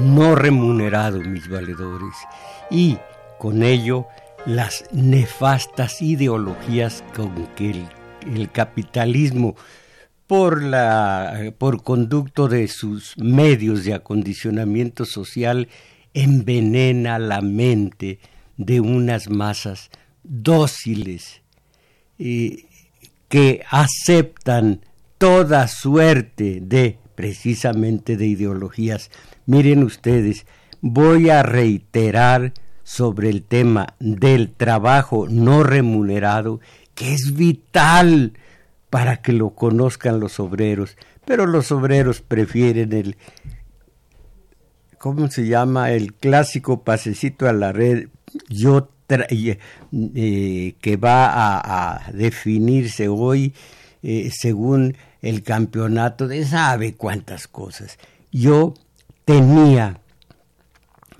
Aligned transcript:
No 0.00 0.34
remunerado, 0.34 1.20
mis 1.20 1.48
valedores, 1.48 2.14
y 2.70 2.98
con 3.38 3.62
ello 3.62 4.06
las 4.46 4.84
nefastas 4.92 6.02
ideologías 6.02 7.02
con 7.14 7.46
que 7.54 7.86
el, 8.22 8.50
capitalismo, 8.50 9.56
por, 10.26 10.62
la, 10.62 11.52
por 11.58 11.82
conducto 11.82 12.48
de 12.48 12.68
sus 12.68 13.16
medios 13.18 13.84
de 13.84 13.94
acondicionamiento 13.94 15.04
social, 15.04 15.68
envenena 16.14 17.18
la 17.18 17.40
mente 17.40 18.18
de 18.56 18.80
unas 18.80 19.28
masas 19.28 19.90
dóciles 20.22 21.42
eh, 22.18 22.64
que 23.28 23.62
aceptan 23.68 24.80
toda 25.18 25.68
suerte 25.68 26.60
de 26.62 26.98
precisamente 27.14 28.16
de 28.16 28.26
ideologías. 28.26 29.10
Miren 29.46 29.84
ustedes, 29.84 30.46
voy 30.80 31.30
a 31.30 31.42
reiterar 31.42 32.52
sobre 32.82 33.30
el 33.30 33.42
tema 33.42 33.94
del 33.98 34.52
trabajo 34.52 35.26
no 35.28 35.62
remunerado, 35.62 36.60
que 36.94 37.14
es 37.14 37.34
vital 37.34 38.34
para 38.90 39.22
que 39.22 39.32
lo 39.32 39.50
conozcan 39.50 40.20
los 40.20 40.38
obreros, 40.38 40.96
pero 41.24 41.46
los 41.46 41.72
obreros 41.72 42.20
prefieren 42.20 42.92
el, 42.92 43.16
¿cómo 44.98 45.28
se 45.30 45.46
llama? 45.46 45.90
El 45.92 46.14
clásico 46.14 46.84
pasecito 46.84 47.48
a 47.48 47.52
la 47.52 47.72
red, 47.72 48.08
yo 48.48 48.90
eh, 49.08 50.76
que 50.80 50.96
va 50.96 51.30
a, 51.34 52.10
definirse 52.12 53.08
hoy 53.08 53.52
eh, 54.02 54.30
según 54.32 54.96
el 55.20 55.42
campeonato 55.42 56.26
de 56.26 56.44
sabe 56.44 56.94
cuántas 56.94 57.46
cosas. 57.48 57.98
Yo 58.32 58.74
tenía 59.24 60.00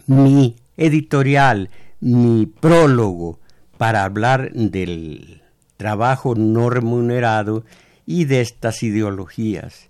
mi 0.07 0.57
editorial, 0.77 1.71
mi 2.01 2.47
prólogo 2.47 3.41
para 3.79 4.05
hablar 4.05 4.53
del 4.53 5.43
trabajo 5.77 6.35
no 6.35 6.71
remunerado 6.71 7.65
y 8.07 8.27
de 8.27 8.41
estas 8.41 8.83
ideologías. 8.83 9.89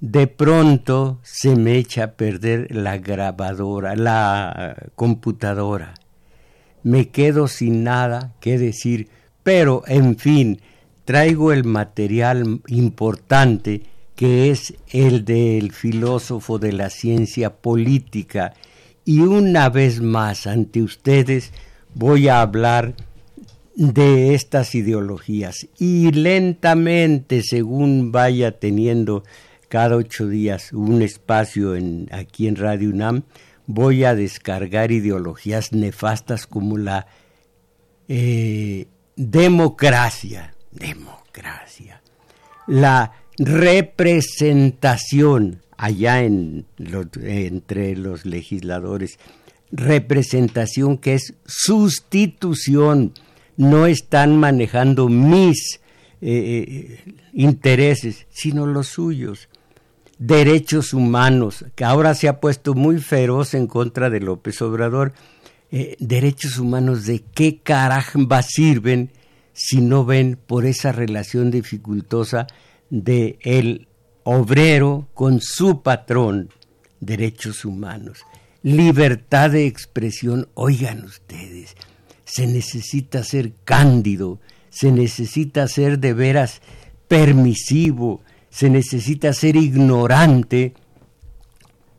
De 0.00 0.26
pronto 0.26 1.18
se 1.22 1.56
me 1.56 1.76
echa 1.76 2.04
a 2.04 2.12
perder 2.12 2.74
la 2.74 2.98
grabadora, 2.98 3.96
la 3.96 4.76
computadora. 4.94 5.94
Me 6.82 7.08
quedo 7.08 7.48
sin 7.48 7.84
nada 7.84 8.34
que 8.40 8.58
decir, 8.58 9.08
pero 9.42 9.82
en 9.86 10.16
fin, 10.18 10.60
traigo 11.04 11.52
el 11.52 11.64
material 11.64 12.60
importante 12.66 13.82
que 14.16 14.50
es 14.50 14.74
el 14.90 15.24
del 15.24 15.72
filósofo 15.72 16.58
de 16.58 16.72
la 16.72 16.90
ciencia 16.90 17.56
política. 17.56 18.54
Y 19.04 19.20
una 19.20 19.68
vez 19.68 20.00
más 20.00 20.46
ante 20.46 20.82
ustedes 20.82 21.52
voy 21.94 22.28
a 22.28 22.40
hablar 22.40 22.94
de 23.74 24.34
estas 24.34 24.74
ideologías. 24.74 25.66
Y 25.78 26.12
lentamente 26.12 27.42
según 27.42 28.12
vaya 28.12 28.58
teniendo 28.58 29.24
cada 29.68 29.96
ocho 29.96 30.28
días 30.28 30.72
un 30.72 31.02
espacio 31.02 31.74
en, 31.74 32.08
aquí 32.12 32.46
en 32.46 32.56
Radio 32.56 32.90
UNAM 32.90 33.24
voy 33.66 34.04
a 34.04 34.14
descargar 34.14 34.92
ideologías 34.92 35.72
nefastas 35.72 36.46
como 36.46 36.78
la 36.78 37.06
eh, 38.08 38.86
democracia. 39.16 40.54
Democracia, 40.70 42.02
la 42.66 43.12
representación 43.38 45.62
allá 45.76 46.22
en 46.22 46.66
entre 47.22 47.96
los 47.96 48.26
legisladores, 48.26 49.18
representación 49.72 50.98
que 50.98 51.14
es 51.14 51.34
sustitución, 51.46 53.14
no 53.56 53.86
están 53.86 54.36
manejando 54.36 55.08
mis 55.08 55.80
eh, 56.20 56.26
eh, 56.26 57.14
intereses, 57.32 58.26
sino 58.30 58.66
los 58.66 58.88
suyos. 58.88 59.48
Derechos 60.18 60.94
humanos, 60.94 61.64
que 61.74 61.84
ahora 61.84 62.14
se 62.14 62.28
ha 62.28 62.40
puesto 62.40 62.74
muy 62.74 62.98
feroz 62.98 63.54
en 63.54 63.66
contra 63.66 64.10
de 64.10 64.20
López 64.20 64.62
Obrador. 64.62 65.12
Eh, 65.72 65.96
derechos 65.98 66.58
humanos, 66.58 67.04
¿de 67.04 67.24
qué 67.34 67.58
caramba 67.58 68.42
sirven 68.42 69.10
si 69.52 69.80
no 69.80 70.04
ven 70.04 70.38
por 70.46 70.66
esa 70.66 70.92
relación 70.92 71.50
dificultosa 71.50 72.46
de 73.02 73.38
el 73.42 73.88
obrero 74.22 75.08
con 75.14 75.40
su 75.40 75.82
patrón, 75.82 76.50
derechos 77.00 77.64
humanos, 77.64 78.20
libertad 78.62 79.50
de 79.50 79.66
expresión, 79.66 80.48
oigan 80.54 81.04
ustedes, 81.04 81.76
se 82.24 82.46
necesita 82.46 83.24
ser 83.24 83.52
cándido, 83.64 84.38
se 84.70 84.92
necesita 84.92 85.66
ser 85.66 85.98
de 85.98 86.14
veras 86.14 86.62
permisivo, 87.08 88.22
se 88.48 88.70
necesita 88.70 89.32
ser 89.32 89.56
ignorante 89.56 90.74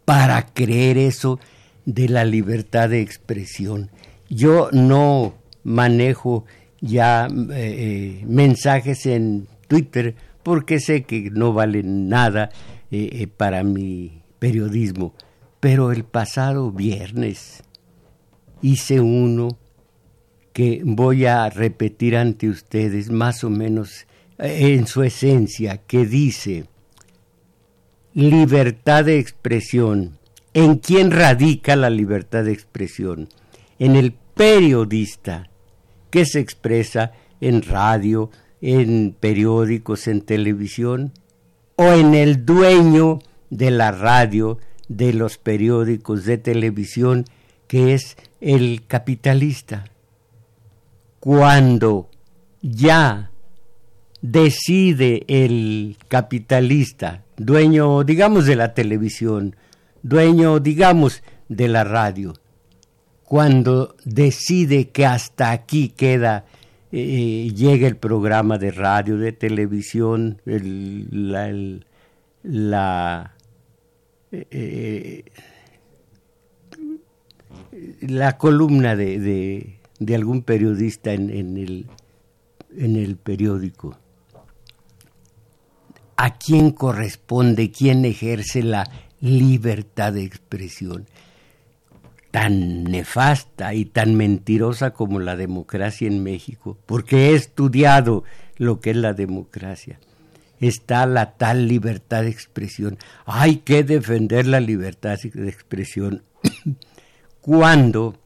para 0.05 0.45
creer 0.45 0.97
eso 0.97 1.39
de 1.85 2.07
la 2.07 2.23
libertad 2.23 2.89
de 2.89 3.01
expresión. 3.01 3.89
Yo 4.29 4.69
no 4.71 5.35
manejo 5.63 6.45
ya 6.79 7.27
eh, 7.27 7.33
eh, 7.51 8.23
mensajes 8.25 9.05
en 9.05 9.47
Twitter 9.67 10.15
porque 10.45 10.79
sé 10.79 11.05
que 11.05 11.31
no 11.31 11.53
valen 11.53 12.07
nada 12.07 12.51
eh, 12.91 13.25
para 13.25 13.63
mi 13.63 14.21
periodismo. 14.37 15.15
Pero 15.59 15.91
el 15.91 16.03
pasado 16.03 16.71
viernes 16.71 17.63
hice 18.61 19.01
uno 19.01 19.57
que 20.53 20.83
voy 20.85 21.25
a 21.25 21.49
repetir 21.49 22.15
ante 22.15 22.47
ustedes 22.47 23.09
más 23.09 23.43
o 23.43 23.49
menos 23.49 24.05
en 24.37 24.85
su 24.85 25.01
esencia, 25.01 25.77
que 25.77 26.05
dice, 26.05 26.65
libertad 28.13 29.05
de 29.05 29.17
expresión. 29.17 30.19
¿En 30.53 30.75
quién 30.75 31.09
radica 31.09 31.75
la 31.75 31.89
libertad 31.89 32.43
de 32.43 32.51
expresión? 32.51 33.29
En 33.79 33.95
el 33.95 34.13
periodista 34.13 35.49
que 36.11 36.23
se 36.23 36.39
expresa 36.39 37.13
en 37.41 37.63
radio, 37.63 38.29
en 38.67 39.15
periódicos, 39.19 40.07
en 40.07 40.21
televisión, 40.21 41.11
o 41.75 41.83
en 41.91 42.15
el 42.15 42.47
dueño 42.47 43.19
de 43.51 43.69
la 43.69 43.91
radio, 43.91 44.57
de 44.87 45.13
los 45.13 45.37
periódicos, 45.37 46.25
de 46.25 46.39
televisión, 46.39 47.25
que 47.67 47.93
es 47.93 48.17
el 48.41 48.87
capitalista. 48.87 49.85
Cuando 51.19 52.09
ya 52.63 53.29
decide 54.23 55.25
el 55.27 55.97
capitalista, 56.07 57.23
dueño, 57.37 58.03
digamos, 58.03 58.47
de 58.47 58.55
la 58.55 58.73
televisión, 58.73 59.55
dueño, 60.01 60.59
digamos, 60.59 61.21
de 61.49 61.67
la 61.67 61.83
radio, 61.83 62.33
cuando 63.25 63.95
decide 64.05 64.89
que 64.89 65.05
hasta 65.05 65.51
aquí 65.51 65.89
queda, 65.89 66.45
eh, 66.97 67.51
llega 67.53 67.89
el 67.89 67.97
programa 67.97 68.57
de 68.57 68.71
radio, 68.71 69.17
de 69.17 69.33
televisión, 69.33 70.41
la, 70.45 71.49
eh, 74.31 75.25
la, 77.99 78.37
columna 78.37 78.95
de, 78.95 79.77
algún 80.15 80.43
periodista 80.43 81.11
en, 81.11 81.57
el, 81.57 81.87
en 82.77 82.95
el 82.95 83.17
periódico. 83.17 83.97
a 86.15 86.37
quién 86.37 86.71
corresponde, 86.71 87.71
quién 87.71 88.05
ejerce 88.05 88.63
la 88.63 88.89
libertad 89.19 90.13
de 90.13 90.23
expresión. 90.23 91.07
Tan 92.35 92.83
nefasta 92.83 93.73
y 93.73 93.85
tan 93.85 94.15
mentirosa 94.15 94.91
como 94.91 95.21
la 95.21 95.37
democracia 95.37 96.05
en 96.05 96.21
México, 96.21 96.77
porque 96.85 97.29
he 97.29 97.33
estudiado 97.33 98.25
lo 98.57 98.81
que 98.81 98.89
es 98.89 98.97
la 98.97 99.13
democracia. 99.13 100.01
Está 100.59 101.05
la 101.05 101.37
tal 101.37 101.69
libertad 101.69 102.23
de 102.23 102.31
expresión. 102.31 102.97
Hay 103.25 103.59
que 103.59 103.85
defender 103.85 104.47
la 104.47 104.59
libertad 104.59 105.17
de 105.17 105.47
expresión. 105.47 106.23
Cuando 107.39 108.17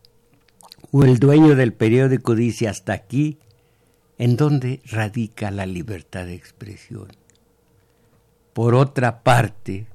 el 0.91 1.19
dueño 1.19 1.55
del 1.55 1.73
periódico 1.73 2.33
dice 2.33 2.67
hasta 2.67 2.93
aquí, 2.93 3.37
¿en 4.17 4.37
dónde 4.37 4.81
radica 4.85 5.51
la 5.51 5.67
libertad 5.67 6.25
de 6.25 6.33
expresión? 6.33 7.09
Por 8.53 8.73
otra 8.73 9.21
parte, 9.21 9.85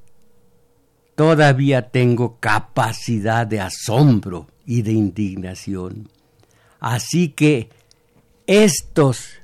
todavía 1.14 1.90
tengo 1.90 2.38
capacidad 2.40 3.46
de 3.46 3.60
asombro 3.60 4.48
y 4.66 4.82
de 4.82 4.92
indignación. 4.92 6.08
Así 6.80 7.28
que 7.28 7.70
estos 8.46 9.40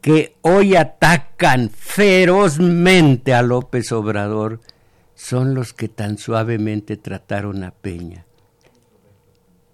que 0.00 0.36
hoy 0.42 0.76
atacan 0.76 1.70
ferozmente 1.70 3.34
a 3.34 3.42
López 3.42 3.92
Obrador 3.92 4.60
son 5.14 5.54
los 5.54 5.72
que 5.74 5.88
tan 5.88 6.16
suavemente 6.16 6.96
trataron 6.96 7.62
a 7.64 7.72
Peña. 7.72 8.24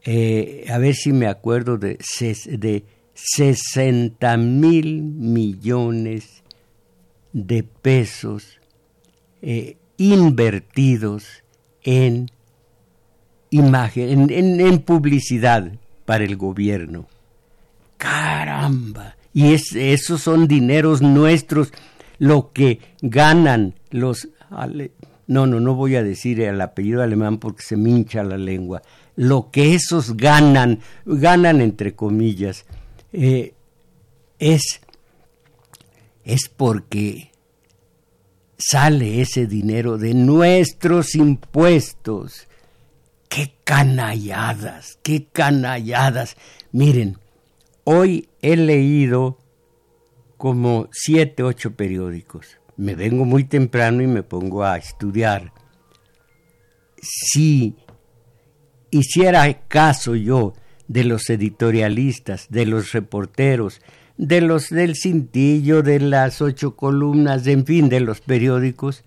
Eh, 0.04 0.66
a 0.70 0.78
ver 0.78 0.94
si 0.94 1.12
me 1.12 1.26
acuerdo 1.26 1.78
de, 1.78 1.98
de 2.46 2.84
60 3.14 4.36
mil 4.36 5.02
millones 5.02 6.42
de 7.32 7.62
pesos 7.62 8.60
eh, 9.42 9.76
invertidos 9.96 11.42
en 11.82 12.30
imagen, 13.50 14.30
en, 14.30 14.78
publicidad 14.80 15.72
para 16.04 16.24
el 16.24 16.36
gobierno. 16.36 17.06
Caramba. 17.96 19.16
Y 19.32 19.52
esos 19.52 20.22
son 20.22 20.48
dineros 20.48 21.02
nuestros, 21.02 21.72
lo 22.18 22.52
que 22.52 22.80
ganan 23.02 23.74
los... 23.90 24.28
No, 25.28 25.46
no, 25.46 25.58
no 25.58 25.74
voy 25.74 25.96
a 25.96 26.04
decir 26.04 26.40
el 26.40 26.60
apellido 26.60 27.02
alemán 27.02 27.38
porque 27.38 27.62
se 27.62 27.76
me 27.76 27.90
hincha 27.90 28.22
la 28.22 28.38
lengua. 28.38 28.82
Lo 29.16 29.50
que 29.50 29.74
esos 29.74 30.16
ganan, 30.16 30.80
ganan 31.04 31.60
entre 31.60 31.96
comillas, 31.96 32.64
eh, 33.12 33.54
es, 34.38 34.80
es 36.24 36.48
porque 36.48 37.30
sale 38.58 39.20
ese 39.20 39.46
dinero 39.46 39.98
de 39.98 40.14
nuestros 40.14 41.14
impuestos. 41.14 42.48
¡Qué 43.28 43.54
canalladas! 43.64 44.98
¡Qué 45.02 45.26
canalladas! 45.32 46.36
Miren, 46.72 47.18
hoy 47.84 48.28
he 48.42 48.56
leído 48.56 49.38
como 50.36 50.88
siete, 50.92 51.42
ocho 51.42 51.74
periódicos. 51.74 52.58
Me 52.76 52.94
vengo 52.94 53.24
muy 53.24 53.44
temprano 53.44 54.02
y 54.02 54.06
me 54.06 54.22
pongo 54.22 54.64
a 54.64 54.76
estudiar. 54.76 55.52
Si 57.00 57.76
hiciera 58.90 59.66
caso 59.66 60.14
yo 60.14 60.54
de 60.88 61.04
los 61.04 61.28
editorialistas, 61.30 62.46
de 62.50 62.66
los 62.66 62.92
reporteros, 62.92 63.80
de 64.18 64.40
los 64.40 64.70
del 64.70 64.96
cintillo, 64.96 65.82
de 65.82 66.00
las 66.00 66.40
ocho 66.40 66.76
columnas, 66.76 67.46
en 67.46 67.66
fin, 67.66 67.88
de 67.88 68.00
los 68.00 68.20
periódicos, 68.20 69.04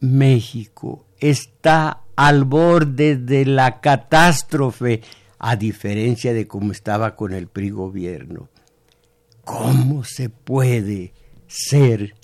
México 0.00 1.06
está 1.18 2.02
al 2.14 2.44
borde 2.44 3.16
de 3.16 3.44
la 3.44 3.80
catástrofe, 3.80 5.02
a 5.38 5.56
diferencia 5.56 6.32
de 6.32 6.46
cómo 6.46 6.72
estaba 6.72 7.14
con 7.14 7.32
el 7.32 7.46
PRI 7.48 7.70
gobierno. 7.70 8.48
¿Cómo 9.44 10.02
se 10.02 10.30
puede 10.30 11.12
ser 11.46 12.14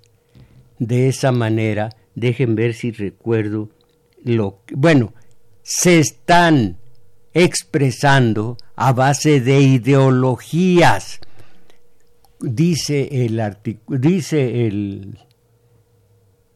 de 0.78 1.08
esa 1.08 1.30
manera? 1.30 1.90
Dejen 2.14 2.54
ver 2.54 2.74
si 2.74 2.90
recuerdo 2.90 3.68
lo 4.24 4.60
que... 4.64 4.74
Bueno, 4.74 5.12
se 5.62 5.98
están 5.98 6.78
expresando 7.34 8.56
a 8.76 8.92
base 8.92 9.40
de 9.40 9.60
ideologías 9.60 11.20
dice 12.42 13.08
el 13.24 13.40
dice 13.88 14.66
el, 14.66 15.18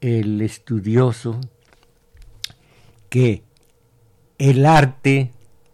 el 0.00 0.42
estudioso 0.42 1.40
que 3.08 3.42
el 4.38 4.66
arte, 4.66 5.32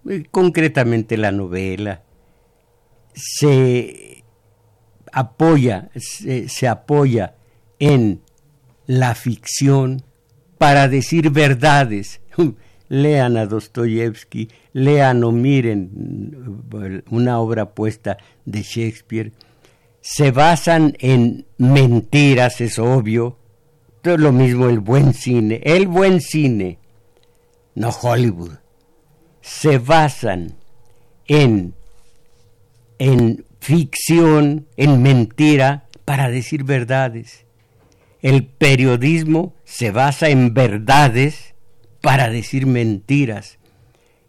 eh, 0.09 0.25
concretamente 0.31 1.17
la 1.17 1.33
novela, 1.33 2.03
se 3.15 4.25
apoya, 5.13 5.91
se, 5.97 6.69
apoya 6.69 7.35
en 7.79 8.23
la 8.87 9.15
ficción 9.15 10.03
para 10.59 10.89
decir 10.89 11.31
verdades. 11.31 12.21
Lean 12.89 13.39
a 13.39 13.47
Dostoyevsky, 13.47 14.51
lean 14.75 15.25
o 15.25 15.33
miren 15.33 16.61
una 17.11 17.41
obra 17.41 17.71
puesta 17.71 18.19
de 18.45 18.61
Shakespeare 18.61 19.33
se 20.03 20.33
basan 20.33 20.97
en 20.99 21.47
mentiras, 21.59 22.61
es 22.61 22.79
obvio. 22.79 23.39
Todo 24.03 24.19
lo 24.19 24.33
mismo 24.33 24.69
el 24.69 24.81
buen 24.81 25.15
cine. 25.15 25.61
El 25.63 25.87
buen 25.87 26.21
cine, 26.21 26.79
no 27.77 27.91
Hollywood, 27.91 28.57
se 29.41 29.79
basan 29.79 30.57
en, 31.29 31.75
en 32.99 33.47
ficción, 33.61 34.67
en 34.77 35.03
mentira, 35.03 35.87
para 36.05 36.31
decir 36.31 36.65
verdades. 36.65 37.47
El 38.23 38.47
periodismo 38.47 39.55
se 39.65 39.93
basa 39.93 40.31
en 40.31 40.53
verdades 40.53 41.55
para 42.01 42.29
decir 42.29 42.67
mentiras. 42.67 43.59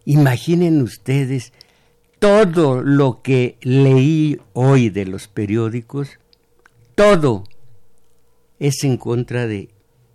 Imaginen 0.05 0.83
ustedes 0.83 1.51
todo 2.23 2.81
lo 2.81 3.21
que 3.21 3.57
leí 3.63 4.39
hoy 4.53 4.89
de 4.89 5.05
los 5.05 5.27
periódicos, 5.27 6.19
todo 6.95 7.43
es 8.59 8.85
en 8.85 8.95
contra 8.95 9.45
de 9.45 9.71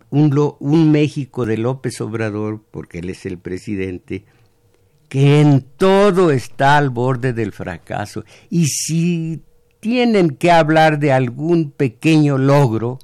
un, 0.09 0.91
México 0.91 1.45
de 1.45 1.57
López 1.57 2.01
Obrador, 2.01 2.63
porque 2.71 2.97
él 2.97 3.11
es 3.11 3.27
el 3.27 3.37
presidente, 3.37 4.25
que 5.07 5.39
en 5.39 5.61
todo 5.61 6.31
está 6.31 6.77
al 6.77 6.89
borde 6.89 7.31
del 7.31 7.51
fracaso. 7.51 8.23
Y 8.49 8.65
si 8.65 9.43
tienen 9.79 10.31
que 10.31 10.49
hablar 10.49 10.97
de 10.97 11.11
algún 11.11 11.69
pequeño 11.69 12.39
logro, 12.39 12.97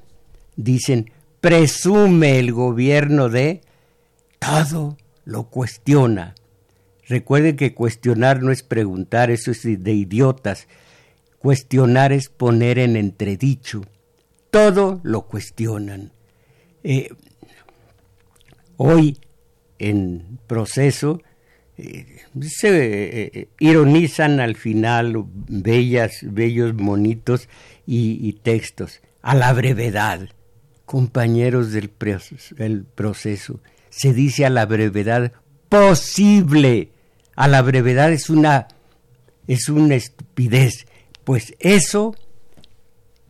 dicen, 0.55 1.11
presume 1.41 2.39
el 2.39 2.53
gobierno 2.53 3.29
de, 3.29 3.61
todo 4.39 4.97
lo 5.25 5.43
cuestiona 5.43 6.33
Recuerden 7.07 7.55
que 7.55 7.73
cuestionar 7.73 8.41
no 8.41 8.51
es 8.51 8.63
preguntar, 8.63 9.29
eso 9.29 9.51
es 9.51 9.61
de 9.63 9.93
idiotas. 9.93 10.67
Cuestionar 11.37 12.11
es 12.11 12.29
poner 12.29 12.79
en 12.79 12.95
entredicho. 12.95 13.85
Todo 14.49 15.01
lo 15.03 15.23
cuestionan. 15.23 16.11
Eh, 16.83 17.09
hoy, 18.77 19.19
en 19.77 20.39
proceso, 20.47 21.21
eh, 21.77 22.21
se 22.41 22.69
eh, 22.71 23.49
ironizan 23.59 24.39
al 24.39 24.55
final 24.55 25.25
bellas, 25.27 26.19
bellos 26.23 26.73
monitos 26.73 27.49
y, 27.85 28.33
textos. 28.41 29.01
A 29.21 29.35
la 29.35 29.53
brevedad, 29.53 30.29
compañeros 30.85 31.71
del 31.71 31.89
proceso, 31.89 33.59
se 33.89 34.13
dice 34.13 34.45
a 34.45 34.49
la 34.49 34.65
brevedad 34.65 35.33
posible 35.69 36.89
a 37.35 37.47
la 37.47 37.61
brevedad 37.61 38.11
es 38.11 38.29
una, 38.29 38.67
es 39.47 39.69
una 39.69 39.95
estupidez. 39.95 40.87
Pues 41.23 41.55
eso, 41.59 42.15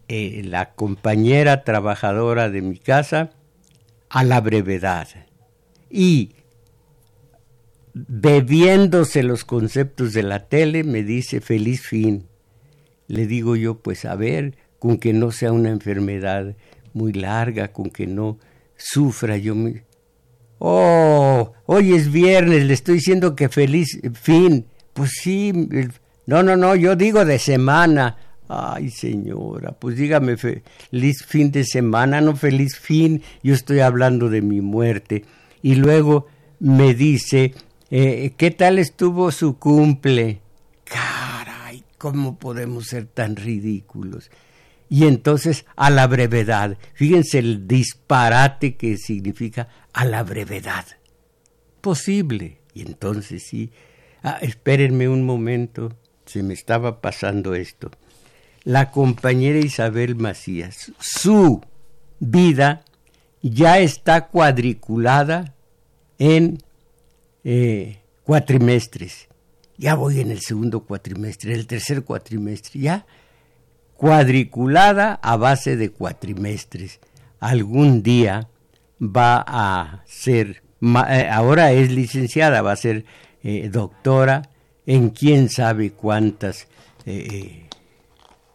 eh, 0.08 0.42
la 0.44 0.74
compañera 0.74 1.64
trabajadora 1.64 2.50
de 2.50 2.62
mi 2.62 2.78
casa, 2.78 3.32
a 4.10 4.24
la 4.24 4.42
brevedad. 4.42 5.08
Y 5.90 6.36
bebiéndose 7.94 9.24
los 9.24 9.46
conceptos 9.46 10.14
de 10.14 10.24
la 10.24 10.48
tele, 10.48 10.84
me 10.84 11.04
dice 11.04 11.42
feliz 11.42 11.82
fin. 11.82 12.28
Le 13.08 13.26
digo 13.26 13.56
yo, 13.56 13.80
pues 13.80 14.06
a 14.06 14.16
ver, 14.16 14.58
con 14.80 14.98
que 14.98 15.14
no 15.14 15.32
sea 15.32 15.52
una 15.52 15.70
enfermedad 15.70 16.56
muy 16.94 17.14
larga, 17.14 17.70
con 17.72 17.90
que 17.90 18.08
no 18.08 18.38
sufra 18.76 19.38
yo. 19.38 19.56
Oh, 20.60 21.54
hoy 21.66 21.94
es 21.94 22.12
viernes, 22.12 22.66
le 22.66 22.74
estoy 22.74 22.96
diciendo 22.96 23.36
que 23.36 23.50
feliz 23.50 24.00
fin. 24.14 24.66
Pues 24.94 25.12
sí, 25.22 25.52
no, 26.26 26.44
no, 26.44 26.56
no, 26.56 26.76
yo 26.76 26.96
digo 26.96 27.26
de 27.26 27.40
semana. 27.40 28.18
Ay, 28.48 28.92
señora, 28.92 29.72
pues 29.72 29.98
dígame 29.98 30.38
feliz 30.38 31.26
fin 31.26 31.52
de 31.52 31.64
semana, 31.64 32.22
no 32.22 32.36
feliz 32.36 32.78
fin, 32.78 33.24
yo 33.42 33.56
estoy 33.56 33.80
hablando 33.80 34.30
de 34.30 34.42
mi 34.42 34.62
muerte. 34.62 35.26
Y 35.64 35.76
luego 35.76 36.28
me 36.60 36.94
dice, 36.94 37.56
eh, 37.90 38.34
¿qué 38.38 38.52
tal 38.52 38.78
estuvo 38.78 39.32
su 39.32 39.58
cumple? 39.58 40.42
Caray, 40.84 41.84
¿cómo 41.98 42.38
podemos 42.38 42.86
ser 42.86 43.08
tan 43.08 43.36
ridículos? 43.36 44.30
Y 44.90 45.06
entonces 45.06 45.66
a 45.76 45.90
la 45.90 46.08
brevedad, 46.08 46.78
fíjense 46.94 47.40
el 47.40 47.68
disparate 47.68 48.76
que 48.76 48.98
significa 48.98 49.68
a 49.94 50.06
la 50.06 50.24
brevedad. 50.24 50.86
Posible. 51.82 52.60
Y 52.74 52.82
entonces 52.82 53.44
sí, 53.44 53.72
ah, 54.22 54.38
espérenme 54.42 55.08
un 55.08 55.24
momento, 55.24 55.96
se 56.26 56.44
me 56.44 56.54
estaba 56.54 57.02
pasando 57.02 57.56
esto. 57.56 57.90
La 58.64 58.92
compañera 58.92 59.60
Isabel 59.60 60.16
Macías, 60.16 60.92
su 61.00 61.62
vida 62.20 62.84
ya 63.42 63.80
está 63.80 64.28
cuadriculada 64.28 65.54
en 66.18 66.64
eh, 67.44 68.00
cuatrimestres. 68.24 69.28
Ya 69.78 69.96
voy 69.96 70.20
en 70.20 70.32
el 70.32 70.42
segundo 70.42 70.82
cuatrimestre, 70.82 71.54
el 71.54 71.68
tercer 71.68 72.04
cuatrimestre, 72.04 72.80
ya 72.80 73.06
cuadriculada 73.98 75.20
a 75.22 75.38
base 75.38 75.76
de 75.76 75.90
cuatrimestres. 75.90 77.00
Algún 77.40 78.04
día 78.04 78.48
va 79.02 79.44
a 79.46 80.04
ser, 80.06 80.64
eh, 81.10 81.28
ahora 81.32 81.72
es 81.72 81.92
licenciada, 81.92 82.62
va 82.62 82.74
a 82.74 82.78
ser 82.78 83.06
eh, 83.44 83.70
doctora 83.72 84.50
en 84.86 85.10
quién 85.10 85.50
sabe 85.50 85.92
cuántas 85.92 86.68
eh, 87.06 87.68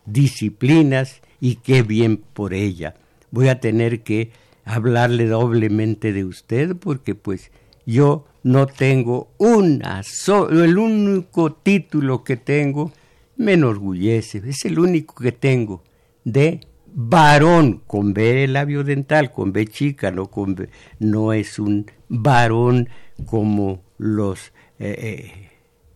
disciplinas 0.07 1.21
y 1.41 1.57
qué 1.57 1.83
bien 1.83 2.19
por 2.19 2.55
ella. 2.55 2.95
Voy 3.31 3.49
a 3.49 3.61
tener 3.61 4.03
que 4.03 4.33
hablarle 4.65 5.27
doblemente 5.27 6.13
de 6.13 6.25
usted 6.25 6.77
porque 6.77 7.15
pues 7.15 7.51
yo 7.87 8.27
no 8.43 8.67
tengo 8.67 9.29
una 9.39 10.03
solo, 10.03 10.65
el 10.65 10.79
único 10.79 11.53
título 11.53 12.25
que 12.25 12.37
tengo 12.37 12.93
me 13.41 13.55
enorgullece, 13.55 14.43
es 14.47 14.65
el 14.67 14.79
único 14.79 15.15
que 15.15 15.33
tengo 15.33 15.83
de 16.25 16.61
varón 16.93 17.83
con 17.87 18.13
B 18.13 18.47
labio 18.49 18.85
dental, 18.85 19.33
con 19.33 19.53
B 19.53 19.67
chica, 19.67 20.11
no 20.11 20.27
con 20.27 20.55
B, 20.55 20.69
no 20.99 21.33
es 21.33 21.59
un 21.59 21.91
varón 22.09 22.89
como 23.25 23.83
los 23.97 24.53
eh, 24.79 24.95
eh, 24.99 25.51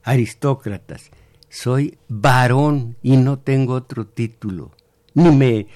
aristócratas. 0.04 1.10
Soy 1.48 1.98
varón 2.08 2.96
y 3.02 3.16
no 3.16 3.38
tengo 3.38 3.74
otro 3.74 4.06
título. 4.06 4.72
Ni 5.14 5.30
me, 5.30 5.66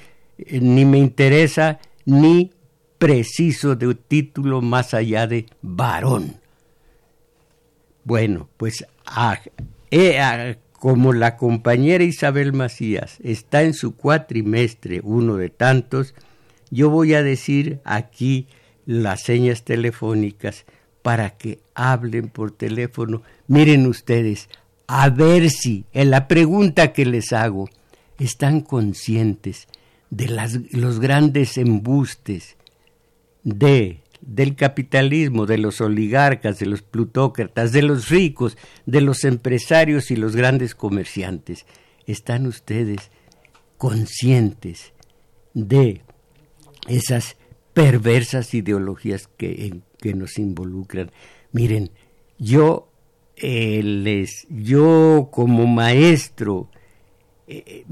ni 0.51 0.85
me 0.85 0.99
interesa 0.99 1.79
ni 2.07 2.51
preciso 2.99 3.77
de 3.77 3.89
un 3.89 4.01
título 4.09 4.63
más 4.63 4.95
allá 4.95 5.27
de 5.27 5.47
varón. 5.63 6.41
Bueno, 8.05 8.49
pues 8.57 8.87
a, 9.05 9.39
como 10.79 11.13
la 11.13 11.37
compañera 11.37 12.05
Isabel 12.05 12.53
Macías 12.53 13.19
está 13.23 13.63
en 13.63 13.75
su 13.75 13.97
cuatrimestre, 13.97 15.01
uno 15.03 15.37
de 15.37 15.51
tantos, 15.51 16.15
yo 16.71 16.89
voy 16.91 17.15
a 17.15 17.23
decir 17.23 17.81
aquí 17.85 18.47
las 18.87 19.23
señas 19.23 19.65
telefónicas 19.65 20.65
para 21.03 21.31
que 21.31 21.61
hablen 21.75 22.29
por 22.29 22.53
teléfono. 22.53 23.23
Miren 23.49 23.87
ustedes, 23.87 24.49
a 24.87 25.11
ver 25.11 25.51
si 25.51 25.85
en 25.93 26.11
la 26.11 26.29
pregunta 26.29 26.93
que 26.93 27.05
les 27.05 27.33
hago 27.33 27.69
están 28.19 28.61
conscientes 28.61 29.67
de 30.11 30.29
los 30.73 31.01
grandes 31.01 31.59
embustes 31.59 32.57
de 33.43 34.01
del 34.21 34.57
capitalismo, 34.57 35.47
de 35.47 35.59
los 35.59 35.81
oligarcas, 35.81 36.59
de 36.59 36.67
los 36.67 36.83
plutócratas, 36.83 37.73
de 37.73 37.83
los 37.83 38.09
ricos, 38.09 38.57
de 38.87 39.01
los 39.01 39.25
empresarios 39.25 40.11
y 40.11 40.17
los 40.17 40.35
grandes 40.37 40.75
comerciantes. 40.75 41.67
¿Están 42.07 42.47
ustedes 42.47 43.11
conscientes 43.77 44.93
de 45.55 46.03
esas 46.89 47.37
perversas 47.75 48.55
ideologías 48.55 49.29
que, 49.37 49.81
que 50.01 50.15
nos 50.15 50.39
involucran? 50.39 51.11
Miren, 51.53 51.91
yo 52.39 52.89
eh, 53.37 53.83
les, 53.83 54.47
yo 54.51 55.29
como 55.31 55.67
maestro, 55.67 56.71
eh, 57.47 57.85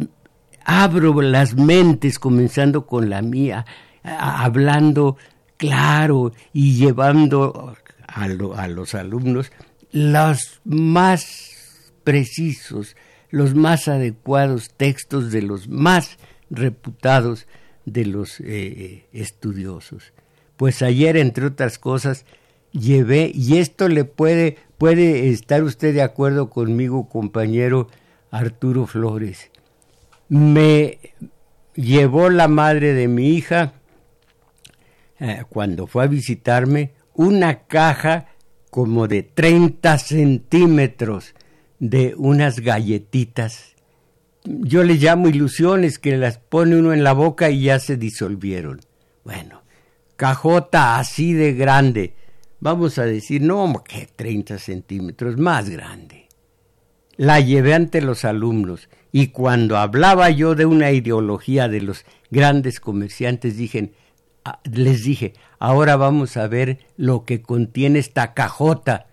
abro 0.65 1.21
las 1.23 1.55
mentes, 1.55 2.19
comenzando 2.19 2.87
con 2.87 3.09
la 3.09 3.23
mía, 3.23 3.65
hablando 4.03 5.17
claro 5.57 6.33
y 6.53 6.75
llevando 6.75 7.75
a, 8.07 8.29
los 8.69 8.95
alumnos 8.95 9.51
los 9.93 10.61
más 10.65 11.93
precisos, 12.05 12.97
los 13.31 13.55
más 13.55 13.89
adecuados 13.89 14.71
textos 14.77 15.33
de 15.33 15.43
los 15.43 15.69
más 15.69 16.19
reputados 16.51 17.47
de 17.85 18.07
los 18.07 18.41
eh, 18.41 19.07
estudiosos. 19.13 20.13
Pues 20.57 20.83
ayer, 20.83 21.17
entre 21.17 21.47
otras 21.47 21.79
cosas, 21.79 22.25
llevé, 22.73 23.31
y 23.35 23.59
esto 23.59 23.89
le 23.89 24.05
puede, 24.05 24.59
puede 24.79 25.29
estar 25.31 25.63
usted 25.63 25.95
de 25.95 26.03
acuerdo 26.03 26.51
conmigo, 26.51 27.09
compañero 27.09 27.89
Arturo 28.31 28.87
Flores, 28.87 29.51
me 30.29 30.99
llevó 31.75 32.31
la 32.31 32.49
madre 32.49 32.93
de 32.93 33.09
mi 33.09 33.31
hija 33.31 33.75
eh, 35.19 35.45
cuando 35.49 35.87
fue 35.87 36.05
a 36.05 36.09
visitarme, 36.09 36.93
una 37.15 37.65
caja 37.67 38.27
como 38.71 39.09
de 39.09 39.23
30 39.23 39.99
centímetros 39.99 41.35
de 41.79 42.15
unas 42.17 42.61
galletitas. 42.61 43.75
Yo 44.45 44.85
les 44.85 45.03
llamo 45.03 45.29
ilusiones 45.29 45.99
que 45.99 46.17
las 46.17 46.39
pone 46.39 46.77
uno 46.77 46.93
en 46.93 47.03
la 47.03 47.13
boca 47.13 47.51
y 47.51 47.63
ya 47.63 47.79
se 47.79 47.97
disolvieron. 47.97 48.81
Bueno, 49.25 49.63
cajota 50.17 50.99
así 50.99 51.33
de 51.33 51.55
grande. 51.55 52.15
Vamos 52.61 52.99
a 52.99 53.05
decir, 53.05 53.43
no, 53.43 53.83
que 53.83 54.09
30 54.15 54.59
centímetros, 54.59 55.37
más 55.37 55.69
grande. 55.69 56.29
La 57.17 57.41
llevé 57.41 57.75
ante 57.75 58.03
los 58.03 58.25
alumnos 58.25 58.89
y 59.11 59.29
cuando 59.29 59.79
hablaba 59.79 60.29
yo 60.31 60.55
de 60.55 60.67
una 60.67 60.93
ideología 60.93 61.69
de 61.69 61.81
los 61.81 62.05
grandes 62.31 62.79
comerciantes, 62.79 63.57
dije, 63.57 63.93
les 64.65 65.05
dije, 65.05 65.35
ahora 65.59 65.97
vamos 65.97 66.37
a 66.37 66.47
ver 66.47 66.79
lo 66.97 67.25
que 67.25 67.43
contiene 67.43 67.99
esta 67.99 68.35
cajota. 68.35 69.07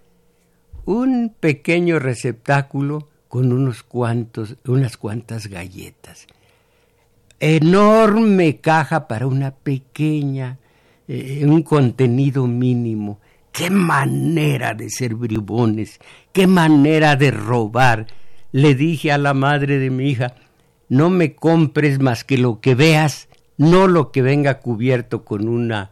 Un 0.86 1.34
pequeño 1.40 2.00
receptáculo 2.00 3.10
con 3.28 3.52
unos 3.52 3.84
cuantos, 3.84 4.58
unas 4.66 4.98
cuantas 4.98 5.48
galletas. 5.48 6.28
Enorme 7.40 8.58
caja 8.58 9.08
para 9.08 9.28
una 9.28 9.52
pequeña, 9.52 10.60
eh, 11.08 11.44
un 11.46 11.64
contenido 11.64 12.48
mínimo. 12.48 13.20
Qué 13.52 13.70
manera 13.70 14.74
de 14.74 14.90
ser 14.90 15.16
bribones, 15.16 16.00
qué 16.32 16.48
manera 16.48 17.16
de 17.16 17.32
robar. 17.32 18.08
Le 18.52 18.76
dije 18.76 19.12
a 19.12 19.18
la 19.18 19.34
madre 19.34 19.80
de 19.80 19.90
mi 19.90 20.10
hija, 20.10 20.36
no 20.90 21.10
me 21.10 21.36
compres 21.36 22.00
más 22.00 22.24
que 22.24 22.38
lo 22.38 22.60
que 22.62 22.76
veas 22.76 23.30
no 23.58 23.88
lo 23.88 24.12
que 24.12 24.22
venga 24.22 24.60
cubierto 24.60 25.24
con 25.24 25.48
una 25.48 25.90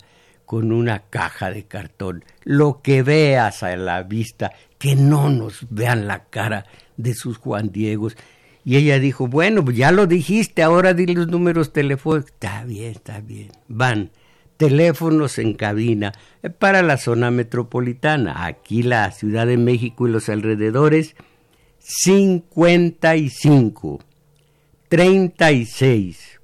con 0.52 0.74
una 0.74 1.00
caja 1.00 1.50
de 1.50 1.64
cartón, 1.64 2.26
lo 2.44 2.82
que 2.82 3.04
veas 3.04 3.64
a 3.64 3.74
la 3.78 4.04
vista, 4.04 4.52
que 4.78 4.98
no 4.98 5.30
nos 5.30 5.66
vean 5.70 6.08
la 6.08 6.26
cara 6.26 6.66
de 6.98 7.14
sus 7.14 7.38
Juan 7.38 7.72
Diegos. 7.72 8.18
Y 8.66 8.76
ella 8.76 9.00
dijo, 9.00 9.28
bueno, 9.28 9.64
pues 9.64 9.78
ya 9.78 9.94
lo 9.94 10.08
dijiste, 10.08 10.62
ahora 10.62 10.94
di 10.94 11.08
los 11.08 11.30
números 11.30 11.72
telefónicos. 11.72 12.32
Está 12.32 12.66
bien, 12.66 12.92
está 12.92 13.22
bien. 13.22 13.48
Van 13.70 14.12
teléfonos 14.58 15.40
en 15.40 15.54
cabina 15.54 16.12
eh, 16.44 16.50
para 16.50 16.84
la 16.84 16.98
zona 16.98 17.32
metropolitana, 17.32 18.46
aquí 18.46 18.84
la 18.84 19.10
Ciudad 19.12 19.48
de 19.48 19.56
México 19.56 20.06
y 20.06 20.12
los 20.12 20.28
alrededores, 20.28 21.16
55, 21.80 24.00
36, 24.90 26.41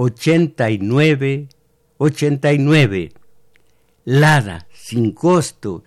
89 0.00 1.48
89 1.98 3.12
Lada 4.04 4.68
sin 4.72 5.12
costo. 5.12 5.82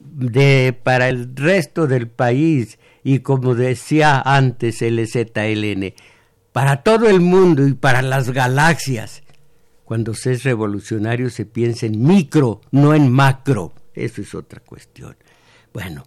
De 0.00 0.76
para 0.82 1.08
el 1.08 1.36
resto 1.36 1.86
del 1.86 2.08
país 2.08 2.80
y 3.04 3.20
como 3.20 3.54
decía 3.54 4.20
antes 4.20 4.82
el 4.82 5.06
ZLN 5.06 5.94
para 6.50 6.82
todo 6.82 7.08
el 7.08 7.20
mundo 7.20 7.64
y 7.66 7.74
para 7.74 8.02
las 8.02 8.30
galaxias. 8.30 9.22
Cuando 9.84 10.14
se 10.14 10.32
es 10.32 10.42
revolucionario 10.42 11.30
se 11.30 11.44
piensa 11.44 11.86
en 11.86 12.02
micro 12.02 12.62
no 12.72 12.94
en 12.94 13.12
macro. 13.12 13.74
Eso 13.94 14.22
es 14.22 14.34
otra 14.34 14.58
cuestión. 14.60 15.14
Bueno 15.72 16.02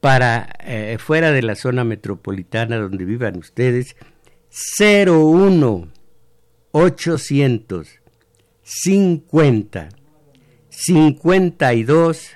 para 0.00 0.48
eh, 0.60 0.96
fuera 0.98 1.32
de 1.32 1.42
la 1.42 1.54
zona 1.54 1.84
metropolitana 1.84 2.76
donde 2.76 3.04
vivan 3.04 3.36
ustedes 3.36 3.94
01 4.80 5.88
800 6.72 7.88
50 8.62 9.88
52 10.70 12.30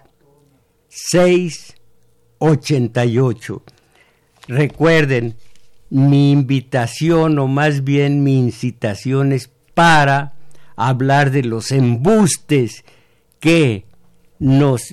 6 0.88 1.74
88. 2.38 3.62
Recuerden, 4.48 5.36
mi 5.90 6.32
invitación 6.32 7.38
o 7.38 7.46
más 7.46 7.84
bien 7.84 8.24
mi 8.24 8.38
incitación 8.38 9.32
es 9.32 9.50
para 9.74 10.32
hablar 10.74 11.30
de 11.30 11.44
los 11.44 11.70
embustes 11.70 12.84
que 13.38 13.84
nos 14.38 14.88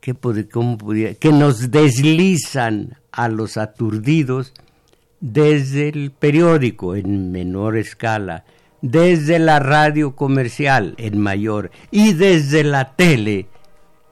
que, 0.00 0.14
cómo 0.50 0.78
que 1.18 1.32
nos 1.32 1.70
deslizan 1.70 2.98
a 3.10 3.28
los 3.28 3.56
aturdidos 3.56 4.52
desde 5.20 5.88
el 5.88 6.10
periódico 6.10 6.96
en 6.96 7.30
menor 7.30 7.76
escala, 7.76 8.44
desde 8.80 9.38
la 9.38 9.58
radio 9.58 10.16
comercial 10.16 10.94
en 10.96 11.18
mayor 11.18 11.70
y 11.90 12.14
desde 12.14 12.64
la 12.64 12.96
tele 12.96 13.46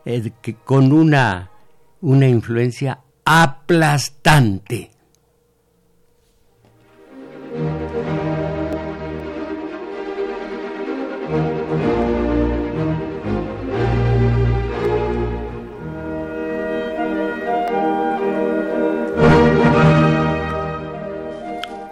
eh, 0.05 0.31
con 0.65 0.93
una, 0.93 1.51
una 2.01 2.29
influencia 2.29 3.01
aplastante. 3.25 4.91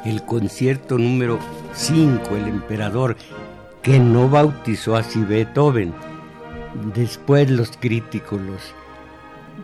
El 0.06 0.22
concierto 0.24 0.98
número 0.98 1.40
5, 1.74 2.36
El 2.36 2.48
Emperador, 2.48 3.16
que 3.82 3.98
no 3.98 4.28
bautizó 4.28 4.94
así 4.94 5.20
Beethoven. 5.22 5.92
Después 6.94 7.50
los 7.50 7.76
críticos, 7.76 8.40
los 8.40 8.62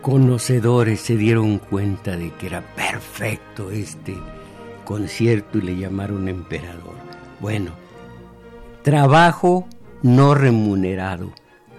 conocedores 0.01 0.99
se 0.99 1.15
dieron 1.15 1.59
cuenta 1.59 2.17
de 2.17 2.31
que 2.33 2.47
era 2.47 2.61
perfecto 2.75 3.71
este 3.71 4.17
concierto 4.83 5.59
y 5.59 5.61
le 5.61 5.77
llamaron 5.77 6.27
emperador. 6.27 6.95
Bueno, 7.39 7.71
trabajo 8.81 9.65
no 10.01 10.35
remunerado. 10.35 11.31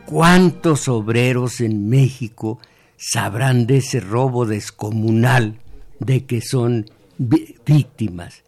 ¿Cuántos 0.07 0.89
obreros 0.89 1.61
en 1.61 1.91
México 1.91 2.59
sabrán 2.97 3.67
de 3.67 3.79
ese 3.79 4.01
robo 4.01 4.47
descomunal 4.47 5.59
de 5.99 6.25
que 6.25 6.41
son 6.41 6.87
víctimas? 7.19 8.45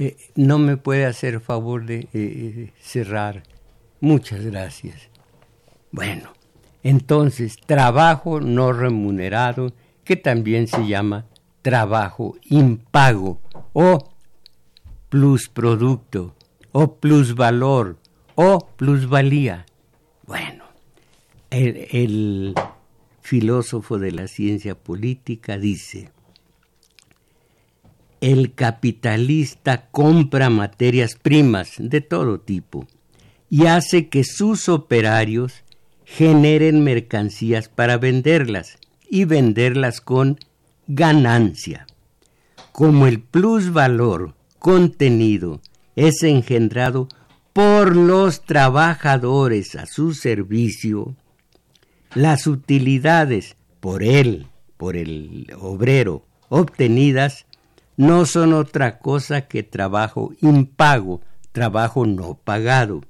Eh, 0.00 0.16
no 0.34 0.58
me 0.58 0.78
puede 0.78 1.04
hacer 1.04 1.40
favor 1.40 1.84
de 1.84 2.08
eh, 2.14 2.72
cerrar. 2.80 3.42
Muchas 4.00 4.40
gracias. 4.46 5.10
Bueno, 5.92 6.32
entonces, 6.82 7.58
trabajo 7.66 8.40
no 8.40 8.72
remunerado, 8.72 9.74
que 10.02 10.16
también 10.16 10.68
se 10.68 10.86
llama 10.86 11.26
trabajo 11.60 12.36
impago 12.44 13.42
o 13.74 13.98
plusproducto 15.10 16.34
o 16.72 16.94
plusvalor 16.94 17.98
o 18.36 18.70
plusvalía. 18.78 19.66
Bueno, 20.26 20.64
el 21.50 22.54
filósofo 23.20 23.98
de 23.98 24.12
la 24.12 24.28
ciencia 24.28 24.74
política 24.74 25.58
dice, 25.58 26.10
el 28.20 28.54
capitalista 28.54 29.88
compra 29.90 30.50
materias 30.50 31.14
primas 31.14 31.74
de 31.78 32.00
todo 32.00 32.40
tipo 32.40 32.86
y 33.48 33.66
hace 33.66 34.08
que 34.08 34.24
sus 34.24 34.68
operarios 34.68 35.64
generen 36.04 36.84
mercancías 36.84 37.68
para 37.68 37.96
venderlas 37.96 38.78
y 39.08 39.24
venderlas 39.24 40.00
con 40.00 40.38
ganancia. 40.86 41.86
Como 42.72 43.06
el 43.06 43.20
plusvalor 43.20 44.34
contenido 44.58 45.60
es 45.96 46.22
engendrado 46.22 47.08
por 47.52 47.96
los 47.96 48.44
trabajadores 48.44 49.74
a 49.74 49.86
su 49.86 50.14
servicio, 50.14 51.16
las 52.14 52.46
utilidades 52.46 53.56
por 53.80 54.02
él, 54.02 54.46
por 54.76 54.96
el 54.96 55.52
obrero, 55.58 56.24
obtenidas 56.48 57.46
no 58.00 58.24
son 58.24 58.54
otra 58.54 58.98
cosa 58.98 59.42
que 59.42 59.62
trabajo 59.62 60.32
impago, 60.40 61.20
trabajo 61.52 62.06
no 62.06 62.32
pagado, 62.32 63.02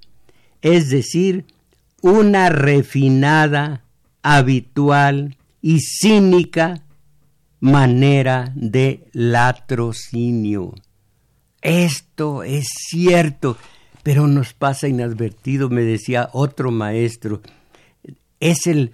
es 0.62 0.90
decir, 0.90 1.44
una 2.02 2.48
refinada, 2.48 3.84
habitual 4.24 5.36
y 5.62 5.78
cínica 5.78 6.82
manera 7.60 8.52
de 8.56 9.06
latrocinio. 9.12 10.74
Esto 11.62 12.42
es 12.42 12.66
cierto, 12.88 13.56
pero 14.02 14.26
nos 14.26 14.54
pasa 14.54 14.88
inadvertido, 14.88 15.68
me 15.68 15.82
decía 15.82 16.30
otro 16.32 16.72
maestro. 16.72 17.42
Es 18.40 18.66
el, 18.66 18.90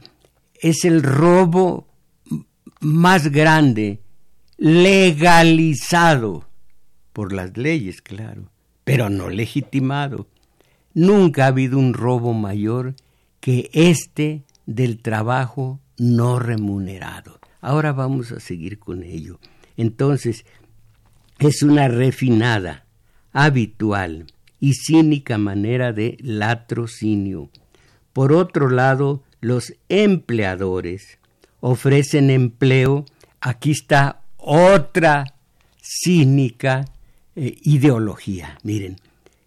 es 0.61 0.85
el 0.85 1.02
robo 1.02 1.88
más 2.80 3.28
grande 3.28 4.02
legalizado 4.58 6.46
por 7.12 7.32
las 7.32 7.56
leyes, 7.56 8.02
claro, 8.02 8.50
pero 8.84 9.10
no 9.10 9.30
legitimado. 9.30 10.26
Nunca 10.94 11.44
ha 11.44 11.48
habido 11.48 11.78
un 11.78 11.94
robo 11.94 12.32
mayor 12.32 12.94
que 13.40 13.70
este 13.72 14.44
del 14.66 15.00
trabajo 15.00 15.80
no 15.98 16.38
remunerado. 16.38 17.38
Ahora 17.60 17.92
vamos 17.92 18.32
a 18.32 18.40
seguir 18.40 18.78
con 18.78 19.02
ello. 19.02 19.38
Entonces, 19.76 20.44
es 21.38 21.62
una 21.62 21.88
refinada, 21.88 22.86
habitual 23.32 24.26
y 24.58 24.72
cínica 24.74 25.36
manera 25.36 25.92
de 25.92 26.16
latrocinio. 26.20 27.50
Por 28.12 28.32
otro 28.32 28.70
lado, 28.70 29.22
los 29.40 29.74
empleadores 29.88 31.18
ofrecen 31.60 32.30
empleo, 32.30 33.04
aquí 33.40 33.72
está 33.72 34.22
otra 34.46 35.35
cínica 35.82 36.85
eh, 37.35 37.59
ideología. 37.62 38.59
Miren, 38.62 38.96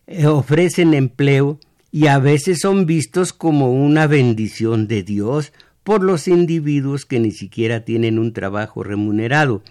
eh, 0.07 0.27
ofrecen 0.27 0.93
empleo 0.93 1.57
y 1.89 2.07
a 2.07 2.19
veces 2.19 2.59
son 2.59 2.85
vistos 2.85 3.31
como 3.31 3.71
una 3.71 4.07
bendición 4.07 4.87
de 4.87 5.03
Dios 5.03 5.53
por 5.83 6.03
los 6.03 6.27
individuos 6.27 7.05
que 7.05 7.19
ni 7.19 7.31
siquiera 7.31 7.85
tienen 7.85 8.19
un 8.19 8.33
trabajo 8.33 8.83
remunerado. 8.83 9.63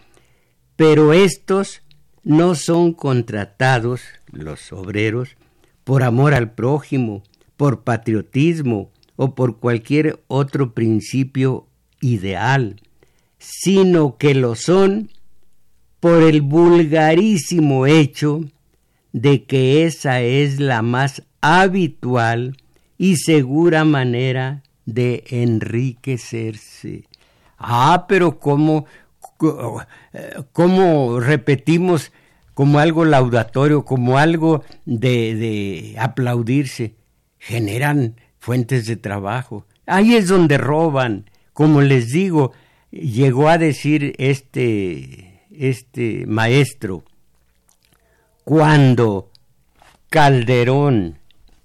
Pero 0.77 1.13
estos 1.13 1.83
no 2.25 2.55
son 2.55 2.95
contratados, 2.95 4.01
los 4.33 4.73
obreros, 4.73 5.37
por 5.85 6.05
amor 6.05 6.33
al 6.33 6.53
prójimo, 6.53 7.23
por 7.59 7.85
patriotismo 7.85 8.91
o 9.17 9.35
por 9.35 9.59
cualquier 9.59 10.23
otro 10.27 10.73
principio 10.73 11.67
ideal, 12.01 12.81
sino 13.39 14.17
que 14.17 14.35
lo 14.35 14.55
son 14.55 15.11
por 16.01 16.23
el 16.23 16.43
vulgarísimo 16.43 17.87
hecho 17.87 18.43
de 19.13 19.45
que 19.45 19.85
esa 19.85 20.21
es 20.21 20.61
la 20.61 20.83
más 20.83 21.23
habitual 21.41 22.57
y 22.97 23.17
segura 23.17 23.85
manera 23.85 24.63
de 24.87 25.25
enriquecerse. 25.29 27.05
Ah, 27.59 28.07
pero 28.09 28.39
¿cómo, 28.39 28.87
cómo 30.53 31.21
repetimos 31.21 32.13
como 32.55 32.79
algo 32.79 33.05
laudatorio, 33.05 33.85
como 33.85 34.19
algo 34.19 34.63
de, 34.85 35.35
de 35.35 35.97
aplaudirse? 35.99 36.95
Generan 37.39 38.17
fuentes 38.39 38.87
de 38.87 38.97
trabajo. 38.97 39.67
Ahí 39.87 40.15
es 40.15 40.29
donde 40.29 40.59
roban. 40.59 41.31
Como 41.53 41.81
les 41.81 42.13
digo, 42.13 42.53
llegó 42.91 43.49
a 43.49 43.59
decir 43.59 44.15
este 44.19 45.28
este 45.59 46.25
maestro, 46.27 47.05
cuando 48.45 49.31
Calderón 50.09 51.19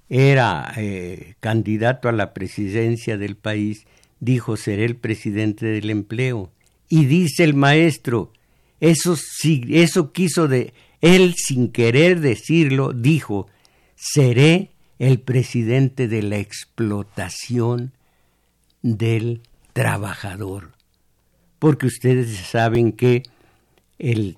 era 0.10 0.74
eh, 0.78 1.36
candidato 1.40 2.10
a 2.10 2.12
la 2.12 2.34
presidencia 2.34 3.18
del 3.18 3.36
país, 3.36 3.86
dijo 4.20 4.58
seré 4.58 4.86
el 4.86 4.96
presidente 4.96 5.66
del 5.66 5.90
empleo. 5.90 6.52
Y 6.90 7.06
dice 7.06 7.44
el 7.44 7.54
maestro, 7.54 8.32
eso, 8.80 9.16
eso 9.70 10.12
quiso 10.12 10.48
de 10.48 10.74
él 11.02 11.36
sin 11.38 11.72
querer 11.72 12.20
decirlo, 12.20 12.94
dijo, 12.94 13.48
seré 13.96 14.72
el 15.00 15.20
presidente 15.20 16.08
de 16.08 16.22
la 16.22 16.38
explotación 16.38 17.94
del 18.82 19.42
trabajador. 19.74 20.74
Porque 21.60 21.88
ustedes 21.88 22.36
saben 22.38 22.92
que 22.92 23.24
el 24.00 24.38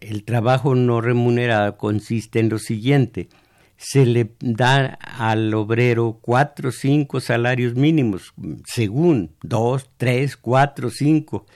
el 0.00 0.24
trabajo 0.24 0.74
no 0.74 1.00
remunerado 1.00 1.76
consiste 1.76 2.40
en 2.40 2.48
lo 2.48 2.58
siguiente. 2.58 3.28
Se 3.76 4.06
le 4.06 4.30
da 4.40 4.98
al 5.00 5.52
obrero 5.54 6.18
cuatro 6.20 6.68
o 6.68 6.72
cinco 6.72 7.20
salarios 7.20 7.74
mínimos, 7.74 8.32
según 8.64 9.32
dos, 9.42 9.90
tres, 9.96 10.36
cuatro, 10.36 10.90
cinco. 10.90 11.46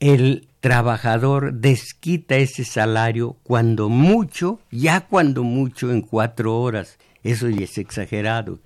El 0.00 0.48
trabajador 0.60 1.54
desquita 1.54 2.36
ese 2.36 2.64
salario 2.64 3.36
cuando 3.42 3.88
mucho, 3.88 4.60
ya 4.70 5.00
cuando 5.00 5.44
mucho 5.44 5.90
en 5.90 6.02
cuatro 6.02 6.60
horas. 6.60 6.98
Eso 7.22 7.48
ya 7.48 7.64
es 7.64 7.78
exagerado. 7.78 8.60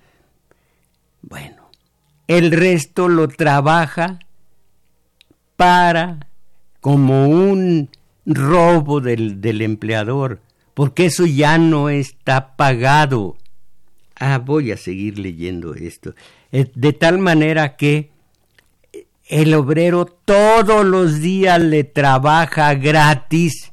Bueno, 1.21 1.69
el 2.27 2.51
resto 2.51 3.07
lo 3.07 3.27
trabaja 3.29 4.19
para 5.55 6.27
como 6.83 7.29
un 7.29 7.89
robo 8.25 8.99
del, 8.99 9.39
del 9.39 9.61
empleador, 9.61 10.41
porque 10.73 11.05
eso 11.05 11.25
ya 11.25 11.57
no 11.57 11.89
está 11.89 12.57
pagado. 12.57 13.37
Ah, 14.19 14.39
voy 14.39 14.73
a 14.73 14.75
seguir 14.75 15.17
leyendo 15.17 15.75
esto. 15.75 16.13
Eh, 16.51 16.69
de 16.75 16.91
tal 16.91 17.19
manera 17.19 17.77
que 17.77 18.11
el 19.29 19.53
obrero 19.53 20.07
todos 20.07 20.85
los 20.85 21.21
días 21.21 21.61
le 21.61 21.85
trabaja 21.85 22.73
gratis 22.73 23.71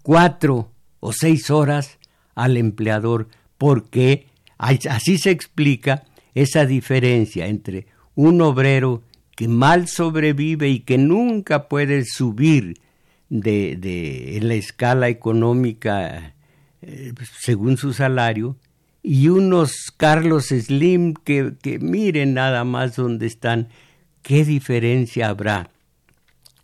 cuatro 0.00 0.72
o 1.00 1.12
seis 1.12 1.50
horas 1.50 1.98
al 2.34 2.56
empleador, 2.56 3.28
porque 3.58 4.28
así 4.56 5.18
se 5.18 5.30
explica 5.30 6.04
esa 6.34 6.64
diferencia 6.64 7.48
entre 7.48 7.86
un 8.14 8.40
obrero 8.40 9.02
que 9.36 9.46
mal 9.46 9.86
sobrevive 9.86 10.68
y 10.68 10.80
que 10.80 10.98
nunca 10.98 11.68
puede 11.68 12.04
subir 12.04 12.80
de, 13.28 14.36
en 14.36 14.48
la 14.48 14.54
escala 14.54 15.08
económica 15.08 16.34
eh, 16.82 17.12
según 17.38 17.76
su 17.76 17.92
salario 17.92 18.56
y 19.02 19.28
unos 19.28 19.92
Carlos 19.96 20.46
Slim 20.46 21.14
que, 21.14 21.52
que 21.62 21.78
miren 21.78 22.34
nada 22.34 22.64
más 22.64 22.96
dónde 22.96 23.26
están, 23.26 23.68
qué 24.22 24.44
diferencia 24.44 25.28
habrá 25.28 25.70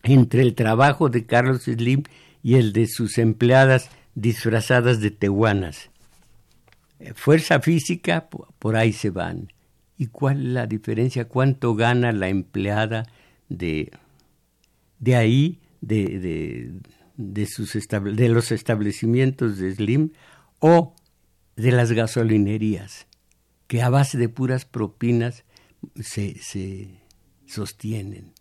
entre 0.02 0.42
el 0.42 0.54
trabajo 0.54 1.08
de 1.08 1.26
Carlos 1.26 1.62
Slim 1.62 2.02
y 2.42 2.54
el 2.54 2.72
de 2.72 2.86
sus 2.88 3.18
empleadas 3.18 3.90
disfrazadas 4.14 5.00
de 5.00 5.10
tehuanas. 5.10 5.90
Eh, 6.98 7.12
fuerza 7.14 7.60
física, 7.60 8.28
por 8.58 8.76
ahí 8.76 8.92
se 8.92 9.10
van. 9.10 9.51
¿Y 10.02 10.08
cuál 10.08 10.38
es 10.38 10.52
la 10.52 10.66
diferencia? 10.66 11.28
¿Cuánto 11.28 11.76
gana 11.76 12.10
la 12.10 12.28
empleada 12.28 13.04
de, 13.48 13.92
de 14.98 15.14
ahí, 15.14 15.60
de, 15.80 16.18
de, 16.18 16.72
de, 17.16 17.46
sus 17.46 17.72
de 17.72 18.28
los 18.28 18.50
establecimientos 18.50 19.58
de 19.58 19.72
Slim 19.72 20.10
o 20.58 20.96
de 21.54 21.70
las 21.70 21.92
gasolinerías, 21.92 23.06
que 23.68 23.80
a 23.80 23.90
base 23.90 24.18
de 24.18 24.28
puras 24.28 24.64
propinas 24.64 25.44
se, 26.00 26.34
se 26.40 26.88
sostienen? 27.46 28.32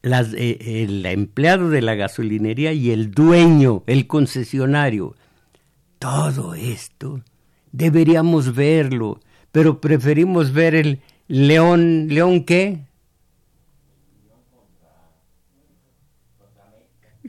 Las, 0.00 0.32
eh, 0.32 0.84
el 0.84 1.04
empleado 1.04 1.68
de 1.68 1.82
la 1.82 1.96
gasolinería 1.96 2.72
y 2.72 2.92
el 2.92 3.10
dueño, 3.10 3.82
el 3.86 4.06
concesionario. 4.06 5.16
Todo 5.98 6.54
esto 6.54 7.22
deberíamos 7.72 8.54
verlo 8.54 9.20
pero 9.52 9.80
preferimos 9.80 10.52
ver 10.52 10.74
el 10.74 11.02
León, 11.28 12.08
¿León 12.08 12.44
qué? 12.44 12.86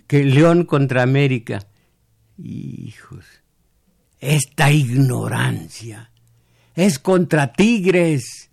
Que 0.08 0.24
León 0.24 0.66
contra 0.66 1.04
América. 1.04 1.66
Hijos, 2.38 3.26
esta 4.20 4.72
ignorancia 4.72 6.12
es 6.76 6.98
contra 6.98 7.54
Tigres. 7.54 8.50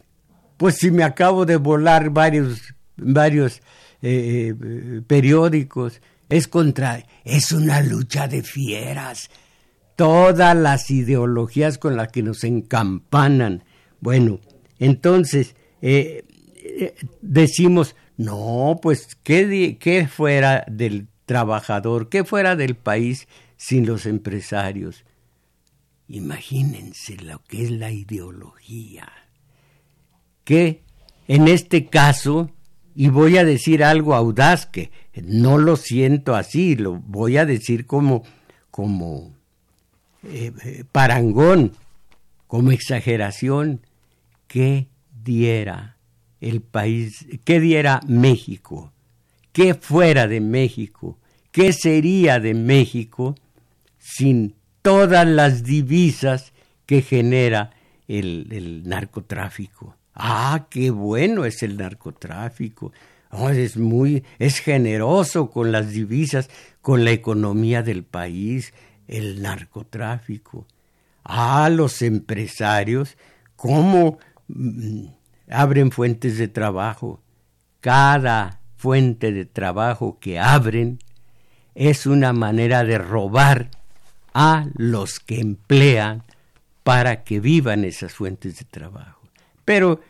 Pues 0.56 0.76
si 0.76 0.90
me 0.90 1.04
acabo 1.04 1.46
de 1.46 1.56
volar 1.56 2.10
varios, 2.10 2.74
varios 2.96 3.62
eh, 4.02 4.54
eh, 4.62 5.00
periódicos, 5.06 6.02
es 6.28 6.46
contra, 6.48 7.04
es 7.24 7.50
una 7.52 7.80
lucha 7.80 8.28
de 8.28 8.42
fieras 8.42 9.30
todas 10.00 10.56
las 10.56 10.90
ideologías 10.90 11.76
con 11.76 11.94
las 11.94 12.08
que 12.08 12.22
nos 12.22 12.42
encampanan. 12.44 13.64
Bueno, 14.00 14.40
entonces 14.78 15.54
eh, 15.82 16.24
eh, 16.56 16.94
decimos, 17.20 17.96
no, 18.16 18.78
pues, 18.80 19.18
¿qué, 19.22 19.76
¿qué 19.78 20.08
fuera 20.08 20.64
del 20.70 21.08
trabajador, 21.26 22.08
qué 22.08 22.24
fuera 22.24 22.56
del 22.56 22.76
país 22.76 23.28
sin 23.58 23.84
los 23.84 24.06
empresarios? 24.06 25.04
Imagínense 26.08 27.16
lo 27.16 27.42
que 27.44 27.64
es 27.64 27.70
la 27.70 27.90
ideología. 27.90 29.06
Que 30.44 30.82
en 31.28 31.46
este 31.46 31.88
caso, 31.88 32.50
y 32.94 33.10
voy 33.10 33.36
a 33.36 33.44
decir 33.44 33.84
algo 33.84 34.14
audaz, 34.14 34.64
que 34.64 34.90
no 35.22 35.58
lo 35.58 35.76
siento 35.76 36.36
así, 36.36 36.74
lo 36.74 36.94
voy 36.94 37.36
a 37.36 37.44
decir 37.44 37.84
como, 37.84 38.24
como 38.70 39.38
eh, 40.24 40.52
eh, 40.64 40.84
parangón, 40.90 41.72
como 42.46 42.72
exageración, 42.72 43.80
¿qué 44.46 44.88
diera 45.22 45.96
el 46.40 46.60
país, 46.60 47.26
qué 47.44 47.60
diera 47.60 48.00
México? 48.06 48.92
¿Qué 49.52 49.74
fuera 49.74 50.26
de 50.28 50.40
México? 50.40 51.18
¿Qué 51.50 51.72
sería 51.72 52.38
de 52.38 52.54
México 52.54 53.34
sin 53.98 54.54
todas 54.82 55.26
las 55.26 55.64
divisas 55.64 56.52
que 56.86 57.02
genera 57.02 57.70
el, 58.06 58.82
narcotráfico? 58.84 59.96
Ah, 60.14 60.66
qué 60.70 60.90
bueno 60.90 61.44
es 61.44 61.62
el 61.62 61.76
narcotráfico. 61.76 62.92
Oh, 63.32 63.50
es 63.50 63.76
muy, 63.76 64.24
es 64.38 64.58
generoso 64.58 65.50
con 65.50 65.72
las 65.72 65.90
divisas, 65.90 66.50
con 66.80 67.04
la 67.04 67.12
economía 67.12 67.82
del 67.82 68.02
país, 68.04 68.72
el 69.10 69.42
narcotráfico. 69.42 70.66
Ah, 71.24 71.68
los 71.68 72.00
empresarios, 72.00 73.18
cómo 73.56 74.18
mm, 74.48 75.06
abren 75.50 75.90
fuentes 75.90 76.38
de 76.38 76.48
trabajo. 76.48 77.20
Cada 77.80 78.60
fuente 78.76 79.32
de 79.32 79.44
trabajo 79.44 80.18
que 80.20 80.38
abren 80.38 81.00
es 81.74 82.06
una 82.06 82.32
manera 82.32 82.84
de 82.84 82.98
robar 82.98 83.70
a 84.32 84.66
los 84.76 85.18
que 85.18 85.40
emplean 85.40 86.22
para 86.84 87.24
que 87.24 87.40
vivan 87.40 87.84
esas 87.84 88.14
fuentes 88.14 88.58
de 88.58 88.64
trabajo. 88.64 89.28
Pero 89.64 90.00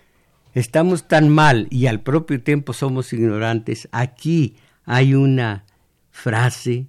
estamos 0.54 1.08
tan 1.08 1.30
mal 1.30 1.68
y 1.70 1.86
al 1.86 2.00
propio 2.00 2.42
tiempo 2.42 2.74
somos 2.74 3.12
ignorantes. 3.12 3.88
Aquí 3.92 4.56
hay 4.84 5.14
una 5.14 5.64
frase 6.10 6.86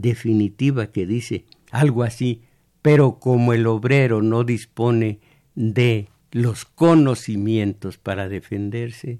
definitiva 0.00 0.90
que 0.90 1.06
dice 1.06 1.44
algo 1.70 2.02
así, 2.02 2.42
pero 2.82 3.18
como 3.18 3.52
el 3.52 3.66
obrero 3.66 4.22
no 4.22 4.44
dispone 4.44 5.20
de 5.54 6.08
los 6.30 6.64
conocimientos 6.64 7.98
para 7.98 8.28
defenderse, 8.28 9.18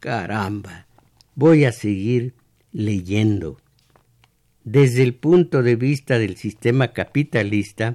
caramba, 0.00 0.86
voy 1.34 1.64
a 1.64 1.72
seguir 1.72 2.34
leyendo. 2.72 3.58
Desde 4.64 5.02
el 5.02 5.14
punto 5.14 5.62
de 5.62 5.76
vista 5.76 6.18
del 6.18 6.36
sistema 6.36 6.92
capitalista, 6.92 7.94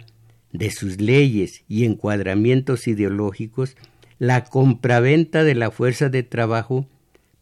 de 0.51 0.71
sus 0.71 1.01
leyes 1.01 1.63
y 1.67 1.85
encuadramientos 1.85 2.87
ideológicos, 2.87 3.75
la 4.19 4.45
compraventa 4.45 5.43
de 5.43 5.55
la 5.55 5.71
fuerza 5.71 6.09
de 6.09 6.23
trabajo 6.23 6.87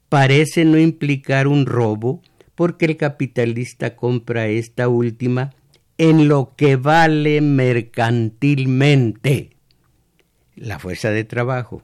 parece 0.09 0.65
no 0.65 0.77
implicar 0.77 1.47
un 1.47 1.65
robo 1.65 2.21
porque 2.55 2.85
el 2.85 2.97
capitalista 2.97 3.95
compra 3.95 4.47
esta 4.47 4.87
última 4.87 5.53
en 5.97 6.27
lo 6.27 6.53
que 6.55 6.75
vale 6.75 7.41
mercantilmente 7.41 9.51
la 10.55 10.79
fuerza 10.79 11.11
de 11.11 11.23
trabajo, 11.23 11.81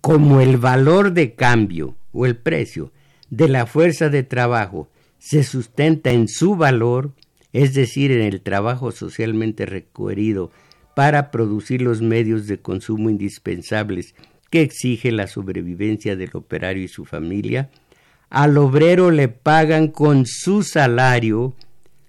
como 0.00 0.40
el 0.40 0.56
valor 0.56 1.12
de 1.12 1.34
cambio 1.34 1.96
o 2.12 2.26
el 2.26 2.36
precio 2.36 2.92
de 3.28 3.48
la 3.48 3.66
fuerza 3.66 4.08
de 4.08 4.22
trabajo 4.22 4.88
se 5.18 5.44
sustenta 5.44 6.10
en 6.10 6.28
su 6.28 6.56
valor, 6.56 7.12
es 7.52 7.74
decir, 7.74 8.12
en 8.12 8.22
el 8.22 8.40
trabajo 8.40 8.92
socialmente 8.92 9.66
requerido 9.66 10.50
para 10.94 11.30
producir 11.30 11.82
los 11.82 12.02
medios 12.02 12.46
de 12.46 12.60
consumo 12.60 13.10
indispensables 13.10 14.14
que 14.50 14.62
exige 14.62 15.12
la 15.12 15.26
sobrevivencia 15.26 16.16
del 16.16 16.30
operario 16.34 16.82
y 16.82 16.88
su 16.88 17.04
familia, 17.04 17.70
al 18.30 18.56
obrero 18.58 19.10
le 19.10 19.28
pagan 19.28 19.88
con 19.88 20.24
su 20.24 20.62
salario 20.62 21.54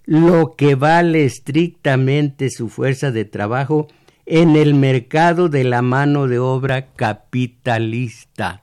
lo 0.06 0.56
que 0.56 0.76
vale 0.76 1.26
estrictamente 1.26 2.50
su 2.50 2.70
fuerza 2.70 3.12
de 3.12 3.26
trabajo 3.26 3.88
en 4.26 4.56
el 4.56 4.76
mercado 4.76 5.50
de 5.50 5.64
la 5.64 5.82
mano 5.82 6.28
de 6.28 6.38
obra 6.40 6.94
capitalista. 6.94 8.62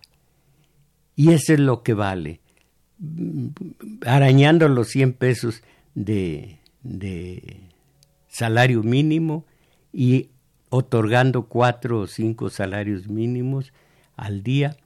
Y 1.16 1.32
eso 1.32 1.52
es 1.52 1.60
lo 1.60 1.82
que 1.82 1.94
vale. 1.94 2.40
arañando 4.06 4.68
los 4.68 4.88
100 4.88 5.12
pesos 5.14 5.62
de, 5.94 6.58
salario 8.28 8.84
mínimo 8.84 9.44
y 9.92 10.28
otorgando 10.70 11.46
cuatro 11.46 12.00
o 12.00 12.06
cinco 12.06 12.50
salarios 12.50 13.08
mínimos 13.08 13.72
al 14.16 14.42
día 14.42 14.76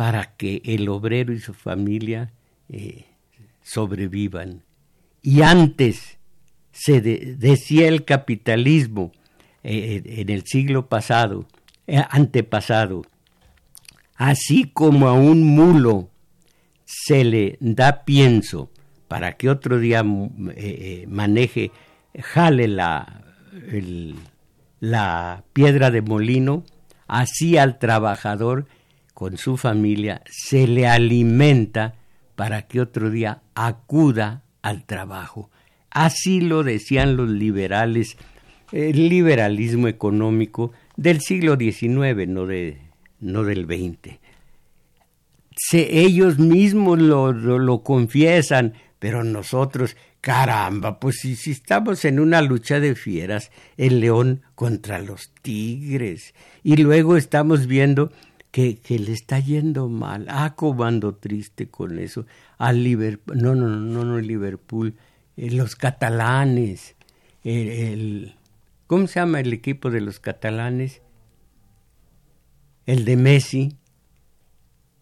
para 0.00 0.34
que 0.34 0.62
el 0.64 0.88
obrero 0.88 1.30
y 1.34 1.40
su 1.40 1.52
familia 1.52 2.32
eh, 2.70 3.04
sobrevivan. 3.60 4.62
Y 5.20 5.42
antes 5.42 6.16
se 6.72 7.02
decía 7.02 7.86
el 7.86 8.06
capitalismo 8.06 9.12
eh, 9.62 10.02
en 10.06 10.30
el 10.30 10.46
siglo 10.46 10.88
pasado, 10.88 11.44
eh, 11.86 12.02
antepasado, 12.08 13.04
así 14.14 14.70
como 14.72 15.06
a 15.06 15.12
un 15.12 15.42
mulo 15.42 16.08
se 16.86 17.22
le 17.22 17.58
da 17.60 18.06
pienso 18.06 18.70
para 19.06 19.34
que 19.34 19.50
otro 19.50 19.78
día 19.78 20.02
eh, 20.56 21.04
maneje, 21.10 21.72
jale 22.18 22.68
la, 22.68 23.22
la 24.80 25.44
piedra 25.52 25.90
de 25.90 26.00
molino, 26.00 26.64
así 27.06 27.58
al 27.58 27.78
trabajador 27.78 28.64
con 29.14 29.36
su 29.36 29.56
familia 29.56 30.22
se 30.26 30.66
le 30.66 30.86
alimenta 30.86 31.94
para 32.36 32.62
que 32.62 32.80
otro 32.80 33.10
día 33.10 33.42
acuda 33.54 34.42
al 34.62 34.84
trabajo. 34.84 35.50
Así 35.90 36.40
lo 36.40 36.62
decían 36.62 37.16
los 37.16 37.28
liberales, 37.28 38.16
el 38.72 39.08
liberalismo 39.08 39.88
económico 39.88 40.72
del 40.96 41.20
siglo 41.20 41.56
XIX, 41.56 42.28
no, 42.28 42.46
de, 42.46 42.78
no 43.20 43.42
del 43.42 43.64
XX. 43.64 44.18
ellos 45.72 46.38
mismos 46.38 47.00
lo, 47.00 47.32
lo, 47.32 47.82
confiesan, 47.82 48.74
pero 48.98 49.24
nosotros, 49.24 49.96
caramba, 50.20 51.00
pues 51.00 51.20
si, 51.20 51.50
estamos 51.50 52.04
en 52.04 52.20
una 52.20 52.42
lucha 52.42 52.80
de 52.80 52.94
fieras, 52.94 53.50
el 53.76 54.00
león 54.00 54.42
contra 54.54 54.98
los 54.98 55.32
tigres, 55.42 56.34
y 56.62 56.76
luego 56.76 57.16
estamos 57.16 57.66
viendo 57.66 58.12
que, 58.50 58.80
le 58.88 59.12
está 59.12 59.38
yendo 59.38 59.88
mal, 59.88 60.26
ah, 60.28 60.54
triste 61.20 61.68
con 61.68 61.98
eso, 61.98 62.26
al 62.58 62.82
Liverpool, 62.82 63.38
no, 63.38 63.54
no, 63.54 63.68
no, 63.68 64.04
no, 64.04 64.18
Liverpool, 64.18 64.96
eh, 65.36 65.50
los 65.50 65.76
catalanes, 65.76 66.96
el, 67.44 68.34
¿cómo 68.86 69.06
se 69.06 69.20
llama 69.20 69.40
el 69.40 69.52
equipo 69.52 69.90
de 69.90 70.00
los 70.00 70.18
catalanes? 70.18 71.02
El 72.86 73.04
de 73.04 73.16
Messi, 73.16 73.76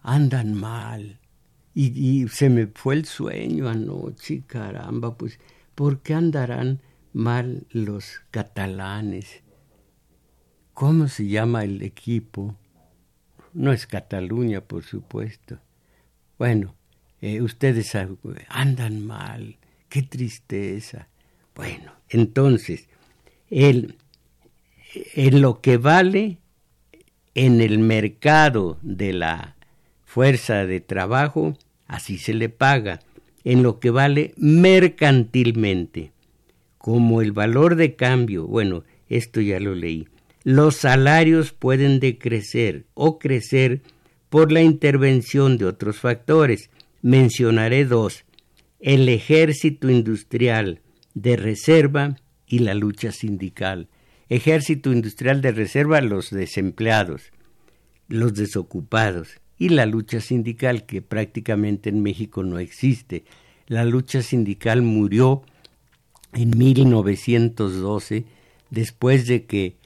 andan 0.03 0.55
mal. 0.55 1.19
Y, 1.75 1.93
y, 1.97 2.29
se 2.29 2.51
me 2.51 2.67
fue 2.67 2.97
el 2.97 3.05
sueño 3.05 3.69
anoche, 3.69 4.43
caramba, 4.47 5.17
pues, 5.17 5.39
¿por 5.75 6.01
qué 6.03 6.15
andarán 6.15 6.83
mal 7.13 7.67
los 7.71 8.21
catalanes? 8.31 9.43
¿Cómo 10.75 11.09
se 11.09 11.29
llama 11.29 11.65
el 11.65 11.83
equipo? 11.83 12.57
No 13.53 13.73
es 13.73 13.87
Cataluña, 13.87 14.61
por 14.61 14.85
supuesto. 14.85 15.59
Bueno, 16.39 16.75
eh, 17.21 17.41
ustedes 17.43 17.97
andan 18.49 19.05
mal 19.07 19.57
qué 19.89 20.03
tristeza. 20.03 21.09
Bueno, 21.55 21.93
entonces, 22.09 22.89
el, 23.51 23.97
en 25.15 25.41
lo 25.41 25.61
que 25.61 25.77
vale 25.77 26.39
en 27.35 27.61
el 27.61 27.79
mercado 27.79 28.79
de 28.83 29.13
la 29.13 29.57
fuerza 30.05 30.67
de 30.67 30.81
trabajo, 30.81 31.57
así 31.87 32.19
se 32.19 32.35
le 32.35 32.49
paga, 32.49 33.01
en 33.45 33.63
lo 33.63 33.81
que 33.81 33.91
vale 33.91 34.35
mercantilmente, 34.37 36.13
como 36.77 37.23
el 37.23 37.33
valor 37.33 37.77
de 37.77 37.95
cambio, 37.95 38.47
bueno, 38.47 38.85
esto 39.09 39.41
ya 39.41 39.61
lo 39.61 39.75
leí, 39.75 40.09
los 40.49 40.77
salarios 40.77 41.53
pueden 41.53 42.01
decrecer 42.01 42.87
o 42.95 43.19
crecer 43.19 43.83
por 44.31 44.51
la 44.51 44.63
intervención 44.63 45.59
de 45.59 45.67
otros 45.67 45.99
factores. 45.99 46.71
Mencionaré 47.03 47.85
dos, 47.85 48.25
el 48.81 49.11
ejército 49.11 49.91
industrial 49.91 50.81
de 51.13 51.37
reserva 51.37 52.17
y 52.47 52.61
la 52.61 52.73
lucha 52.73 53.13
sindical. 53.13 53.89
Ejército 54.31 54.91
industrial 54.91 55.43
de 55.43 55.53
reserva, 55.53 56.01
los 56.01 56.31
desempleados, 56.31 57.31
los 58.09 58.33
desocupados 58.33 59.43
y 59.59 59.69
la 59.69 59.85
lucha 59.85 60.23
sindical 60.23 60.87
que 60.87 61.03
prácticamente 61.03 61.91
en 61.91 62.03
México 62.03 62.43
no 62.43 62.59
existe. 62.59 63.25
La 63.67 63.85
lucha 63.85 64.23
sindical 64.23 64.81
murió 64.81 65.43
en 66.33 66.57
1912 66.57 68.25
después 68.71 69.27
de 69.27 69.45
que 69.45 69.77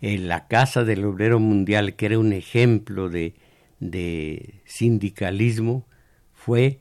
en 0.00 0.28
la 0.28 0.46
Casa 0.46 0.84
del 0.84 1.04
Obrero 1.04 1.40
Mundial, 1.40 1.94
que 1.96 2.06
era 2.06 2.18
un 2.18 2.32
ejemplo 2.32 3.08
de, 3.08 3.34
de 3.80 4.60
sindicalismo, 4.64 5.86
fue 6.32 6.80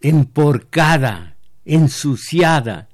emporcada, 0.00 1.36
ensuciada 1.64 2.88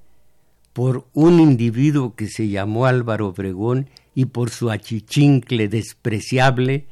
por 0.72 1.08
un 1.12 1.40
individuo 1.40 2.14
que 2.14 2.28
se 2.28 2.48
llamó 2.48 2.86
Álvaro 2.86 3.28
Obregón 3.28 3.90
y 4.14 4.26
por 4.26 4.50
su 4.50 4.70
achichincle 4.70 5.68
despreciable 5.68 6.86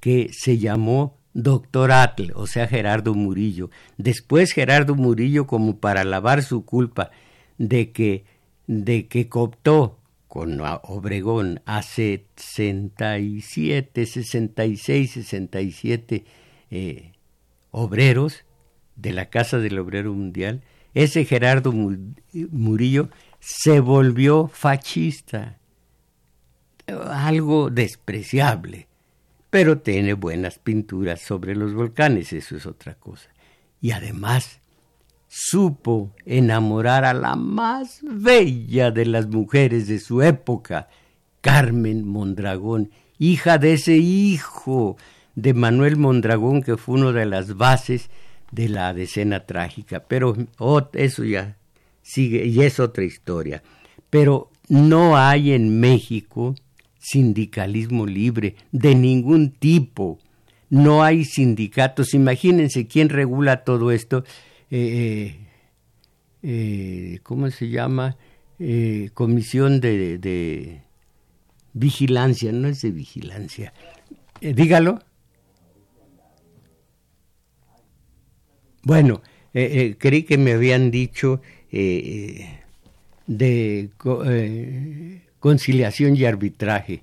que 0.00 0.30
se 0.32 0.58
llamó 0.58 1.16
Doctor 1.34 1.92
Atle, 1.92 2.32
o 2.34 2.46
sea 2.46 2.66
Gerardo 2.66 3.14
Murillo. 3.14 3.70
Después 3.96 4.52
Gerardo 4.52 4.94
Murillo, 4.94 5.46
como 5.46 5.78
para 5.78 6.04
lavar 6.04 6.42
su 6.42 6.64
culpa 6.64 7.10
de 7.58 7.92
que, 7.92 8.24
de 8.66 9.06
que 9.06 9.28
cooptó 9.28 9.98
con 10.32 10.58
Obregón 10.62 11.60
a 11.66 11.82
67, 11.82 14.06
66, 14.06 15.10
67 15.10 16.24
eh, 16.70 17.12
obreros, 17.70 18.46
de 18.96 19.12
la 19.12 19.28
Casa 19.28 19.58
del 19.58 19.78
Obrero 19.78 20.14
Mundial, 20.14 20.62
ese 20.94 21.26
Gerardo 21.26 21.74
Murillo 22.32 23.10
se 23.40 23.80
volvió 23.80 24.48
fascista, 24.48 25.58
algo 26.86 27.68
despreciable, 27.68 28.88
pero 29.50 29.80
tiene 29.80 30.14
buenas 30.14 30.58
pinturas 30.58 31.20
sobre 31.20 31.54
los 31.54 31.74
volcanes, 31.74 32.32
eso 32.32 32.56
es 32.56 32.64
otra 32.64 32.94
cosa. 32.94 33.28
Y 33.82 33.90
además 33.90 34.61
supo 35.34 36.14
enamorar 36.26 37.06
a 37.06 37.14
la 37.14 37.36
más 37.36 38.00
bella 38.02 38.90
de 38.90 39.06
las 39.06 39.28
mujeres 39.28 39.88
de 39.88 39.98
su 39.98 40.20
época, 40.20 40.88
Carmen 41.40 42.06
Mondragón, 42.06 42.90
hija 43.18 43.56
de 43.56 43.72
ese 43.72 43.96
hijo 43.96 44.98
de 45.34 45.54
Manuel 45.54 45.96
Mondragón, 45.96 46.62
que 46.62 46.76
fue 46.76 46.96
una 46.96 47.12
de 47.12 47.24
las 47.24 47.56
bases 47.56 48.10
de 48.50 48.68
la 48.68 48.92
decena 48.92 49.46
trágica, 49.46 50.04
pero 50.06 50.36
eso 50.92 51.24
ya 51.24 51.56
sigue 52.02 52.44
y 52.44 52.60
es 52.60 52.78
otra 52.78 53.04
historia. 53.04 53.62
Pero 54.10 54.50
no 54.68 55.16
hay 55.16 55.52
en 55.52 55.80
México 55.80 56.54
sindicalismo 56.98 58.04
libre 58.04 58.56
de 58.70 58.94
ningún 58.94 59.52
tipo. 59.52 60.18
No 60.68 61.02
hay 61.02 61.24
sindicatos. 61.24 62.12
Imagínense 62.12 62.86
quién 62.86 63.08
regula 63.08 63.64
todo 63.64 63.90
esto. 63.90 64.24
Eh, 64.74 64.74
eh, 64.74 65.36
eh, 66.42 67.18
¿Cómo 67.22 67.50
se 67.50 67.68
llama? 67.68 68.16
comisión 69.12 69.80
de, 69.80 70.80
vigilancia. 71.74 72.52
No 72.52 72.68
es 72.68 72.80
de 72.80 72.90
vigilancia. 72.90 73.74
dígalo. 74.40 75.00
Bueno, 78.84 79.20
creí 79.52 80.22
que 80.22 80.38
me 80.38 80.52
habían 80.52 80.90
dicho 80.90 81.42
de 81.70 82.48
conciliación 85.38 86.16
y 86.16 86.24
arbitraje, 86.24 87.02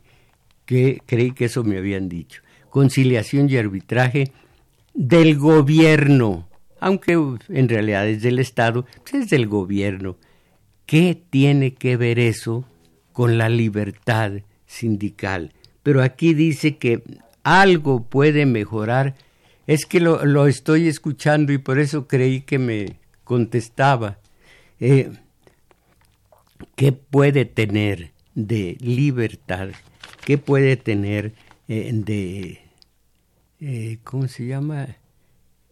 que 0.66 1.04
creí 1.06 1.34
que 1.34 1.46
eso 1.46 1.64
me 1.64 1.78
habían 1.78 2.10
dicho. 2.10 2.42
Conciliación 2.72 3.48
y 3.50 3.58
arbitraje 3.58 4.32
del 4.94 5.38
gobierno, 5.38 6.49
aunque 6.80 7.13
en 7.50 7.70
realidad 7.70 8.08
es 8.08 8.22
del 8.22 8.39
Estado, 8.39 8.86
pues 9.02 9.13
es 9.26 9.30
del 9.30 9.48
gobierno. 9.48 10.18
¿Qué 10.86 11.22
tiene 11.30 11.76
que 11.76 11.98
ver 11.98 12.20
eso 12.20 12.65
con 13.13 13.38
la 13.38 13.50
libertad 13.50 14.32
sindical? 14.65 15.54
Pero 15.84 16.02
aquí 16.02 16.34
dice 16.34 16.78
que 16.78 17.04
algo 17.44 18.04
puede 18.04 18.46
mejorar 18.46 19.15
es 19.68 19.86
que 19.86 20.00
lo, 20.00 20.48
estoy 20.48 20.88
escuchando 20.88 21.54
y 21.54 21.60
por 21.60 21.78
eso 21.78 22.08
creí 22.08 22.42
que 22.42 22.58
me 22.58 23.00
contestaba. 23.24 24.18
Eh, 24.80 25.12
¿Qué 26.76 26.92
puede 26.92 27.46
tener 27.46 28.12
de 28.34 28.78
libertad? 28.80 29.70
¿Qué 30.26 30.38
puede 30.39 30.76
tener 30.76 31.34
eh, 31.68 31.92
de, 31.94 32.62
eh, 33.60 34.00
¿cómo 34.04 34.28
se 34.28 34.48
llama? 34.48 34.88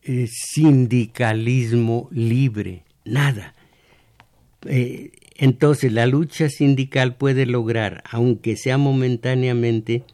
Eh, 0.09 0.27
sindicalismo 0.31 2.07
libre, 2.11 2.85
nada. 3.03 3.55
Eh, 4.65 5.11
entonces 5.35 5.91
la 5.91 6.05
lucha 6.05 6.47
sindical 6.47 7.17
puede 7.17 7.45
lograr, 7.45 8.05
aunque 8.09 8.55
sea 8.55 8.77
momentáneamente, 8.77 10.05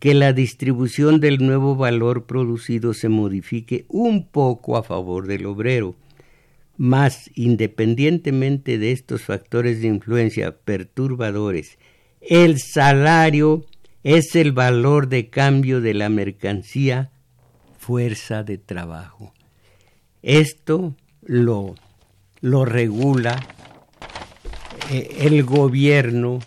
que 0.00 0.14
la 0.14 0.32
distribución 0.32 1.20
del 1.20 1.38
nuevo 1.38 1.76
valor 1.76 2.26
producido 2.26 2.92
se 2.92 3.08
modifique 3.08 3.84
un 3.86 4.26
poco 4.26 4.76
a 4.76 4.82
favor 4.82 5.28
del 5.28 5.46
obrero. 5.46 5.94
Más 6.76 7.30
independientemente 7.36 8.78
de 8.78 8.90
estos 8.90 9.22
factores 9.22 9.80
de 9.80 9.86
influencia 9.86 10.56
perturbadores, 10.56 11.78
el 12.20 12.58
salario 12.58 13.64
es 14.02 14.34
el 14.34 14.50
valor 14.50 15.06
de 15.06 15.30
cambio 15.30 15.80
de 15.80 15.94
la 15.94 16.08
mercancía 16.08 17.12
fuerza 17.78 18.42
de 18.42 18.58
trabajo. 18.58 19.32
Esto 20.22 20.94
lo, 21.22 21.74
lo 22.40 22.64
regula 22.64 23.46
eh, 24.90 25.16
el 25.20 25.42
gobierno 25.44 26.38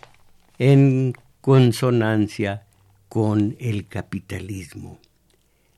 en 0.58 1.14
consonancia 1.40 2.64
con 3.08 3.56
el 3.58 3.86
capitalismo. 3.88 4.98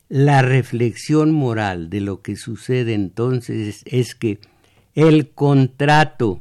La 0.09 0.42
reflexión 0.42 1.33
moral 1.33 1.88
de 1.88 2.00
lo 2.00 2.20
que 2.20 2.37
sucede 2.37 2.94
entonces 2.94 3.83
es 3.87 4.14
que 4.14 4.38
el 4.94 5.31
contrato 5.31 6.40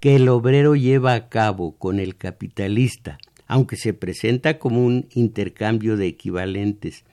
que 0.00 0.16
el 0.16 0.28
obrero 0.28 0.74
lleva 0.74 1.12
a 1.12 1.28
cabo 1.28 1.76
con 1.76 2.00
el 2.00 2.16
capitalista, 2.16 3.18
aunque 3.46 3.76
se 3.76 3.92
presenta 3.92 4.58
como 4.58 4.84
un 4.84 5.06
intercambio 5.12 5.96
de 5.98 6.06
equivalentes, 6.06 7.04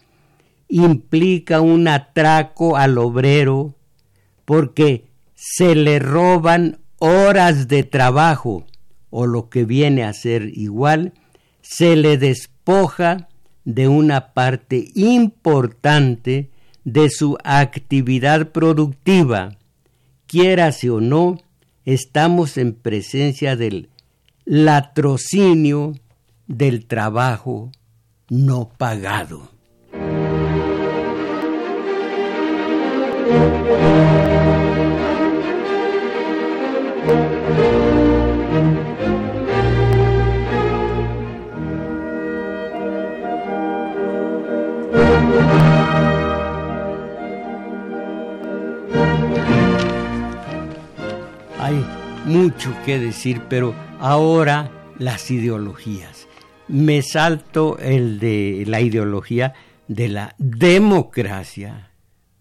implica 0.69 1.59
un 1.59 1.87
atraco 1.87 2.77
al 2.77 2.97
obrero 2.97 3.75
porque 4.47 5.03
se 5.35 5.75
le 5.75 5.99
roban 5.99 6.79
horas 6.99 7.67
de 7.67 7.83
trabajo 7.83 8.65
o 9.09 9.27
lo 9.27 9.49
que 9.49 9.65
viene 9.65 10.05
a 10.05 10.13
ser 10.13 10.57
igual, 10.57 11.11
se 11.61 11.97
le 11.97 12.17
despoja 12.17 13.27
de 13.65 13.89
una 13.89 14.33
parte 14.33 14.87
importante 14.95 16.49
de 16.85 17.09
su 17.09 17.37
actividad 17.43 18.53
productiva. 18.53 19.57
Quiérase 20.27 20.91
o 20.91 21.01
no, 21.01 21.39
estamos 21.83 22.57
en 22.57 22.71
presencia 22.71 23.57
del 23.57 23.89
latrocinio 24.45 25.93
del 26.47 26.85
trabajo 26.85 27.69
no 28.29 28.69
pagado. 28.77 29.51
Mucho 52.27 52.75
que 52.85 52.99
decir, 52.99 53.41
pero 53.49 53.73
ahora 53.99 54.69
las 54.99 55.31
ideologías. 55.31 56.27
Me 56.67 57.01
salto 57.01 57.77
el 57.79 58.19
de 58.19 58.65
la 58.67 58.81
ideología 58.81 59.53
de 59.87 60.09
la 60.09 60.35
democracia. 60.37 61.91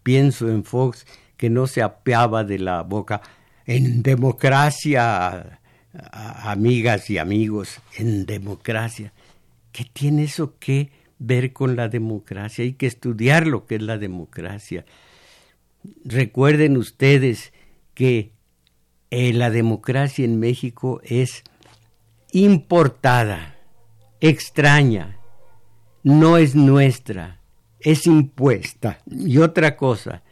Pienso 0.03 0.49
en 0.49 0.65
Fox 0.65 1.05
que 1.37 1.49
no 1.49 1.67
se 1.67 1.81
apeaba 1.81 2.43
de 2.43 2.59
la 2.59 2.83
boca. 2.83 3.21
En 3.65 4.03
democracia, 4.03 5.59
amigas 5.93 7.09
y 7.09 7.17
amigos, 7.17 7.79
en 7.97 8.25
democracia. 8.25 9.13
¿Qué 9.71 9.85
tiene 9.85 10.23
eso 10.23 10.57
que 10.59 10.91
ver 11.19 11.53
con 11.53 11.75
la 11.75 11.87
democracia? 11.87 12.63
Hay 12.63 12.73
que 12.73 12.87
estudiar 12.87 13.47
lo 13.47 13.65
que 13.65 13.75
es 13.75 13.81
la 13.81 13.97
democracia. 13.97 14.85
Recuerden 16.03 16.75
ustedes 16.75 17.53
que 17.93 18.36
eh, 19.09 19.33
la 19.33 19.49
democracia 19.49 20.25
en 20.25 20.39
México 20.39 21.01
es 21.03 21.43
importada, 22.31 23.55
extraña, 24.19 25.17
no 26.03 26.37
es 26.37 26.55
nuestra, 26.55 27.39
es 27.79 28.05
impuesta. 28.07 28.99
Y 29.05 29.37
otra 29.37 29.75
cosa, 29.75 30.23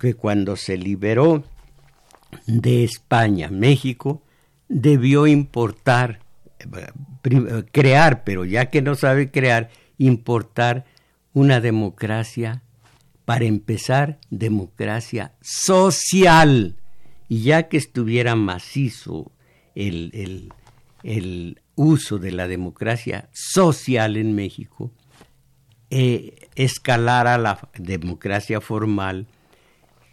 que 0.00 0.14
cuando 0.14 0.56
se 0.56 0.76
liberó 0.76 1.44
de 2.46 2.84
España, 2.84 3.48
México, 3.50 4.22
debió 4.68 5.26
importar, 5.26 6.20
crear, 7.72 8.24
pero 8.24 8.44
ya 8.44 8.66
que 8.66 8.82
no 8.82 8.94
sabe 8.94 9.30
crear, 9.30 9.70
importar 9.98 10.84
una 11.32 11.60
democracia, 11.60 12.62
para 13.24 13.44
empezar, 13.44 14.18
democracia 14.30 15.34
social. 15.42 16.76
Y 17.28 17.42
ya 17.42 17.68
que 17.68 17.76
estuviera 17.76 18.34
macizo 18.36 19.32
el, 19.74 20.50
el, 21.02 21.60
uso 21.74 22.18
de 22.18 22.32
la 22.32 22.48
democracia 22.48 23.28
social 23.32 24.16
en 24.16 24.34
México, 24.34 24.90
eh, 25.90 26.48
escalar 26.56 27.28
a 27.28 27.38
la 27.38 27.68
democracia 27.78 28.60
formal, 28.60 29.28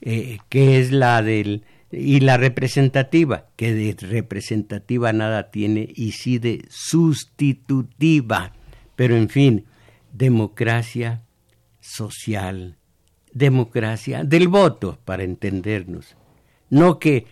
eh, 0.01 0.37
que 0.49 0.79
es 0.79 0.91
la 0.91 1.23
del 1.23 1.63
y 1.91 2.19
la 2.19 2.37
representativa, 2.37 3.47
que 3.55 3.73
de 3.73 3.95
representativa 3.97 5.13
nada 5.13 5.49
tiene 5.49 5.87
y 5.95 6.11
sí 6.11 6.39
de 6.39 6.65
sustitutiva. 6.69 8.53
Pero 8.95 9.15
en 9.15 9.29
fin, 9.29 9.65
democracia 10.11 11.23
social, 11.79 12.77
democracia 13.31 14.23
del 14.23 14.47
voto, 14.47 14.99
para 15.05 15.23
entendernos. 15.23 16.15
No 16.69 16.99
que 16.99 17.17
eh, 17.17 17.25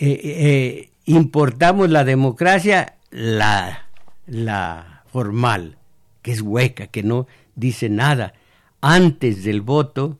eh, 0.00 0.90
importamos 1.04 1.90
la 1.90 2.04
democracia, 2.04 2.96
la, 3.10 3.88
la 4.26 5.04
formal, 5.12 5.78
que 6.22 6.32
es 6.32 6.40
hueca, 6.40 6.86
que 6.88 7.02
no 7.02 7.26
dice 7.54 7.88
nada. 7.88 8.34
Antes 8.80 9.44
del 9.44 9.62
voto, 9.62 10.18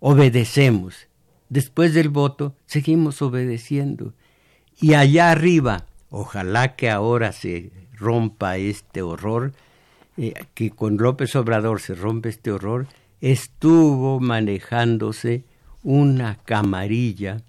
obedecemos 0.00 1.06
después 1.48 1.94
del 1.94 2.08
voto, 2.08 2.54
seguimos 2.66 3.22
obedeciendo. 3.22 4.14
Y 4.80 4.94
allá 4.94 5.30
arriba, 5.30 5.86
ojalá 6.10 6.76
que 6.76 6.90
ahora 6.90 7.32
se 7.32 7.72
rompa 7.92 8.56
este 8.58 9.02
horror, 9.02 9.52
eh, 10.16 10.34
que 10.54 10.70
con 10.70 10.96
López 10.96 11.34
Obrador 11.36 11.80
se 11.80 11.94
rompe 11.94 12.28
este 12.28 12.50
horror, 12.52 12.86
estuvo 13.20 14.20
manejándose 14.20 15.44
una 15.82 16.36
camarilla 16.44 17.42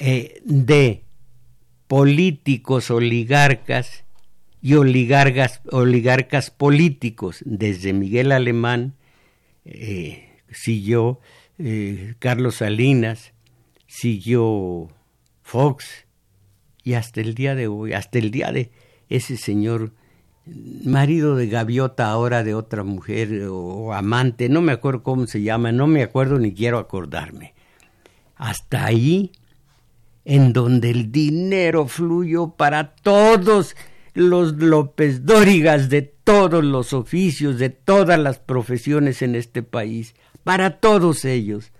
eh, 0.00 0.40
de 0.44 1.04
políticos 1.86 2.90
oligarcas 2.90 4.04
y 4.60 4.74
oligarcas, 4.74 5.60
oligarcas 5.70 6.50
políticos, 6.50 7.42
desde 7.44 7.92
Miguel 7.92 8.32
Alemán, 8.32 8.94
eh, 9.64 10.40
siguió 10.50 11.20
eh, 11.58 12.14
Carlos 12.18 12.56
Salinas, 12.56 13.32
siguió 13.86 14.88
Fox 15.42 16.06
y 16.82 16.94
hasta 16.94 17.20
el 17.20 17.34
día 17.34 17.54
de 17.54 17.68
hoy, 17.68 17.92
hasta 17.92 18.18
el 18.18 18.30
día 18.30 18.52
de 18.52 18.70
ese 19.08 19.36
señor 19.36 19.92
marido 20.84 21.36
de 21.36 21.48
gaviota 21.48 22.08
ahora 22.08 22.44
de 22.44 22.54
otra 22.54 22.84
mujer 22.84 23.48
o 23.50 23.92
amante, 23.92 24.48
no 24.48 24.62
me 24.62 24.72
acuerdo 24.72 25.02
cómo 25.02 25.26
se 25.26 25.42
llama, 25.42 25.72
no 25.72 25.86
me 25.86 26.02
acuerdo 26.02 26.38
ni 26.38 26.52
quiero 26.52 26.78
acordarme. 26.78 27.54
Hasta 28.36 28.84
ahí, 28.84 29.32
en 30.26 30.52
donde 30.52 30.90
el 30.90 31.12
dinero 31.12 31.86
fluyó 31.86 32.48
para 32.48 32.96
todos 32.96 33.76
los 34.12 34.54
López 34.56 35.24
Dórigas 35.24 35.88
de 35.88 36.02
todos 36.02 36.64
los 36.64 36.92
oficios, 36.92 37.60
de 37.60 37.70
todas 37.70 38.18
las 38.18 38.40
profesiones 38.40 39.22
en 39.22 39.36
este 39.36 39.62
país 39.62 40.16
para 40.42 40.80
todos 40.80 41.24
ellos. 41.24 41.70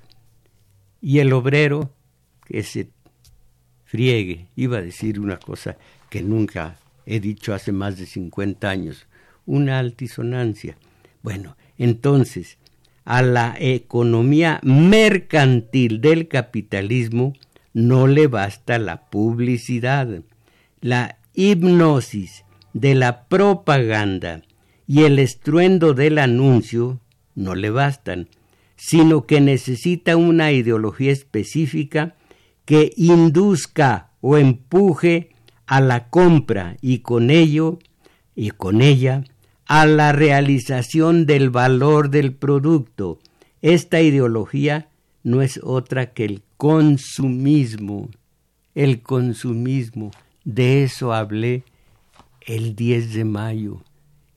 Y 1.01 1.19
el 1.19 1.33
obrero 1.33 1.93
que 2.45 2.63
se 2.63 2.91
friegue, 3.85 4.47
iba 4.55 4.79
a 4.79 4.83
decir 4.83 5.19
una 5.19 5.39
cosa 5.39 5.77
que 6.09 6.23
nunca 6.23 6.79
he 7.05 7.19
dicho 7.19 7.53
hace 7.53 7.73
más 7.73 7.99
de 7.99 8.07
50 8.07 8.71
años, 8.71 9.09
una 9.45 9.81
altisonancia. 9.81 10.77
Bueno, 11.21 11.57
entonces, 11.79 12.59
a 13.05 13.23
la 13.23 13.57
economía 13.59 14.61
mercantil 14.63 16.01
del 16.01 16.29
capitalismo 16.29 17.35
no 17.77 18.07
le 18.07 18.27
basta 18.27 18.79
la 18.79 19.11
publicidad, 19.11 20.23
la 20.81 21.19
hipnosis 21.35 22.47
de 22.73 22.95
la 22.95 23.27
propaganda 23.27 24.41
y 24.87 25.03
el 25.03 25.19
estruendo 25.19 25.93
del 25.93 26.17
anuncio 26.17 27.01
no 27.35 27.55
le 27.55 27.69
bastan 27.69 28.31
sino 28.77 29.27
que 29.27 29.43
necesita 29.43 30.17
una 30.17 30.53
ideología 30.53 31.13
específica 31.13 32.15
que 32.65 32.95
induzca 32.97 34.13
o 34.23 34.39
empuje 34.39 35.35
a 35.67 35.83
la 35.83 36.09
compra 36.09 36.79
y 36.81 37.01
con 37.01 37.29
ello 37.29 37.79
y 38.35 38.53
con 38.53 38.81
ella 38.81 39.25
a 39.67 39.85
la 39.85 40.13
realización 40.13 41.27
del 41.27 41.51
valor 41.51 42.09
del 42.09 42.33
producto. 42.33 43.19
Esta 43.61 44.01
ideología 44.01 44.89
no 45.25 45.43
es 45.43 45.61
otra 45.63 46.15
que 46.15 46.25
el 46.25 46.43
consumismo. 46.57 48.11
El 48.75 49.03
consumismo. 49.03 50.11
De 50.45 50.85
eso 50.85 51.13
hablé 51.13 51.65
el 52.41 52.77
10 52.77 53.15
de 53.15 53.25
mayo. 53.25 53.83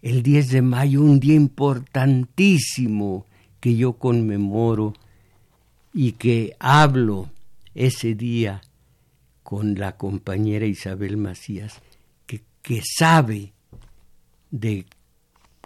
El 0.01 0.24
10 0.24 0.49
de 0.49 0.61
mayo, 0.61 1.01
un 1.01 1.20
día 1.20 1.36
importantísimo 1.36 3.26
que 3.59 3.76
yo 3.76 3.93
conmemoro 3.93 4.93
y 5.93 6.13
que 6.13 6.55
hablo 6.59 7.30
ese 7.76 8.15
día 8.15 8.61
con 9.43 9.76
la 9.76 9.97
compañera 9.97 10.65
Isabel 10.65 11.17
Macías, 11.17 11.82
que, 12.26 12.41
que 12.61 12.82
sabe 12.84 13.53
de 14.51 14.86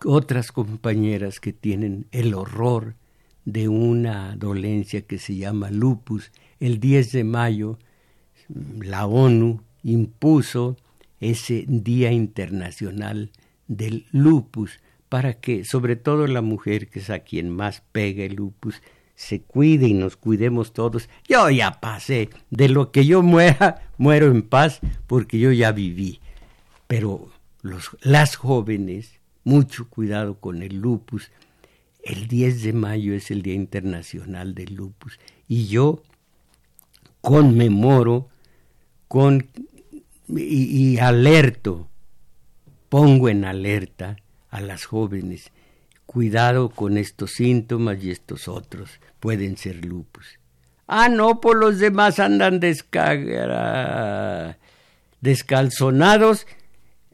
otras 0.05 0.51
compañeras 0.51 1.39
que 1.39 1.53
tienen 1.53 2.07
el 2.11 2.33
horror 2.33 2.95
de 3.45 3.67
una 3.67 4.35
dolencia 4.35 5.01
que 5.01 5.17
se 5.17 5.35
llama 5.35 5.69
lupus. 5.69 6.31
El 6.63 6.79
10 6.79 7.11
de 7.11 7.23
mayo 7.25 7.77
la 8.79 9.05
ONU 9.05 9.61
impuso 9.83 10.77
ese 11.19 11.65
Día 11.67 12.13
Internacional 12.13 13.31
del 13.67 14.05
Lupus 14.13 14.79
para 15.09 15.33
que, 15.33 15.65
sobre 15.65 15.97
todo 15.97 16.25
la 16.25 16.41
mujer, 16.41 16.87
que 16.87 16.99
es 16.99 17.09
a 17.09 17.19
quien 17.19 17.49
más 17.49 17.83
pega 17.91 18.23
el 18.23 18.35
lupus, 18.35 18.81
se 19.13 19.41
cuide 19.41 19.89
y 19.89 19.93
nos 19.93 20.15
cuidemos 20.15 20.71
todos. 20.71 21.09
Yo 21.27 21.49
ya 21.49 21.81
pasé, 21.81 22.29
de 22.49 22.69
lo 22.69 22.93
que 22.93 23.05
yo 23.05 23.21
muera, 23.21 23.91
muero 23.97 24.27
en 24.27 24.41
paz, 24.41 24.79
porque 25.05 25.39
yo 25.39 25.51
ya 25.51 25.73
viví. 25.73 26.21
Pero 26.87 27.29
los, 27.61 27.89
las 27.99 28.37
jóvenes, 28.37 29.19
mucho 29.43 29.89
cuidado 29.89 30.39
con 30.39 30.63
el 30.63 30.77
lupus. 30.77 31.29
El 32.05 32.29
10 32.29 32.63
de 32.63 32.71
mayo 32.71 33.13
es 33.13 33.31
el 33.31 33.41
Día 33.41 33.53
Internacional 33.53 34.55
del 34.55 34.75
Lupus 34.75 35.19
y 35.47 35.67
yo 35.67 36.01
conmemoro 37.23 38.27
con 39.07 39.47
y, 40.27 40.99
alerto, 40.99 41.87
pongo 42.89 43.29
en 43.29 43.45
alerta 43.45 44.17
a 44.49 44.59
las 44.59 44.83
jóvenes. 44.83 45.51
Cuidado 46.05 46.69
con 46.69 46.97
estos 46.97 47.31
síntomas 47.31 48.03
y 48.03 48.11
estos 48.11 48.49
otros. 48.49 48.99
Pueden 49.21 49.55
ser 49.55 49.85
lupus. 49.85 50.37
Ah, 50.85 51.07
no, 51.07 51.39
por 51.39 51.55
los 51.55 51.79
demás 51.79 52.19
andan 52.19 52.59
descalzonados 55.21 56.45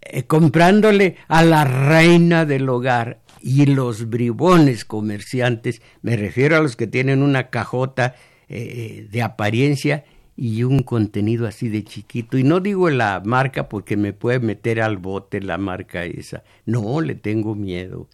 eh, 0.02 0.24
comprándole 0.24 1.18
a 1.28 1.44
la 1.44 1.66
reina 1.66 2.46
del 2.46 2.68
hogar. 2.68 3.20
Y 3.42 3.68
los 3.68 4.10
bribones 4.10 4.86
comerciantes, 4.86 5.84
me 6.02 6.18
refiero 6.18 6.58
a 6.58 6.62
los 6.62 6.76
que 6.76 6.88
tienen 6.88 7.22
una 7.22 7.52
cajota 7.52 8.16
eh, 8.50 9.08
de 9.12 9.22
apariencia 9.22 10.06
y 10.36 10.64
un 10.64 10.84
contenido 10.84 11.46
así 11.48 11.70
de 11.70 11.84
chiquito. 11.84 12.38
Y 12.38 12.44
no 12.44 12.62
digo 12.62 12.90
la 12.90 13.22
marca 13.24 13.70
porque 13.70 13.96
me 13.96 14.14
puede 14.14 14.40
meter 14.40 14.82
al 14.82 14.98
bote 14.98 15.42
la 15.42 15.58
marca 15.58 16.06
esa. 16.06 16.44
No, 16.66 17.02
le 17.02 17.16
tengo 17.16 17.56
miedo. 17.56 18.08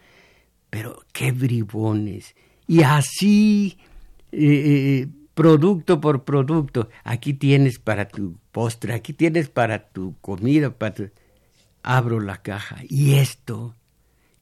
Pero 0.70 1.04
qué 1.14 1.32
bribones. 1.32 2.36
Y 2.68 2.82
así, 2.82 3.78
eh, 4.32 5.04
eh, 5.04 5.08
producto 5.36 6.02
por 6.02 6.24
producto. 6.26 6.90
Aquí 7.04 7.34
tienes 7.34 7.80
para 7.80 8.08
tu 8.08 8.38
postre, 8.52 8.94
aquí 8.94 9.14
tienes 9.14 9.50
para 9.50 9.88
tu 9.88 10.16
comida. 10.20 10.72
Para 10.72 11.12
Abro 11.84 12.20
la 12.20 12.42
caja. 12.42 12.78
Y 12.90 13.16
esto, 13.16 13.76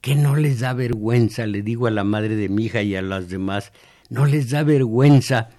que 0.00 0.14
no 0.14 0.34
les 0.34 0.60
da 0.60 0.72
vergüenza, 0.72 1.46
le 1.46 1.60
digo 1.60 1.86
a 1.86 1.90
la 1.90 2.02
madre 2.02 2.34
de 2.36 2.48
mi 2.48 2.64
hija 2.64 2.80
y 2.80 2.96
a 2.96 3.02
las 3.02 3.28
demás, 3.28 3.70
no 4.08 4.24
les 4.24 4.48
da 4.48 4.62
vergüenza 4.62 5.50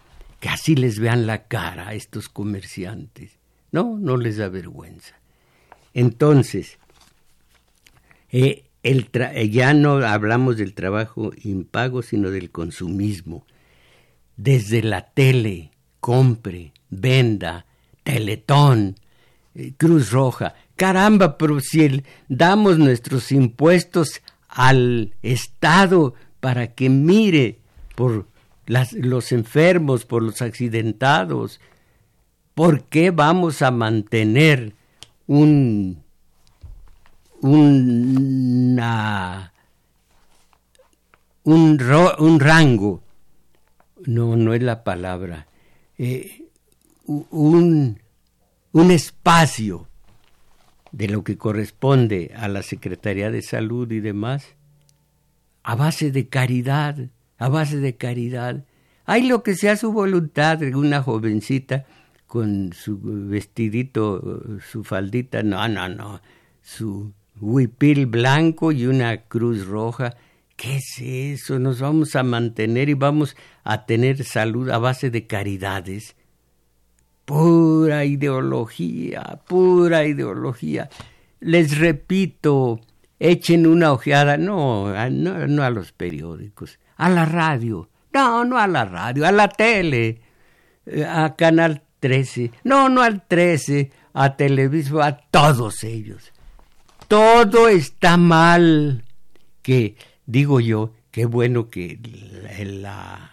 que 0.45 0.49
así 0.51 0.75
les 0.75 0.99
vean 0.99 1.25
la 1.25 1.47
cara 1.47 1.87
a 1.87 1.93
estos 1.95 2.29
comerciantes. 2.29 3.39
No, 3.71 3.97
no 3.97 4.15
les 4.15 4.37
da 4.37 4.47
vergüenza. 4.47 5.15
Entonces, 5.95 6.77
eh, 8.29 8.65
el 8.83 9.09
eh, 9.11 9.49
ya 9.49 9.73
no 9.73 10.05
hablamos 10.05 10.57
del 10.57 10.75
trabajo 10.75 11.31
impago, 11.41 12.03
sino 12.03 12.29
del 12.29 12.51
consumismo. 12.51 13.47
Desde 14.37 14.83
la 14.83 15.09
tele, 15.09 15.71
compre, 15.99 16.73
venda, 16.91 17.65
teletón, 18.03 18.97
eh, 19.55 19.73
Cruz 19.75 20.11
Roja. 20.11 20.53
Caramba, 20.75 21.39
pero 21.39 21.59
si 21.59 22.03
damos 22.29 22.77
nuestros 22.77 23.31
impuestos 23.31 24.21
al 24.47 25.15
Estado 25.23 26.13
para 26.39 26.75
que 26.75 26.91
mire 26.91 27.57
por 27.95 28.27
los 28.67 29.31
enfermos, 29.31 30.05
por 30.05 30.23
los 30.23 30.41
accidentados. 30.41 31.59
¿Por 32.53 32.83
qué 32.83 33.11
vamos 33.11 33.61
a 33.61 33.71
mantener 33.71 34.73
un, 35.27 36.03
una, 37.41 39.53
un, 41.43 41.79
un 42.19 42.39
rango? 42.39 43.03
No, 44.05 44.35
no 44.35 44.53
es 44.53 44.61
la 44.61 44.83
palabra. 44.83 45.47
Eh, 45.97 46.45
un, 47.05 47.99
un 48.71 48.91
espacio 48.91 49.87
de 50.91 51.09
lo 51.09 51.23
que 51.23 51.37
corresponde 51.37 52.31
a 52.37 52.47
la 52.47 52.63
Secretaría 52.63 53.29
de 53.29 53.41
Salud 53.41 53.91
y 53.91 53.99
demás, 53.99 54.55
a 55.61 55.75
base 55.75 56.11
de 56.11 56.29
caridad, 56.29 57.09
a 57.37 57.49
base 57.49 57.77
de 57.77 57.95
caridad. 57.95 58.65
Hay 59.05 59.27
lo 59.27 59.43
que 59.43 59.55
sea 59.55 59.75
su 59.75 59.91
voluntad, 59.91 60.61
una 60.73 61.01
jovencita 61.01 61.85
con 62.27 62.73
su 62.73 62.99
vestidito, 63.01 64.59
su 64.69 64.83
faldita, 64.83 65.43
no, 65.43 65.67
no, 65.67 65.87
no, 65.89 66.21
su 66.61 67.13
huipil 67.39 68.07
blanco 68.07 68.71
y 68.71 68.87
una 68.87 69.17
cruz 69.23 69.65
roja. 69.67 70.15
¿Qué 70.55 70.77
es 70.77 70.99
eso? 70.99 71.59
Nos 71.59 71.81
vamos 71.81 72.15
a 72.15 72.23
mantener 72.23 72.89
y 72.89 72.93
vamos 72.93 73.35
a 73.63 73.85
tener 73.85 74.23
salud 74.23 74.69
a 74.69 74.77
base 74.77 75.09
de 75.09 75.27
caridades. 75.27 76.15
Pura 77.25 78.05
ideología, 78.05 79.41
pura 79.47 80.05
ideología. 80.05 80.89
Les 81.39 81.77
repito, 81.77 82.79
echen 83.19 83.67
una 83.67 83.91
ojeada, 83.91 84.37
no, 84.37 84.93
no, 85.09 85.47
no 85.47 85.63
a 85.63 85.69
los 85.69 85.91
periódicos, 85.91 86.79
a 86.95 87.09
la 87.09 87.25
radio. 87.25 87.89
No, 88.13 88.45
no 88.45 88.57
a 88.57 88.67
la 88.67 88.85
radio, 88.85 89.25
a 89.25 89.31
la 89.31 89.49
tele, 89.49 90.21
eh, 90.85 91.05
a 91.05 91.35
Canal 91.35 91.83
13. 91.99 92.51
No, 92.63 92.89
no 92.89 93.01
al 93.01 93.25
13, 93.27 93.91
a 94.13 94.37
Televisión, 94.37 95.01
a 95.01 95.17
todos 95.17 95.83
ellos. 95.83 96.31
Todo 97.07 97.67
está 97.67 98.17
mal. 98.17 99.03
Que, 99.61 99.97
digo 100.25 100.59
yo, 100.59 100.93
qué 101.11 101.25
bueno 101.25 101.69
que 101.69 101.99
la, 102.63 103.31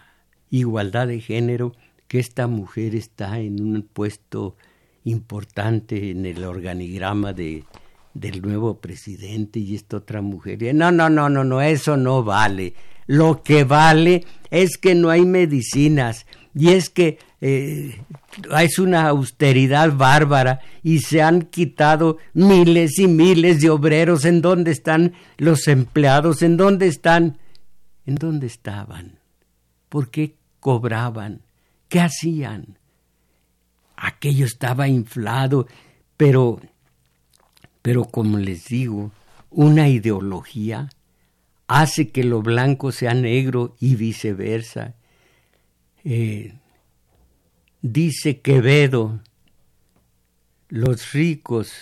igualdad 0.49 1.07
de 1.07 1.19
género, 1.19 1.73
que 2.07 2.19
esta 2.19 2.47
mujer 2.47 2.93
está 2.93 3.39
en 3.39 3.59
un 3.59 3.81
puesto 3.81 4.55
importante 5.03 6.11
en 6.11 6.25
el 6.25 6.43
organigrama 6.43 7.33
de, 7.33 7.63
del 8.13 8.41
nuevo 8.41 8.79
presidente 8.79 9.59
y 9.59 9.75
esta 9.75 9.97
otra 9.97 10.21
mujer. 10.21 10.73
No, 10.75 10.91
no, 10.91 11.09
no, 11.09 11.29
no, 11.29 11.43
no, 11.43 11.61
eso 11.61 11.97
no 11.97 12.23
vale. 12.23 12.73
Lo 13.07 13.43
que 13.43 13.63
vale 13.63 14.25
es 14.49 14.77
que 14.77 14.95
no 14.95 15.09
hay 15.09 15.25
medicinas 15.25 16.25
y 16.55 16.69
es 16.69 16.89
que 16.89 17.17
eh, 17.41 17.99
es 18.59 18.79
una 18.79 19.09
austeridad 19.09 19.91
bárbara 19.93 20.61
y 20.83 20.99
se 20.99 21.21
han 21.21 21.41
quitado 21.41 22.17
miles 22.33 22.99
y 22.99 23.07
miles 23.07 23.61
de 23.61 23.69
obreros. 23.69 24.25
¿En 24.25 24.41
dónde 24.41 24.71
están 24.71 25.13
los 25.37 25.67
empleados? 25.67 26.41
¿En 26.41 26.55
dónde 26.57 26.87
están? 26.87 27.39
¿En 28.05 28.15
dónde 28.15 28.47
estaban? 28.47 29.19
¿Por 29.89 30.09
qué 30.09 30.35
cobraban? 30.59 31.41
¿Qué 31.89 31.99
hacían? 31.99 32.77
Aquello 33.95 34.45
estaba 34.45 34.87
inflado, 34.87 35.67
pero, 36.17 36.59
pero 37.83 38.05
como 38.05 38.39
les 38.39 38.69
digo, 38.69 39.11
una 39.51 39.89
ideología 39.89 40.89
hace 41.67 42.09
que 42.09 42.23
lo 42.23 42.41
blanco 42.41 42.91
sea 42.91 43.13
negro 43.13 43.75
y 43.79 43.95
viceversa. 43.95 44.95
Eh, 46.05 46.53
dice 47.81 48.39
Quevedo, 48.39 49.19
los 50.69 51.11
ricos 51.11 51.73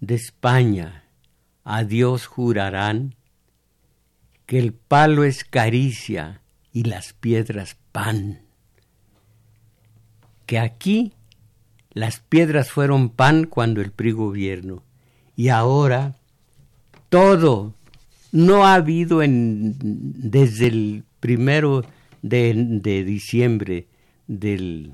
de 0.00 0.14
España 0.14 1.04
a 1.64 1.84
Dios 1.84 2.26
jurarán 2.26 3.14
que 4.44 4.58
el 4.58 4.74
palo 4.74 5.24
es 5.24 5.42
caricia 5.42 6.42
y 6.70 6.84
las 6.84 7.14
piedras 7.14 7.78
pan. 7.92 8.42
Que 10.44 10.58
aquí 10.58 11.14
las 11.92 12.20
piedras 12.20 12.70
fueron 12.70 13.10
pan 13.10 13.44
cuando 13.44 13.80
el 13.80 13.92
PRI 13.92 14.12
gobierno 14.12 14.82
y 15.36 15.48
ahora 15.48 16.16
todo 17.08 17.74
no 18.30 18.64
ha 18.64 18.74
habido 18.74 19.22
en, 19.22 19.76
desde 19.78 20.66
el 20.68 21.04
primero 21.20 21.84
de, 22.22 22.54
de 22.54 23.04
diciembre 23.04 23.86
del 24.26 24.92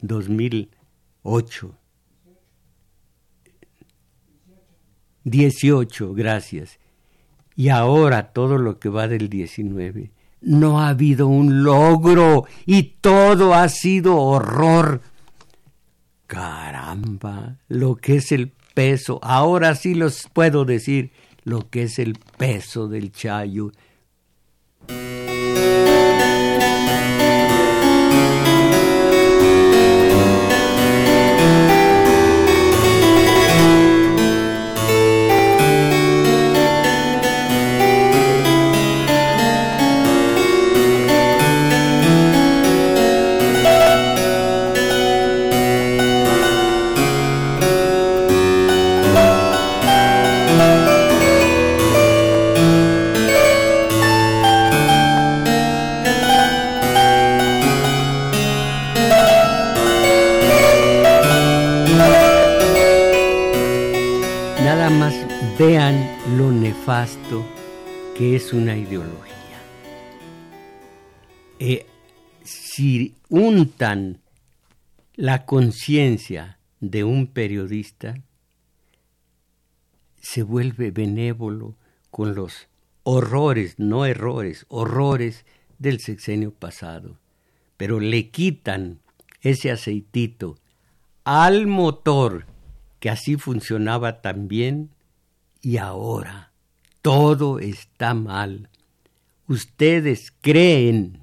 2008 0.00 1.74
18, 5.24 6.14
gracias. 6.14 6.78
Y 7.54 7.68
ahora 7.68 8.32
todo 8.32 8.58
lo 8.58 8.78
que 8.78 8.88
va 8.88 9.08
del 9.08 9.28
19. 9.28 10.10
No 10.40 10.80
ha 10.80 10.88
habido 10.88 11.28
un 11.28 11.62
logro 11.62 12.46
y 12.66 12.82
todo 13.00 13.54
ha 13.54 13.68
sido 13.68 14.16
horror. 14.16 15.00
Caramba, 16.32 17.58
lo 17.68 17.96
que 17.96 18.16
es 18.16 18.32
el 18.32 18.52
peso. 18.72 19.20
Ahora 19.22 19.74
sí 19.74 19.94
los 19.94 20.30
puedo 20.32 20.64
decir 20.64 21.12
lo 21.44 21.68
que 21.68 21.82
es 21.82 21.98
el 21.98 22.18
peso 22.38 22.88
del 22.88 23.12
chayo. 23.12 23.70
Es 68.22 68.52
una 68.52 68.76
ideología. 68.76 69.34
Eh, 71.58 71.86
si 72.44 73.14
untan 73.28 74.20
la 75.14 75.44
conciencia 75.44 76.58
de 76.80 77.02
un 77.02 77.26
periodista, 77.26 78.14
se 80.20 80.44
vuelve 80.44 80.92
benévolo 80.92 81.74
con 82.10 82.34
los 82.36 82.68
horrores, 83.02 83.78
no 83.78 84.06
errores, 84.06 84.66
horrores 84.68 85.44
del 85.78 85.98
sexenio 85.98 86.52
pasado, 86.52 87.18
pero 87.76 87.98
le 87.98 88.30
quitan 88.30 89.00
ese 89.40 89.72
aceitito 89.72 90.58
al 91.24 91.66
motor 91.66 92.46
que 93.00 93.10
así 93.10 93.36
funcionaba 93.36 94.20
también 94.20 94.90
y 95.60 95.78
ahora 95.78 96.51
todo 97.02 97.58
está 97.58 98.14
mal. 98.14 98.70
Ustedes 99.48 100.32
creen 100.40 101.18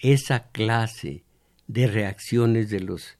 esa 0.00 0.50
clase 0.50 1.24
de 1.68 1.86
reacciones 1.86 2.68
de 2.68 2.80
los, 2.80 3.16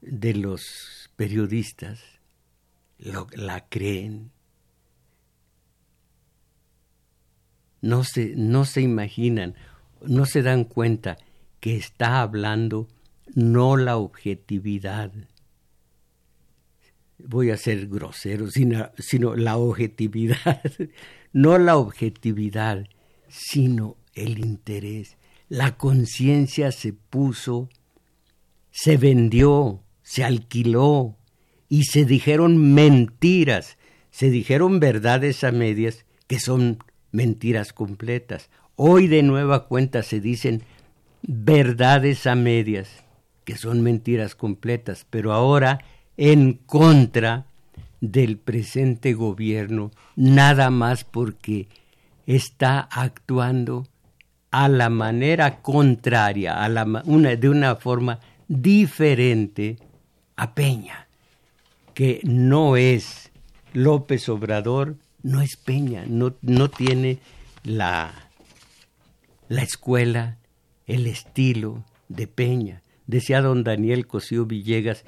de 0.00 0.34
los 0.34 1.10
periodistas, 1.16 2.00
la 2.98 3.66
creen. 3.68 4.30
No 7.82 8.02
se, 8.04 8.34
no 8.36 8.64
se 8.64 8.80
imaginan, 8.80 9.56
no 10.00 10.24
se 10.24 10.42
dan 10.42 10.64
cuenta 10.64 11.18
que 11.60 11.76
está 11.76 12.22
hablando 12.22 12.88
no 13.34 13.76
la 13.76 13.96
objetividad, 13.96 15.12
voy 17.26 17.50
a 17.50 17.56
ser 17.56 17.88
grosero, 17.88 18.50
sino, 18.50 18.90
sino 18.98 19.34
la 19.36 19.56
objetividad, 19.56 20.62
no 21.32 21.58
la 21.58 21.76
objetividad, 21.76 22.86
sino 23.28 23.96
el 24.14 24.38
interés. 24.38 25.16
La 25.48 25.76
conciencia 25.76 26.72
se 26.72 26.92
puso, 26.92 27.68
se 28.70 28.96
vendió, 28.96 29.82
se 30.02 30.24
alquiló 30.24 31.16
y 31.68 31.84
se 31.84 32.04
dijeron 32.04 32.74
mentiras, 32.74 33.78
se 34.10 34.30
dijeron 34.30 34.80
verdades 34.80 35.44
a 35.44 35.52
medias 35.52 36.04
que 36.26 36.40
son 36.40 36.78
mentiras 37.12 37.72
completas. 37.72 38.50
Hoy 38.76 39.06
de 39.06 39.22
nueva 39.22 39.66
cuenta 39.66 40.02
se 40.02 40.20
dicen 40.20 40.62
verdades 41.22 42.26
a 42.26 42.34
medias 42.34 43.04
que 43.44 43.56
son 43.56 43.82
mentiras 43.82 44.34
completas, 44.34 45.06
pero 45.10 45.32
ahora 45.32 45.80
en 46.16 46.54
contra 46.54 47.46
del 48.00 48.36
presente 48.38 49.14
gobierno, 49.14 49.90
nada 50.16 50.70
más 50.70 51.04
porque 51.04 51.68
está 52.26 52.80
actuando 52.80 53.86
a 54.50 54.68
la 54.68 54.90
manera 54.90 55.62
contraria, 55.62 56.62
a 56.62 56.68
la, 56.68 56.84
de 56.84 57.48
una 57.48 57.76
forma 57.76 58.20
diferente 58.46 59.78
a 60.36 60.54
Peña, 60.54 61.08
que 61.92 62.20
no 62.24 62.76
es 62.76 63.32
López 63.72 64.28
Obrador, 64.28 64.96
no 65.22 65.40
es 65.40 65.56
Peña, 65.56 66.04
no, 66.06 66.34
no 66.42 66.68
tiene 66.68 67.18
la, 67.64 68.12
la 69.48 69.62
escuela, 69.62 70.36
el 70.86 71.06
estilo 71.06 71.84
de 72.08 72.26
Peña. 72.26 72.82
Decía 73.06 73.40
don 73.40 73.64
Daniel 73.64 74.06
Cosío 74.06 74.46
Villegas, 74.46 75.04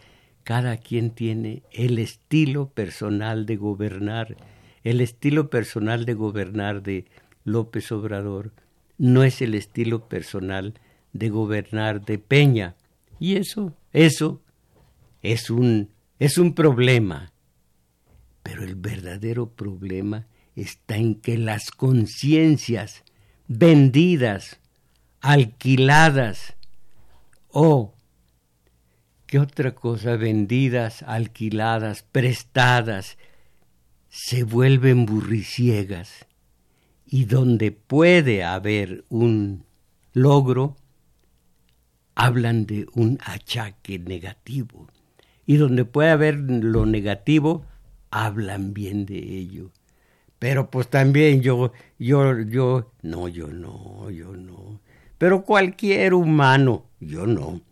cada 0.47 0.77
quien 0.77 1.11
tiene 1.11 1.65
el 1.73 1.99
estilo 1.99 2.69
personal 2.69 3.47
de 3.47 3.57
gobernar. 3.57 4.37
El 4.85 5.01
estilo 5.01 5.51
personal 5.51 6.05
de 6.05 6.15
gobernar 6.15 6.85
de 6.85 7.07
López 7.43 7.91
Obrador 7.91 8.53
no 8.97 9.25
es 9.25 9.43
el 9.43 9.57
estilo 9.57 10.09
personal 10.09 10.75
de 11.13 11.31
gobernar 11.31 12.05
de 12.05 12.21
Peña. 12.21 12.77
Y 13.19 13.35
eso, 13.35 13.77
eso 13.93 14.41
es 15.21 15.51
un, 15.51 15.91
es 16.21 16.39
un 16.39 16.55
problema. 16.55 17.33
Pero 18.45 18.63
el 18.63 18.77
verdadero 18.77 19.51
problema 19.51 20.29
está 20.55 20.97
en 20.97 21.17
que 21.17 21.39
las 21.39 21.73
conciencias 21.73 23.03
vendidas, 23.49 24.61
alquiladas 25.21 26.55
o 27.49 27.96
¿Qué 29.27 29.41
otra 29.41 29.75
cosa? 29.75 30.17
Vendidas, 30.17 31.03
alquiladas, 31.03 32.05
prestadas, 32.05 33.19
se 34.09 34.45
vuelven 34.45 35.05
burriciegas. 35.05 36.27
Y 37.05 37.25
donde 37.25 37.73
puede 37.73 38.45
haber 38.45 39.05
un 39.09 39.65
logro, 40.13 40.77
hablan 42.15 42.67
de 42.67 42.87
un 42.95 43.19
achaque 43.25 43.99
negativo. 43.99 44.87
Y 45.45 45.57
donde 45.57 45.85
puede 45.85 46.11
haber 46.11 46.37
lo 46.39 46.87
negativo, 46.87 47.65
hablan 48.13 48.75
bien 48.75 49.07
de 49.07 49.19
ello. 49.19 49.73
Pero 50.39 50.71
pues 50.71 50.89
también 50.89 51.43
yo, 51.43 51.73
yo, 51.99 52.39
yo, 52.43 52.93
no, 53.03 53.27
yo 53.27 53.49
no, 53.49 54.09
yo 54.09 54.37
no. 54.37 54.81
Pero 55.19 55.43
cualquier 55.43 56.15
humano, 56.15 56.85
yo 57.01 57.27
no 57.27 57.66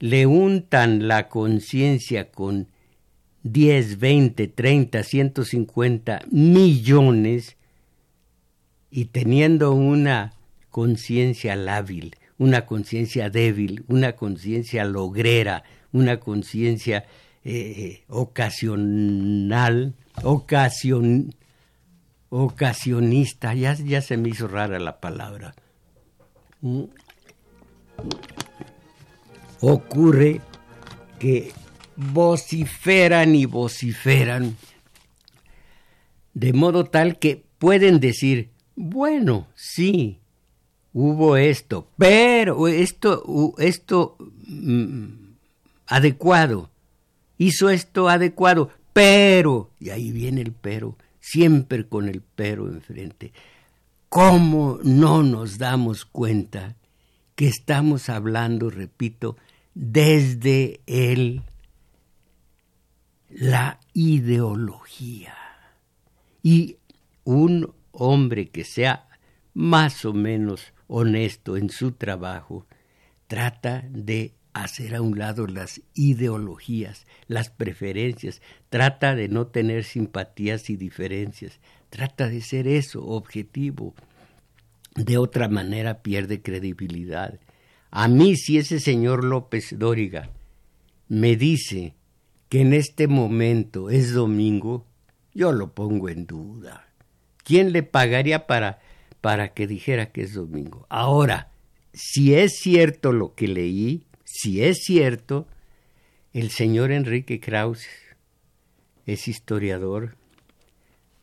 le 0.00 0.26
untan 0.26 1.06
la 1.06 1.28
conciencia 1.28 2.30
con 2.30 2.68
10, 3.42 3.98
20, 3.98 4.48
30, 4.48 5.02
150 5.02 6.22
millones 6.30 7.56
y 8.90 9.04
teniendo 9.06 9.72
una 9.72 10.32
conciencia 10.70 11.54
lábil, 11.54 12.16
una 12.38 12.66
conciencia 12.66 13.30
débil, 13.30 13.84
una 13.88 14.12
conciencia 14.12 14.84
logrera, 14.84 15.64
una 15.92 16.18
conciencia 16.18 17.04
eh, 17.44 18.04
ocasional, 18.08 19.94
ocasión, 20.22 21.34
ocasionista, 22.30 23.54
ya, 23.54 23.74
ya 23.74 24.00
se 24.00 24.16
me 24.16 24.30
hizo 24.30 24.48
rara 24.48 24.78
la 24.78 25.00
palabra. 25.00 25.54
Ocurre 29.60 30.40
que 31.18 31.52
vociferan 31.96 33.34
y 33.34 33.44
vociferan 33.44 34.56
de 36.34 36.52
modo 36.52 36.84
tal 36.84 37.18
que 37.18 37.44
pueden 37.58 38.00
decir, 38.00 38.50
bueno, 38.76 39.48
sí, 39.54 40.18
hubo 40.92 41.36
esto, 41.36 41.88
pero 41.98 42.68
esto, 42.68 43.54
esto 43.58 44.16
mm, 44.46 45.06
adecuado, 45.86 46.70
hizo 47.36 47.68
esto 47.68 48.08
adecuado, 48.08 48.70
pero, 48.92 49.70
y 49.78 49.90
ahí 49.90 50.12
viene 50.12 50.40
el 50.40 50.52
pero, 50.52 50.96
siempre 51.20 51.86
con 51.86 52.08
el 52.08 52.22
pero 52.34 52.68
enfrente. 52.68 53.32
¿Cómo 54.08 54.80
no 54.82 55.22
nos 55.22 55.58
damos 55.58 56.04
cuenta 56.04 56.76
que 57.36 57.46
estamos 57.46 58.08
hablando, 58.08 58.70
repito, 58.70 59.36
desde 59.74 60.80
el 60.86 61.42
la 63.28 63.80
ideología? 63.94 65.34
Y 66.42 66.76
un 67.24 67.74
hombre 67.92 68.48
que 68.48 68.64
sea 68.64 69.08
más 69.54 70.04
o 70.04 70.12
menos 70.12 70.72
honesto 70.86 71.56
en 71.56 71.70
su 71.70 71.92
trabajo 71.92 72.66
trata 73.26 73.84
de 73.90 74.34
hacer 74.52 74.94
a 74.94 75.02
un 75.02 75.18
lado 75.18 75.46
las 75.46 75.80
ideologías, 75.94 77.06
las 77.28 77.50
preferencias, 77.50 78.42
trata 78.68 79.14
de 79.14 79.28
no 79.28 79.46
tener 79.46 79.84
simpatías 79.84 80.70
y 80.70 80.76
diferencias, 80.76 81.60
trata 81.88 82.28
de 82.28 82.40
ser 82.40 82.66
eso, 82.66 83.04
objetivo. 83.06 83.94
De 84.96 85.18
otra 85.18 85.48
manera 85.48 86.02
pierde 86.02 86.42
credibilidad. 86.42 87.38
A 87.90 88.08
mí 88.08 88.36
si 88.36 88.58
ese 88.58 88.78
señor 88.78 89.24
López 89.24 89.76
Dóriga 89.78 90.30
me 91.08 91.36
dice 91.36 91.94
que 92.48 92.60
en 92.60 92.72
este 92.72 93.08
momento 93.08 93.90
es 93.90 94.12
domingo, 94.12 94.86
yo 95.34 95.52
lo 95.52 95.72
pongo 95.72 96.08
en 96.08 96.26
duda. 96.26 96.88
¿Quién 97.44 97.72
le 97.72 97.82
pagaría 97.82 98.46
para, 98.46 98.80
para 99.20 99.54
que 99.54 99.66
dijera 99.66 100.12
que 100.12 100.22
es 100.22 100.34
domingo? 100.34 100.86
Ahora, 100.88 101.50
si 101.92 102.34
es 102.34 102.58
cierto 102.60 103.12
lo 103.12 103.34
que 103.34 103.48
leí, 103.48 104.04
si 104.24 104.62
es 104.62 104.84
cierto, 104.84 105.48
el 106.32 106.50
señor 106.50 106.92
Enrique 106.92 107.40
Krauss 107.40 107.86
es 109.06 109.26
historiador, 109.26 110.16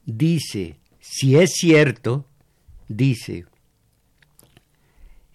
dice, 0.05 0.75
si 0.99 1.37
es 1.37 1.51
cierto, 1.53 2.25
dice, 2.89 3.45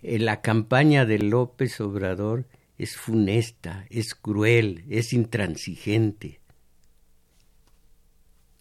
la 0.03 0.41
campaña 0.41 1.07
de 1.07 1.19
López 1.19 1.81
Obrador 1.81 2.47
es 2.79 2.97
funesta, 2.97 3.87
es 3.91 4.15
cruel, 4.15 4.85
es 4.89 5.13
intransigente. 5.13 6.41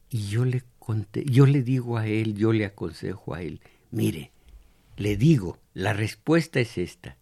Y 0.09 0.27
yo 0.27 0.45
le 0.45 0.63
conté, 0.79 1.23
yo 1.25 1.45
le 1.45 1.63
digo 1.63 1.97
a 1.97 2.07
él, 2.07 2.35
yo 2.35 2.53
le 2.53 2.65
aconsejo 2.65 3.33
a 3.33 3.41
él, 3.41 3.61
mire, 3.91 4.31
le 4.97 5.17
digo, 5.17 5.57
la 5.73 5.93
respuesta 5.93 6.59
es 6.59 6.77
esta 6.77 7.17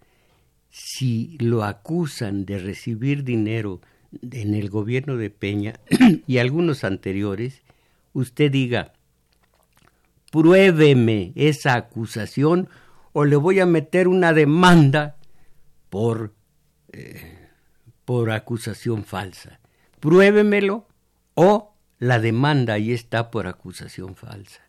si 0.69 1.37
lo 1.39 1.63
acusan 1.63 2.45
de 2.45 2.59
recibir 2.59 3.23
dinero 3.23 3.81
en 4.21 4.53
el 4.53 4.69
gobierno 4.69 5.17
de 5.17 5.29
Peña 5.29 5.79
y 6.27 6.37
algunos 6.37 6.83
anteriores, 6.83 7.61
usted 8.13 8.51
diga, 8.51 8.93
pruébeme 10.31 11.31
esa 11.35 11.75
acusación 11.75 12.69
o 13.19 13.25
le 13.25 13.35
voy 13.35 13.59
a 13.59 13.65
meter 13.65 14.07
una 14.07 14.31
demanda 14.31 15.17
por, 15.89 16.33
eh, 16.93 17.49
por 18.05 18.31
acusación 18.31 19.03
falsa. 19.03 19.59
Pruébemelo 19.99 20.87
o 21.33 21.73
la 21.97 22.19
demanda 22.19 22.75
ahí 22.75 22.93
está 22.93 23.29
por 23.29 23.47
acusación 23.47 24.15
falsa. 24.15 24.61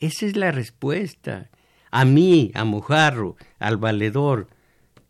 Esa 0.00 0.24
es 0.24 0.36
la 0.36 0.52
respuesta. 0.52 1.50
A 1.90 2.06
mí, 2.06 2.50
a 2.54 2.64
Mojarro, 2.64 3.36
al 3.58 3.76
valedor, 3.76 4.48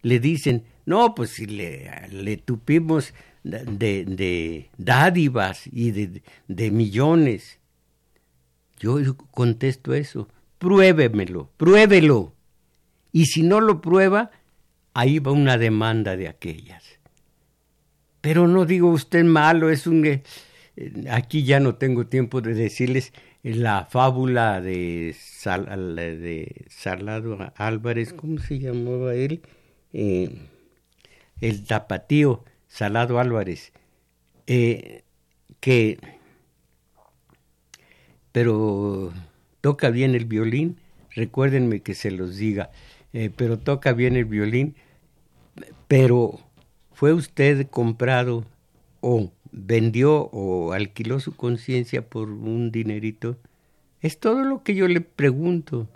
le 0.03 0.19
dicen, 0.19 0.65
no, 0.85 1.15
pues 1.15 1.31
si 1.31 1.47
le, 1.47 2.09
le 2.11 2.37
tupimos 2.37 3.15
de, 3.45 4.07
de, 4.07 4.71
dádivas 4.77 5.69
y 5.71 5.93
de, 5.93 6.23
de 6.49 6.71
millones. 6.73 7.61
Yo 8.81 8.99
contesto 9.31 9.95
eso, 9.95 10.27
pruébemelo, 10.59 11.49
pruébelo. 11.57 12.35
Y 13.13 13.27
si 13.27 13.43
no 13.43 13.61
lo 13.61 13.81
prueba, 13.81 14.31
ahí 14.95 15.19
va 15.19 15.33
una 15.33 15.59
demanda 15.59 16.17
de 16.17 16.29
aquellas. 16.29 16.85
Pero 18.21 18.49
no 18.49 18.65
digo 18.65 18.89
usted 18.91 19.25
malo, 19.25 19.71
es 19.71 19.87
un... 19.87 20.05
Eh, 20.05 20.23
aquí 21.11 21.45
ya 21.45 21.61
no 21.61 21.77
tengo 21.77 22.07
tiempo 22.07 22.41
de 22.41 22.55
decirles 22.55 23.13
la 23.43 23.87
fábula 23.87 24.61
de, 24.61 25.15
Salado 26.69 27.53
Álvarez, 27.57 28.13
¿cómo 28.13 28.39
se 28.39 28.59
llamaba 28.59 29.15
él? 29.15 29.43
Eh, 29.93 30.37
el 31.41 31.65
tapatío 31.65 32.45
Salado 32.67 33.19
Álvarez, 33.19 33.73
eh, 34.47 35.03
que, 35.61 35.99
pero 38.33 39.13
toca 39.61 39.91
bien 39.91 40.15
el 40.15 40.27
violín, 40.27 40.79
recuérdenme 41.15 41.81
que 41.81 41.95
se 41.95 42.11
los 42.11 42.37
diga, 42.37 42.71
eh, 43.13 43.31
pero 43.35 43.59
toca 43.59 43.93
bien 43.93 44.17
el 44.17 44.25
violín, 44.25 44.77
pero 45.87 46.39
fue 46.93 47.13
usted 47.13 47.69
comprado 47.69 48.45
o 49.01 49.31
vendió 49.51 50.29
o 50.33 50.73
alquiló 50.73 51.21
su 51.21 51.35
conciencia 51.35 52.09
por 52.09 52.31
un 52.31 52.71
dinerito. 52.71 53.39
Es 54.01 54.21
todo 54.21 54.43
lo 54.45 54.63
que 54.63 54.75
yo 54.75 54.89
le 54.89 55.01
pregunto 55.01 55.89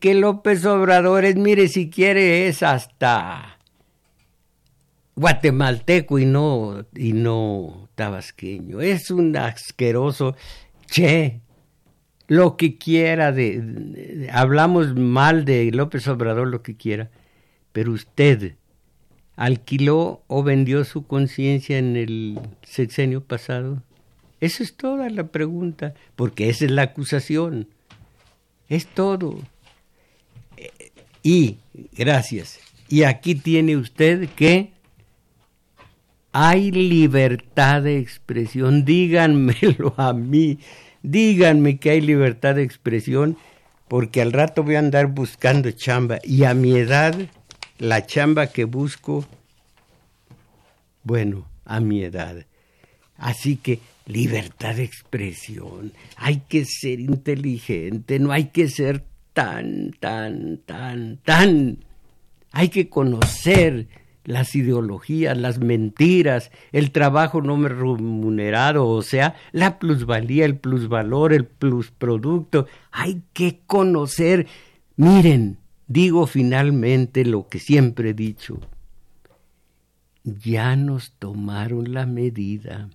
que 0.00 0.14
López 0.14 0.64
Obrador 0.64 1.24
es, 1.24 1.36
mire, 1.36 1.68
si 1.68 1.90
quiere 1.90 2.48
es 2.48 2.62
hasta 2.62 3.58
guatemalteco 5.16 6.18
y 6.18 6.26
no, 6.26 6.84
y 6.94 7.12
no 7.12 7.88
tabasqueño. 7.94 8.80
Es 8.80 9.10
un 9.10 9.36
asqueroso, 9.36 10.36
che, 10.86 11.40
lo 12.28 12.56
que 12.56 12.76
quiera 12.76 13.32
de, 13.32 14.28
hablamos 14.32 14.94
mal 14.96 15.44
de 15.44 15.70
López 15.72 16.08
Obrador, 16.08 16.48
lo 16.48 16.62
que 16.62 16.76
quiera, 16.76 17.10
pero 17.72 17.92
usted 17.92 18.54
alquiló 19.36 20.22
o 20.26 20.42
vendió 20.42 20.84
su 20.84 21.06
conciencia 21.06 21.78
en 21.78 21.96
el 21.96 22.40
sexenio 22.62 23.22
pasado. 23.22 23.82
Esa 24.40 24.62
es 24.62 24.76
toda 24.76 25.08
la 25.10 25.28
pregunta, 25.28 25.94
porque 26.14 26.48
esa 26.48 26.64
es 26.64 26.70
la 26.70 26.82
acusación. 26.82 27.68
Es 28.68 28.86
todo. 28.86 29.38
Y, 31.22 31.58
gracias, 31.92 32.60
y 32.88 33.02
aquí 33.02 33.34
tiene 33.34 33.76
usted 33.76 34.28
que 34.30 34.72
hay 36.32 36.70
libertad 36.70 37.82
de 37.82 37.98
expresión, 37.98 38.84
díganmelo 38.84 39.94
a 39.96 40.12
mí, 40.12 40.58
díganme 41.06 41.78
que 41.78 41.90
hay 41.90 42.00
libertad 42.00 42.56
de 42.56 42.64
expresión, 42.64 43.36
porque 43.88 44.20
al 44.20 44.32
rato 44.32 44.64
voy 44.64 44.74
a 44.74 44.80
andar 44.80 45.06
buscando 45.06 45.70
chamba 45.70 46.18
y 46.24 46.42
a 46.42 46.52
mi 46.52 46.76
edad, 46.76 47.14
la 47.78 48.04
chamba 48.06 48.48
que 48.48 48.64
busco, 48.64 49.24
bueno, 51.04 51.46
a 51.64 51.78
mi 51.78 52.02
edad. 52.02 52.44
Así 53.16 53.56
que 53.56 53.78
libertad 54.06 54.74
de 54.74 54.82
expresión, 54.82 55.92
hay 56.16 56.42
que 56.48 56.64
ser 56.64 56.98
inteligente, 56.98 58.18
no 58.18 58.32
hay 58.32 58.46
que 58.46 58.68
ser 58.68 59.04
tan, 59.32 59.92
tan, 60.00 60.58
tan, 60.66 61.18
tan. 61.18 61.78
Hay 62.50 62.68
que 62.68 62.88
conocer 62.88 63.86
las 64.26 64.56
ideologías, 64.56 65.38
las 65.38 65.60
mentiras, 65.60 66.50
el 66.72 66.90
trabajo 66.90 67.40
no 67.40 67.56
remunerado, 67.66 68.86
o 68.88 69.02
sea, 69.02 69.36
la 69.52 69.78
plusvalía, 69.78 70.44
el 70.44 70.58
plusvalor, 70.58 71.32
el 71.32 71.46
plusproducto. 71.46 72.66
Hay 72.90 73.22
que 73.32 73.60
conocer. 73.66 74.48
Miren, 74.96 75.58
digo 75.86 76.26
finalmente 76.26 77.24
lo 77.24 77.48
que 77.48 77.60
siempre 77.60 78.10
he 78.10 78.14
dicho. 78.14 78.60
Ya 80.24 80.74
nos 80.74 81.12
tomaron 81.12 81.94
la 81.94 82.04
medida, 82.04 82.90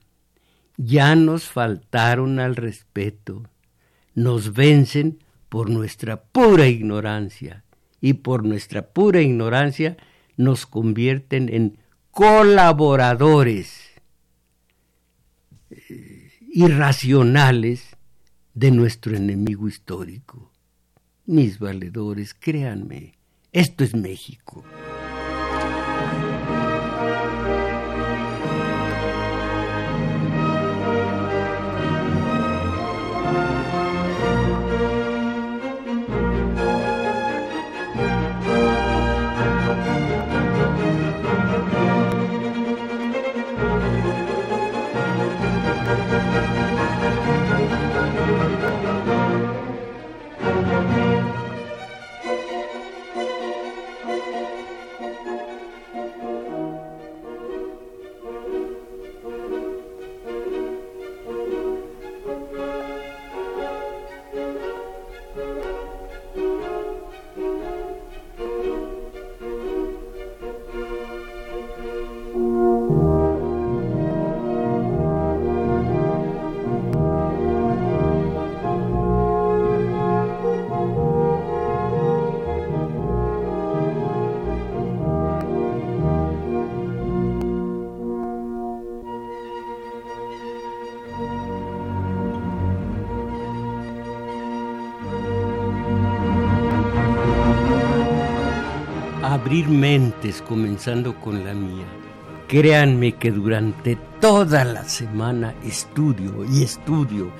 ya 0.75 1.15
nos 1.15 1.45
faltaron 1.45 2.39
al 2.39 2.57
respeto, 2.57 3.43
nos 4.15 4.53
vencen 4.53 5.19
por 5.47 5.69
nuestra 5.69 6.21
pura 6.23 6.67
ignorancia 6.67 7.63
y 8.01 8.13
por 8.13 8.43
nuestra 8.43 8.87
pura 8.87 9.21
ignorancia 9.21 9.95
nos 10.41 10.65
convierten 10.65 11.49
en 11.49 11.77
colaboradores 12.11 13.91
eh, 15.69 16.31
irracionales 16.53 17.95
de 18.53 18.71
nuestro 18.71 19.15
enemigo 19.15 19.67
histórico. 19.67 20.51
Mis 21.25 21.59
valedores, 21.59 22.33
créanme, 22.33 23.13
esto 23.53 23.83
es 23.83 23.95
México. 23.95 24.65
Abrir 99.51 99.67
mentes, 99.67 100.41
comenzando 100.41 101.19
con 101.19 101.43
la 101.43 101.53
mía. 101.53 101.85
Créanme 102.47 103.15
que 103.15 103.31
durante 103.31 103.97
toda 104.21 104.63
la 104.63 104.85
semana 104.85 105.53
estudio 105.65 106.45
y 106.49 106.63
estudio. 106.63 107.33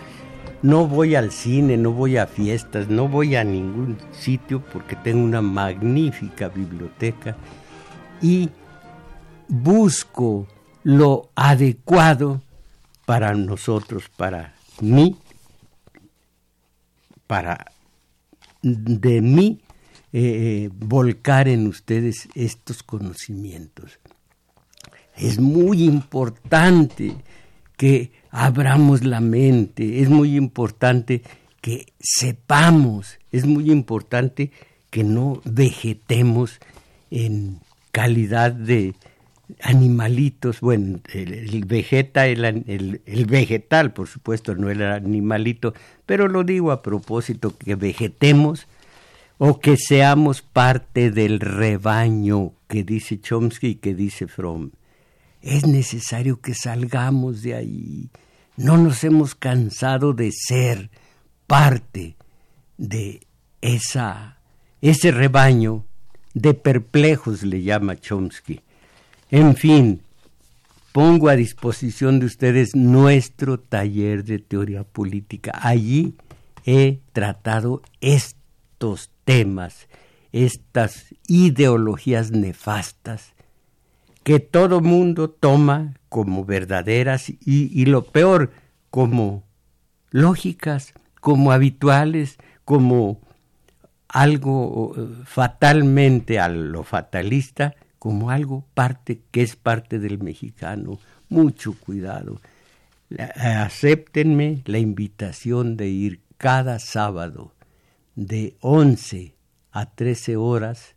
No 0.62 0.88
voy 0.88 1.16
al 1.16 1.32
cine, 1.32 1.78
no 1.78 1.94
voy 1.94 2.18
a 2.18 2.28
fiestas, 2.28 2.90
no 2.90 3.08
voy 3.08 3.38
a 3.38 3.46
ningún 3.46 3.98
sitio 4.12 4.62
porque 4.74 4.98
tengo 4.98 5.24
una 5.24 5.42
magnífica 5.42 6.50
biblioteca 6.50 7.38
y 8.22 8.50
busco 9.48 10.48
lo 10.84 11.30
adecuado 11.34 12.42
para 13.06 13.34
nosotros, 13.36 14.10
para 14.18 14.54
mí, 14.82 15.16
para 17.26 17.72
de 18.62 19.22
mí 19.22 19.62
eh, 20.14 20.70
volcar 20.74 21.48
en 21.48 21.68
ustedes 21.68 22.28
estos 22.36 22.84
conocimientos. 22.84 24.00
Es 25.16 25.40
muy 25.40 25.84
importante 25.84 27.16
que 27.78 28.12
abramos 28.30 29.04
la 29.04 29.22
mente, 29.22 30.02
es 30.02 30.10
muy 30.10 30.36
importante 30.36 31.22
que 31.62 31.94
sepamos, 32.00 33.20
es 33.32 33.46
muy 33.46 33.72
importante 33.72 34.52
que 34.90 35.04
no 35.04 35.42
vegetemos 35.46 36.60
en 37.10 37.60
calidad 37.92 38.52
de 38.52 38.96
animalitos, 39.62 40.62
bueno, 40.62 41.00
el, 41.14 41.66
vegeta, 41.66 42.28
el, 42.28 43.02
el, 43.06 43.26
vegetal, 43.26 43.94
por 43.94 44.08
supuesto, 44.08 44.56
no 44.56 44.70
el 44.70 44.82
animalito, 44.82 45.74
pero 46.06 46.28
lo 46.28 46.44
digo 46.44 46.72
a 46.72 46.82
propósito, 46.82 47.56
que 47.58 47.76
vegetemos 47.76 48.68
o 49.44 49.60
que 49.60 49.76
seamos 49.76 50.44
parte 50.44 51.10
del 51.10 51.40
rebaño 51.40 52.54
que 52.68 52.84
dice 52.84 53.20
Chomsky 53.20 53.70
y 53.70 53.76
que 53.78 53.96
dice 53.96 54.28
Fromm. 54.28 54.70
Es 55.42 55.66
necesario 55.66 56.40
que 56.42 56.54
salgamos 56.54 57.42
de 57.42 57.56
ahí. 57.56 58.12
No 58.56 58.78
nos 58.78 59.04
hemos 59.04 59.34
cansado 59.34 60.14
de 60.14 60.32
ser 60.32 60.92
parte 61.48 62.18
de 62.78 63.22
esa, 63.62 64.38
ese 64.80 65.10
rebaño 65.10 65.86
de 66.36 66.54
perplejos, 66.54 67.42
le 67.42 67.64
llama 67.64 68.00
Chomsky. 68.00 68.62
En 69.32 69.56
fin, 69.56 70.04
pongo 70.92 71.30
a 71.30 71.36
disposición 71.36 72.20
de 72.20 72.28
ustedes 72.28 72.76
nuestro 72.76 73.60
taller 73.60 74.24
de 74.24 74.38
teoría 74.38 74.84
política. 74.84 75.52
Allí 75.64 76.14
he 76.64 77.00
tratado 77.12 77.82
estos 78.02 79.10
temas, 79.24 79.88
estas 80.32 81.14
ideologías 81.28 82.32
nefastas 82.32 83.34
que 84.24 84.40
todo 84.40 84.82
mundo 84.82 85.30
toma 85.30 85.96
como 86.10 86.46
verdaderas 86.46 87.30
y, 87.30 87.38
y 87.46 87.86
lo 87.86 88.06
peor, 88.06 88.52
como 88.90 89.44
lógicas, 90.12 90.94
como 91.20 91.52
habituales, 91.52 92.38
como 92.66 93.20
algo 94.08 94.94
eh, 94.98 95.08
fatalmente 95.26 96.40
a 96.40 96.50
lo 96.50 96.84
fatalista, 96.84 97.76
como 97.98 98.30
algo 98.30 98.66
parte 98.74 99.22
que 99.32 99.42
es 99.42 99.56
parte 99.56 100.00
del 100.00 100.22
mexicano. 100.22 101.00
Mucho 101.30 101.74
cuidado. 101.74 102.42
Acéptenme 103.38 104.64
la 104.66 104.80
invitación 104.80 105.78
de 105.78 105.88
ir 105.88 106.22
cada 106.38 106.80
sábado 106.80 107.54
de 108.16 108.56
11 108.60 109.36
a 109.72 109.86
13 109.94 110.36
horas 110.38 110.96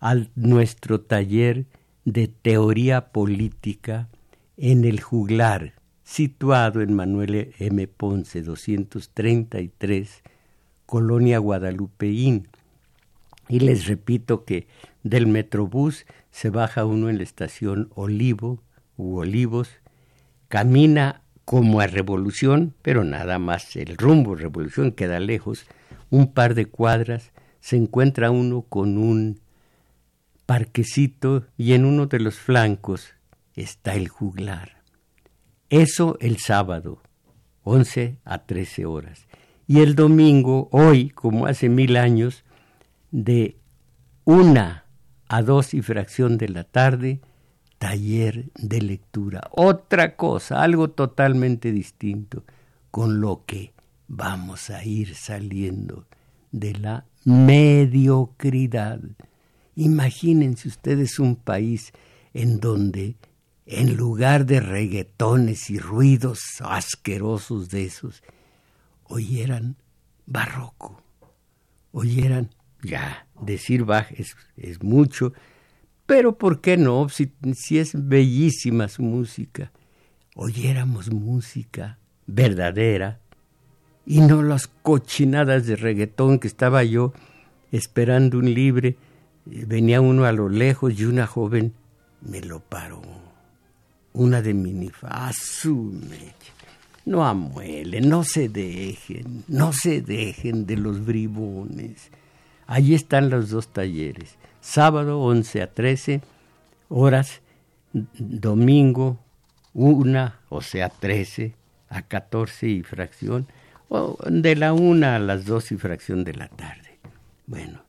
a 0.00 0.16
nuestro 0.34 1.00
taller 1.00 1.66
de 2.04 2.28
teoría 2.28 3.12
política 3.12 4.08
en 4.56 4.84
el 4.84 5.00
juglar, 5.00 5.74
situado 6.02 6.80
en 6.80 6.94
Manuel 6.94 7.54
M. 7.58 7.86
Ponce 7.86 8.42
233, 8.42 10.22
Colonia 10.86 11.38
Guadalupeín. 11.38 12.48
Y 13.48 13.60
les 13.60 13.86
repito 13.86 14.44
que 14.44 14.66
del 15.02 15.26
Metrobús 15.26 16.06
se 16.30 16.50
baja 16.50 16.84
uno 16.84 17.10
en 17.10 17.18
la 17.18 17.24
estación 17.24 17.90
Olivo 17.94 18.62
u 18.96 19.18
Olivos, 19.18 19.70
camina 20.48 21.22
como 21.44 21.80
a 21.80 21.86
Revolución, 21.86 22.74
pero 22.82 23.02
nada 23.02 23.38
más 23.38 23.74
el 23.76 23.96
rumbo 23.96 24.34
Revolución 24.34 24.92
queda 24.92 25.20
lejos, 25.20 25.66
un 26.10 26.32
par 26.32 26.54
de 26.54 26.66
cuadras, 26.66 27.32
se 27.60 27.76
encuentra 27.76 28.30
uno 28.30 28.62
con 28.62 28.98
un 28.98 29.40
parquecito 30.46 31.46
y 31.56 31.74
en 31.74 31.84
uno 31.84 32.06
de 32.06 32.20
los 32.20 32.38
flancos 32.38 33.14
está 33.54 33.94
el 33.94 34.08
juglar. 34.08 34.82
Eso 35.68 36.16
el 36.20 36.38
sábado, 36.38 37.00
11 37.62 38.18
a 38.24 38.44
13 38.44 38.86
horas. 38.86 39.26
Y 39.66 39.80
el 39.80 39.94
domingo, 39.94 40.68
hoy, 40.72 41.10
como 41.10 41.46
hace 41.46 41.68
mil 41.68 41.96
años, 41.96 42.44
de 43.12 43.56
una 44.24 44.86
a 45.28 45.42
dos 45.42 45.74
y 45.74 45.82
fracción 45.82 46.38
de 46.38 46.48
la 46.48 46.64
tarde, 46.64 47.20
taller 47.78 48.50
de 48.56 48.82
lectura. 48.82 49.42
Otra 49.52 50.16
cosa, 50.16 50.62
algo 50.62 50.90
totalmente 50.90 51.70
distinto, 51.70 52.44
con 52.90 53.20
lo 53.20 53.44
que 53.46 53.72
vamos 54.10 54.70
a 54.70 54.84
ir 54.84 55.14
saliendo 55.14 56.04
de 56.50 56.74
la 56.74 57.06
mediocridad. 57.24 59.00
Imagínense 59.76 60.66
ustedes 60.66 61.20
un 61.20 61.36
país 61.36 61.92
en 62.34 62.58
donde 62.58 63.14
en 63.66 63.96
lugar 63.96 64.46
de 64.46 64.58
reggaetones 64.58 65.70
y 65.70 65.78
ruidos 65.78 66.40
asquerosos 66.58 67.70
de 67.70 67.84
esos, 67.84 68.24
oyeran 69.04 69.76
barroco, 70.26 71.00
oyeran, 71.92 72.50
ya, 72.82 73.28
decir 73.40 73.84
Bach 73.84 74.10
es, 74.10 74.34
es 74.56 74.82
mucho, 74.82 75.32
pero 76.04 76.36
¿por 76.36 76.60
qué 76.60 76.76
no? 76.76 77.08
Si, 77.08 77.32
si 77.54 77.78
es 77.78 77.92
bellísima 77.94 78.88
su 78.88 79.02
música, 79.02 79.70
oyéramos 80.34 81.12
música 81.12 81.98
verdadera, 82.26 83.20
y 84.06 84.20
no 84.20 84.42
las 84.42 84.66
cochinadas 84.66 85.66
de 85.66 85.76
reggaetón 85.76 86.38
que 86.38 86.48
estaba 86.48 86.82
yo 86.84 87.12
esperando 87.72 88.38
un 88.38 88.52
libre. 88.52 88.96
Venía 89.44 90.00
uno 90.00 90.24
a 90.24 90.32
lo 90.32 90.48
lejos 90.48 90.98
y 90.98 91.04
una 91.04 91.26
joven 91.26 91.74
me 92.20 92.40
lo 92.40 92.60
paró. 92.60 93.02
Una 94.12 94.42
de 94.42 94.54
minifa. 94.54 95.30
No 97.06 97.24
amuelen, 97.24 98.08
no 98.08 98.24
se 98.24 98.48
dejen, 98.48 99.44
no 99.48 99.72
se 99.72 100.02
dejen 100.02 100.66
de 100.66 100.76
los 100.76 101.04
bribones. 101.04 102.10
Allí 102.66 102.94
están 102.94 103.30
los 103.30 103.50
dos 103.50 103.68
talleres. 103.68 104.36
Sábado 104.60 105.20
11 105.20 105.62
a 105.62 105.72
13 105.72 106.20
horas, 106.88 107.40
domingo 107.92 109.18
una, 109.72 110.40
o 110.48 110.60
sea 110.60 110.88
13 110.88 111.54
a 111.88 112.02
14 112.02 112.68
y 112.68 112.82
fracción 112.82 113.46
de 114.28 114.56
la 114.56 114.72
una 114.72 115.16
a 115.16 115.18
las 115.18 115.44
dos 115.44 115.72
y 115.72 115.76
fracción 115.76 116.24
de 116.24 116.34
la 116.34 116.48
tarde. 116.48 116.98
Bueno, 117.46 117.82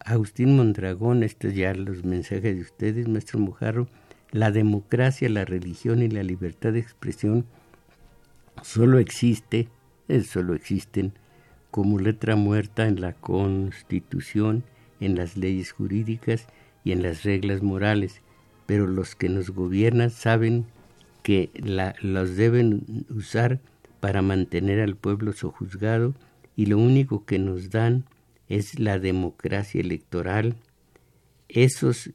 Agustín 0.00 0.56
Mondragón, 0.56 1.22
estos 1.22 1.54
ya 1.54 1.74
los 1.74 2.04
mensajes 2.04 2.56
de 2.56 2.62
ustedes, 2.62 3.08
maestro 3.08 3.38
Mujarro, 3.38 3.88
la 4.30 4.50
democracia, 4.50 5.28
la 5.28 5.44
religión 5.44 6.02
y 6.02 6.08
la 6.08 6.22
libertad 6.22 6.72
de 6.72 6.80
expresión 6.80 7.44
solo 8.62 8.98
existe, 8.98 9.68
eh, 10.08 10.22
solo 10.22 10.54
existen 10.54 11.12
como 11.70 11.98
letra 11.98 12.36
muerta 12.36 12.86
en 12.86 13.00
la 13.00 13.12
Constitución, 13.12 14.64
en 15.00 15.16
las 15.16 15.36
leyes 15.36 15.72
jurídicas 15.72 16.46
y 16.84 16.92
en 16.92 17.02
las 17.02 17.22
reglas 17.22 17.62
morales, 17.62 18.22
pero 18.64 18.86
los 18.86 19.14
que 19.14 19.28
nos 19.28 19.50
gobiernan 19.50 20.10
saben 20.10 20.64
que 21.22 21.50
la, 21.54 21.94
deben 22.24 23.04
usar 23.10 23.60
para 24.06 24.22
mantener 24.22 24.78
al 24.78 24.94
pueblo 24.94 25.32
sojuzgado 25.32 26.14
y 26.54 26.66
lo 26.66 26.78
único 26.78 27.24
que 27.24 27.40
nos 27.40 27.70
dan 27.70 28.04
es 28.48 28.78
la 28.78 29.00
democracia 29.00 29.80
electoral. 29.80 30.54
Esos, 31.48 32.10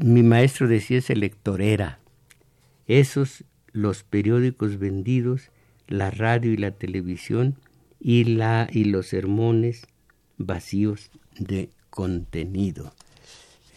mi 0.00 0.22
maestro 0.22 0.68
decía 0.68 0.98
es 0.98 1.08
electorera. 1.08 1.98
Esos, 2.86 3.44
los 3.72 4.02
periódicos 4.02 4.78
vendidos, 4.78 5.50
la 5.88 6.10
radio 6.10 6.52
y 6.52 6.58
la 6.58 6.72
televisión 6.72 7.54
y, 7.98 8.24
la, 8.24 8.68
y 8.70 8.84
los 8.84 9.06
sermones 9.06 9.86
vacíos 10.36 11.10
de 11.38 11.70
contenido. 11.88 12.92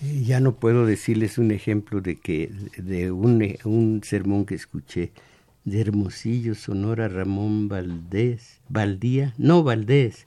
Ya 0.02 0.42
no 0.42 0.56
puedo 0.56 0.86
decirles 0.86 1.38
un 1.38 1.52
ejemplo 1.52 2.02
de 2.02 2.18
que 2.18 2.52
de 2.76 3.10
un, 3.14 3.56
un 3.64 4.02
sermón 4.04 4.46
que 4.46 4.56
escuché 4.56 5.14
de 5.68 5.82
Hermosillo, 5.82 6.56
Sonora, 6.56 7.10
Ramón 7.10 7.68
Valdés, 7.68 8.62
Valdía, 8.70 9.34
no 9.38 9.64
Valdés, 9.64 10.26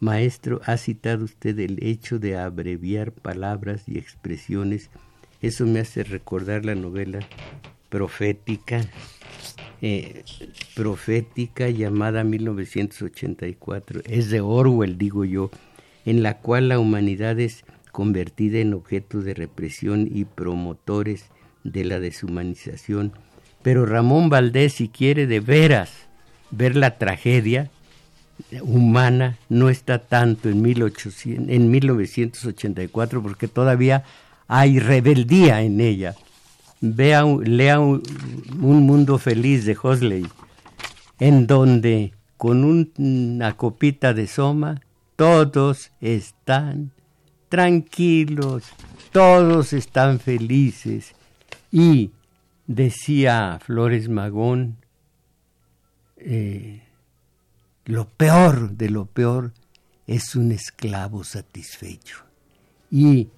Maestro, 0.00 0.60
ha 0.64 0.76
citado 0.76 1.24
usted 1.24 1.56
el 1.60 1.78
hecho 1.84 2.18
de 2.18 2.36
abreviar 2.36 3.12
palabras 3.12 3.84
y 3.86 3.96
expresiones. 3.96 4.90
Eso 5.40 5.66
me 5.66 5.78
hace 5.78 6.02
recordar 6.02 6.64
la 6.64 6.74
novela 6.74 7.20
profética, 7.90 8.84
eh, 9.82 10.24
profética 10.74 11.70
llamada 11.70 12.24
1984. 12.24 14.00
Es 14.04 14.30
de 14.30 14.40
Orwell, 14.40 14.98
digo 14.98 15.24
yo, 15.24 15.52
en 16.04 16.24
la 16.24 16.38
cual 16.38 16.70
la 16.70 16.80
humanidad 16.80 17.38
es 17.38 17.64
convertida 17.92 18.58
en 18.58 18.74
objeto 18.74 19.20
de 19.20 19.34
represión 19.34 20.08
y 20.12 20.24
promotores 20.24 21.26
de 21.62 21.84
la 21.84 22.00
deshumanización. 22.00 23.12
Pero 23.62 23.86
Ramón 23.86 24.28
Valdés, 24.28 24.74
si 24.74 24.88
quiere 24.88 25.26
de 25.26 25.40
veras 25.40 25.90
ver 26.50 26.76
la 26.76 26.98
tragedia, 26.98 27.70
humana 28.62 29.38
no 29.48 29.68
está 29.68 29.98
tanto 29.98 30.48
en, 30.48 30.62
1800, 30.62 31.48
en 31.48 31.70
1984 31.70 33.22
porque 33.22 33.48
todavía 33.48 34.04
hay 34.48 34.78
rebeldía 34.78 35.62
en 35.62 35.80
ella. 35.80 36.14
Vea, 36.80 37.24
lea 37.24 37.78
un, 37.78 38.02
mundo 38.58 39.18
feliz 39.18 39.64
de 39.64 39.76
Hosley, 39.80 40.26
en 41.20 41.46
donde 41.46 42.12
con 42.36 42.64
una 42.64 43.56
copita 43.56 44.12
de 44.12 44.26
soma 44.26 44.80
todos 45.14 45.92
están 46.00 46.90
tranquilos, 47.48 48.64
todos 49.12 49.72
están 49.72 50.18
felices. 50.18 51.14
Y 51.70 52.10
decía 52.66 53.58
Flores 53.64 54.08
Magón, 54.08 54.76
eh, 56.16 56.82
lo 57.84 58.06
peor 58.06 58.72
de 58.72 58.90
lo 58.90 59.06
peor 59.06 59.52
es 60.06 60.34
un 60.36 60.52
esclavo 60.52 61.24
satisfecho. 61.24 62.18
Y 62.90 63.28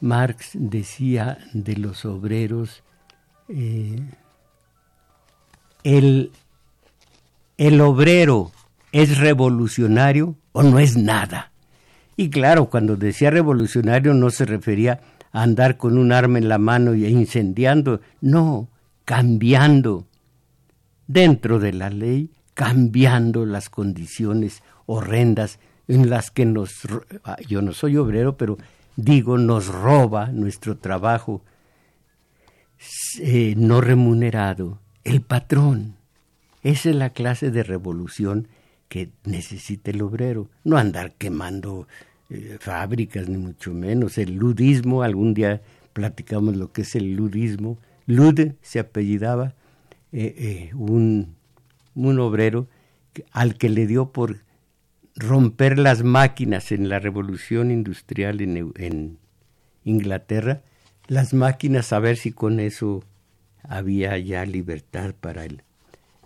Marx 0.00 0.50
decía 0.54 1.38
de 1.52 1.76
los 1.76 2.04
obreros, 2.04 2.82
eh, 3.48 3.98
el, 5.84 6.32
el 7.56 7.80
obrero 7.80 8.52
es 8.92 9.18
revolucionario 9.18 10.36
o 10.52 10.62
no 10.62 10.78
es 10.78 10.96
nada. 10.96 11.52
Y 12.16 12.30
claro, 12.30 12.70
cuando 12.70 12.96
decía 12.96 13.30
revolucionario 13.30 14.14
no 14.14 14.30
se 14.30 14.46
refería 14.46 14.92
a 14.94 15.15
andar 15.42 15.76
con 15.76 15.98
un 15.98 16.12
arma 16.12 16.38
en 16.38 16.48
la 16.48 16.58
mano 16.58 16.94
y 16.94 17.06
incendiando, 17.06 18.00
no, 18.20 18.68
cambiando. 19.04 20.06
Dentro 21.06 21.60
de 21.60 21.72
la 21.72 21.90
ley 21.90 22.30
cambiando 22.54 23.44
las 23.44 23.68
condiciones 23.68 24.62
horrendas 24.86 25.60
en 25.88 26.08
las 26.08 26.30
que 26.30 26.46
nos, 26.46 26.72
ah, 27.22 27.36
yo 27.46 27.60
no 27.60 27.72
soy 27.74 27.96
obrero, 27.96 28.36
pero 28.36 28.56
digo, 28.96 29.36
nos 29.36 29.68
roba 29.68 30.28
nuestro 30.32 30.78
trabajo 30.78 31.42
eh, 33.20 33.54
no 33.56 33.80
remunerado, 33.80 34.80
el 35.04 35.20
patrón. 35.20 35.96
Esa 36.62 36.90
es 36.90 36.96
la 36.96 37.10
clase 37.10 37.50
de 37.50 37.62
revolución 37.62 38.48
que 38.88 39.10
necesita 39.24 39.90
el 39.90 40.02
obrero, 40.02 40.48
no 40.64 40.78
andar 40.78 41.12
quemando 41.12 41.86
eh, 42.30 42.56
fábricas, 42.60 43.28
ni 43.28 43.38
mucho 43.38 43.72
menos. 43.72 44.18
El 44.18 44.36
ludismo, 44.36 45.02
algún 45.02 45.34
día 45.34 45.62
platicamos 45.92 46.56
lo 46.56 46.72
que 46.72 46.82
es 46.82 46.94
el 46.94 47.14
ludismo. 47.14 47.78
Lud 48.06 48.52
se 48.62 48.78
apellidaba 48.78 49.54
eh, 50.12 50.70
un 50.74 51.36
un 51.96 52.20
obrero 52.20 52.68
al 53.32 53.56
que 53.56 53.68
le 53.68 53.86
dio 53.86 54.12
por 54.12 54.42
romper 55.16 55.78
las 55.78 56.04
máquinas 56.04 56.70
en 56.70 56.88
la 56.88 56.98
revolución 56.98 57.70
industrial 57.70 58.40
en, 58.40 59.18
Inglaterra, 59.84 60.62
las 61.06 61.32
máquinas 61.32 61.92
a 61.92 62.00
ver 62.00 62.16
si 62.16 62.32
con 62.32 62.58
eso 62.58 63.04
había 63.62 64.18
ya 64.18 64.44
libertad 64.44 65.14
para 65.18 65.44
el, 65.44 65.62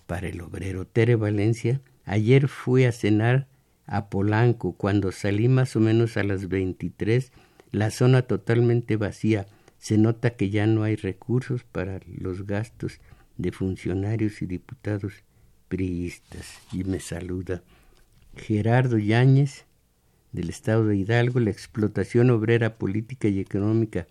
para 0.07 0.28
el 0.28 0.40
obrero. 0.40 0.86
Tere 0.86 1.14
Valencia, 1.14 1.82
ayer 2.07 2.48
fui 2.48 2.84
a 2.86 2.92
cenar 2.92 3.46
a 3.91 4.09
Polanco, 4.09 4.72
cuando 4.72 5.11
salí 5.11 5.49
más 5.49 5.74
o 5.74 5.80
menos 5.80 6.16
a 6.16 6.22
las 6.22 6.49
23, 6.49 7.32
la 7.72 7.91
zona 7.91 8.22
totalmente 8.22 8.97
vacía, 8.97 9.49
se 9.78 9.99
nota 9.99 10.30
que 10.30 10.49
ya 10.49 10.68
no 10.68 10.84
hay 10.84 10.95
recursos 10.95 11.64
para 11.64 11.99
los 12.07 12.47
gastos 12.47 13.01
de 13.36 13.51
funcionarios 13.51 14.43
y 14.43 14.47
diputados 14.47 15.24
priistas. 15.68 16.61
Y 16.72 16.84
me 16.84 17.01
saluda 17.01 17.64
Gerardo 18.36 18.97
Yáñez 18.97 19.64
del 20.30 20.51
estado 20.51 20.86
de 20.86 20.97
Hidalgo, 20.97 21.41
la 21.41 21.51
explotación 21.51 22.30
obrera 22.30 22.76
política 22.76 23.26
y 23.26 23.41
económica 23.41 24.07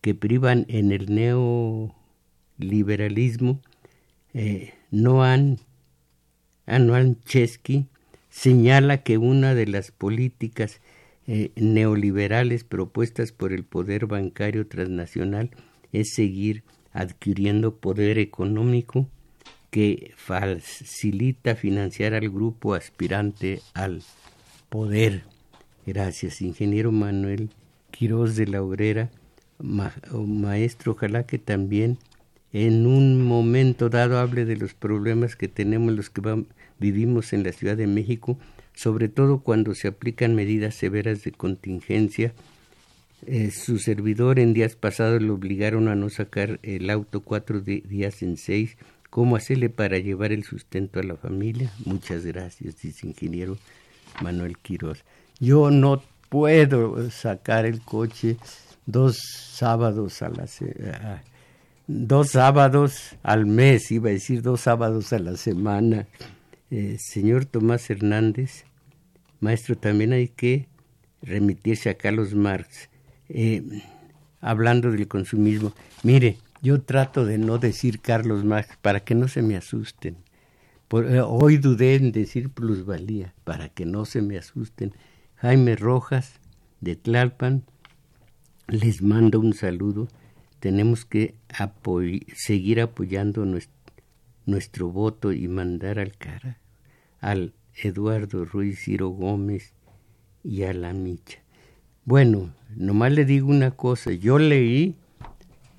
que 0.00 0.14
privan 0.14 0.64
en 0.68 0.92
el 0.92 1.12
neoliberalismo, 1.12 3.60
eh, 4.32 4.74
Noan, 4.92 5.58
Anuan 6.66 7.20
Chesky 7.22 7.88
señala 8.34 9.04
que 9.04 9.16
una 9.16 9.54
de 9.54 9.66
las 9.68 9.92
políticas 9.92 10.80
eh, 11.28 11.52
neoliberales 11.54 12.64
propuestas 12.64 13.30
por 13.30 13.52
el 13.52 13.62
poder 13.62 14.06
bancario 14.06 14.66
transnacional 14.66 15.50
es 15.92 16.14
seguir 16.14 16.64
adquiriendo 16.92 17.76
poder 17.76 18.18
económico 18.18 19.08
que 19.70 20.12
facilita 20.16 21.54
financiar 21.54 22.12
al 22.12 22.28
grupo 22.28 22.74
aspirante 22.74 23.60
al 23.72 24.02
poder. 24.68 25.22
Gracias, 25.86 26.42
ingeniero 26.42 26.90
Manuel 26.90 27.50
Quiroz 27.92 28.34
de 28.34 28.48
la 28.48 28.62
Obrera, 28.62 29.10
maestro, 29.60 30.92
ojalá 30.92 31.24
que 31.24 31.38
también 31.38 31.98
en 32.52 32.86
un 32.86 33.24
momento 33.24 33.90
dado 33.90 34.18
hable 34.18 34.44
de 34.44 34.56
los 34.56 34.74
problemas 34.74 35.36
que 35.36 35.46
tenemos 35.46 35.92
los 35.92 36.10
que 36.10 36.44
vivimos 36.84 37.32
en 37.32 37.44
la 37.44 37.52
Ciudad 37.52 37.78
de 37.78 37.86
México, 37.86 38.36
sobre 38.74 39.08
todo 39.08 39.38
cuando 39.38 39.74
se 39.74 39.88
aplican 39.88 40.34
medidas 40.34 40.74
severas 40.74 41.24
de 41.24 41.32
contingencia. 41.32 42.34
Eh, 43.26 43.50
su 43.50 43.78
servidor 43.78 44.38
en 44.38 44.52
días 44.52 44.76
pasados 44.76 45.22
le 45.22 45.30
obligaron 45.30 45.88
a 45.88 45.94
no 45.94 46.10
sacar 46.10 46.60
el 46.62 46.90
auto 46.90 47.20
cuatro 47.20 47.60
días 47.60 48.22
en 48.22 48.36
seis 48.36 48.76
cómo 49.08 49.36
hacerle 49.36 49.70
para 49.70 49.98
llevar 49.98 50.30
el 50.32 50.44
sustento 50.44 51.00
a 51.00 51.04
la 51.04 51.16
familia. 51.16 51.72
Muchas 51.86 52.26
gracias, 52.26 52.82
dice 52.82 53.06
ingeniero 53.06 53.56
Manuel 54.20 54.58
Quiroz. 54.58 55.04
Yo 55.40 55.70
no 55.70 56.02
puedo 56.28 57.10
sacar 57.10 57.64
el 57.64 57.80
coche 57.80 58.36
dos 58.84 59.16
sábados 59.52 60.20
a 60.20 60.28
la 60.28 60.46
dos 61.86 62.30
sábados 62.30 63.16
al 63.22 63.46
mes, 63.46 63.90
iba 63.90 64.10
a 64.10 64.12
decir 64.12 64.42
dos 64.42 64.62
sábados 64.62 65.12
a 65.12 65.18
la 65.18 65.36
semana. 65.36 66.06
Eh, 66.70 66.96
señor 66.98 67.44
Tomás 67.44 67.88
Hernández, 67.90 68.64
maestro, 69.40 69.76
también 69.76 70.12
hay 70.12 70.28
que 70.28 70.66
remitirse 71.22 71.90
a 71.90 71.94
Carlos 71.94 72.34
Marx, 72.34 72.88
eh, 73.28 73.62
hablando 74.40 74.90
del 74.90 75.08
consumismo. 75.08 75.72
Mire, 76.02 76.38
yo 76.62 76.80
trato 76.82 77.24
de 77.24 77.38
no 77.38 77.58
decir 77.58 78.00
Carlos 78.00 78.44
Marx 78.44 78.76
para 78.80 79.00
que 79.00 79.14
no 79.14 79.28
se 79.28 79.42
me 79.42 79.56
asusten. 79.56 80.16
Eh, 80.90 81.20
hoy 81.20 81.56
dudé 81.56 81.96
en 81.96 82.12
decir 82.12 82.50
plusvalía 82.50 83.34
para 83.44 83.68
que 83.68 83.84
no 83.84 84.04
se 84.04 84.22
me 84.22 84.38
asusten. 84.38 84.94
Jaime 85.36 85.76
Rojas 85.76 86.40
de 86.80 86.96
Tlalpan 86.96 87.64
les 88.68 89.02
mando 89.02 89.40
un 89.40 89.54
saludo. 89.54 90.08
Tenemos 90.60 91.04
que 91.04 91.34
seguir 92.34 92.80
apoyando 92.80 93.44
nuestro, 93.44 93.73
nuestro, 94.46 94.90
voto 94.90 95.32
y 95.32 95.48
mandar 95.48 95.98
al 95.98 96.16
cara 96.16 96.58
al 97.20 97.54
Eduardo 97.74 98.44
Ruiz 98.44 98.80
Ciro 98.80 99.08
Gómez 99.08 99.72
y 100.42 100.64
a 100.64 100.74
la 100.74 100.92
Micha. 100.92 101.38
Bueno, 102.04 102.52
nomás 102.76 103.12
le 103.12 103.24
digo 103.24 103.48
una 103.48 103.70
cosa, 103.70 104.12
yo 104.12 104.38
leí 104.38 104.96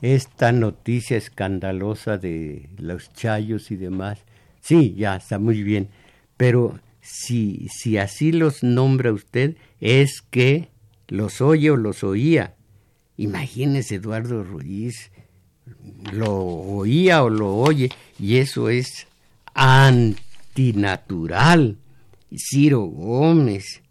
esta 0.01 0.51
noticia 0.51 1.17
escandalosa 1.17 2.17
de 2.17 2.69
los 2.77 3.13
chayos 3.13 3.69
y 3.69 3.75
demás, 3.75 4.23
sí, 4.59 4.95
ya 4.97 5.15
está 5.15 5.37
muy 5.37 5.61
bien, 5.61 5.89
pero 6.35 6.79
si, 6.99 7.67
si 7.69 7.99
así 7.99 8.31
los 8.31 8.63
nombra 8.63 9.13
usted, 9.13 9.55
es 9.79 10.23
que 10.23 10.69
los 11.07 11.41
oye 11.41 11.69
o 11.69 11.77
los 11.77 12.03
oía. 12.03 12.55
Imagínese 13.17 13.95
Eduardo 13.95 14.43
Ruiz, 14.43 15.11
lo 16.11 16.35
oía 16.35 17.23
o 17.23 17.29
lo 17.29 17.55
oye, 17.55 17.91
y 18.19 18.37
eso 18.37 18.69
es 18.69 19.07
antinatural. 19.53 21.77
Ciro 22.37 22.81
Gómez 22.81 23.81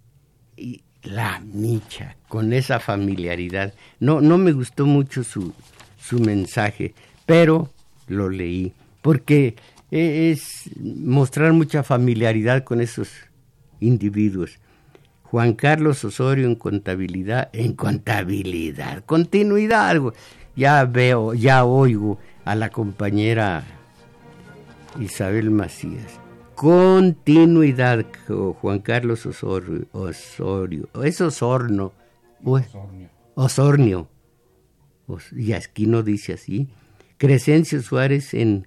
y 0.57 0.83
la 1.03 1.41
Micha, 1.41 2.17
con 2.29 2.53
esa 2.53 2.81
familiaridad. 2.81 3.75
No, 4.01 4.21
no 4.21 4.39
me 4.39 4.53
gustó 4.53 4.87
mucho 4.87 5.25
su, 5.25 5.53
su 5.99 6.19
mensaje, 6.19 6.95
pero 7.27 7.71
lo 8.07 8.29
leí, 8.29 8.73
porque 9.03 9.57
e, 9.91 10.31
es 10.31 10.71
mostrar 10.79 11.53
mucha 11.53 11.83
familiaridad 11.83 12.65
con 12.65 12.81
esos 12.81 13.11
individuos. 13.81 14.59
Juan 15.23 15.55
Carlos 15.55 16.05
Osorio 16.05 16.47
en 16.47 16.55
contabilidad, 16.55 17.51
en 17.53 17.75
contabilidad, 17.75 19.05
continuidad, 19.05 19.89
algo. 19.89 20.15
Ya 20.57 20.85
veo, 20.85 21.35
ya 21.35 21.65
oigo 21.65 22.21
a 22.45 22.55
la 22.55 22.71
compañera 22.71 23.65
Isabel 25.01 25.51
Macías. 25.51 26.21
Continuidad, 26.55 28.07
Juan 28.61 28.79
Carlos 28.79 29.27
Osorio, 29.27 29.87
Osorio. 29.93 30.89
es 31.03 31.21
Osorno, 31.21 31.93
Osornio. 32.45 33.09
Osornio. 33.35 34.09
Y 35.33 35.53
aquí 35.53 35.87
no 35.87 36.03
dice 36.03 36.35
así. 36.35 36.69
Crescencio 37.19 37.83
Suárez 37.83 38.35
en, 38.35 38.67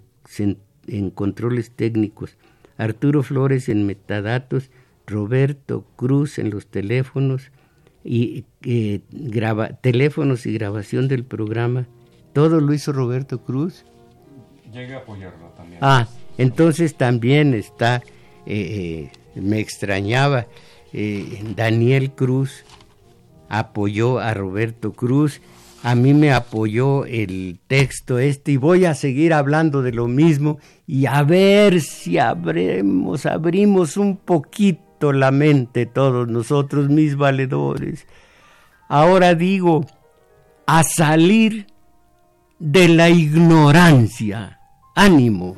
en 0.88 1.10
controles 1.12 1.72
técnicos. 1.72 2.38
Arturo 2.78 3.24
Flores 3.24 3.70
en 3.70 3.86
metadatos 3.86 4.70
Roberto 5.08 5.86
Cruz 5.96 6.38
en 6.38 6.50
los 6.50 6.68
teléfonos 6.68 7.52
y 8.04 8.46
eh, 8.64 9.02
graba, 9.10 9.70
teléfonos 9.70 10.46
y 10.46 10.54
grabación 10.54 11.08
del 11.08 11.24
programa. 11.24 11.88
¿Todo 12.34 12.62
lo 12.62 12.74
hizo 12.74 12.92
Roberto 12.92 13.44
Cruz? 13.44 13.86
Llegué 14.72 14.96
a 14.96 15.00
apoyarlo 15.00 15.48
también. 15.56 15.80
Ah, 15.82 16.08
entonces 16.38 16.96
también 16.96 17.54
está, 17.54 18.04
eh, 18.46 19.10
eh, 19.36 19.40
me 19.40 19.60
extrañaba, 19.60 20.48
Daniel 21.56 22.12
Cruz 22.12 22.64
apoyó 23.50 24.20
a 24.20 24.34
Roberto 24.34 24.94
Cruz, 24.94 25.42
a 25.84 25.96
mí 25.96 26.14
me 26.14 26.32
apoyó 26.32 27.06
el 27.06 27.60
texto 27.68 28.20
este 28.20 28.54
y 28.54 28.58
voy 28.58 28.86
a 28.86 28.96
seguir 28.96 29.34
hablando 29.34 29.82
de 29.82 29.92
lo 29.92 30.08
mismo 30.08 30.58
y 30.86 31.06
a 31.06 31.24
ver 31.24 31.82
si 31.82 32.18
abremos, 32.18 33.26
abrimos 33.26 33.96
un 33.96 34.18
poquito 34.18 35.14
la 35.14 35.32
mente 35.32 35.86
todos 35.86 36.28
nosotros, 36.28 36.90
mis 36.90 37.16
valedores. 37.16 38.08
Ahora 38.90 39.36
digo, 39.36 39.86
a 40.66 40.84
salir 40.84 41.68
de 42.60 42.88
la 42.88 43.10
ignorancia. 43.10 44.57
Ánimo. 45.00 45.56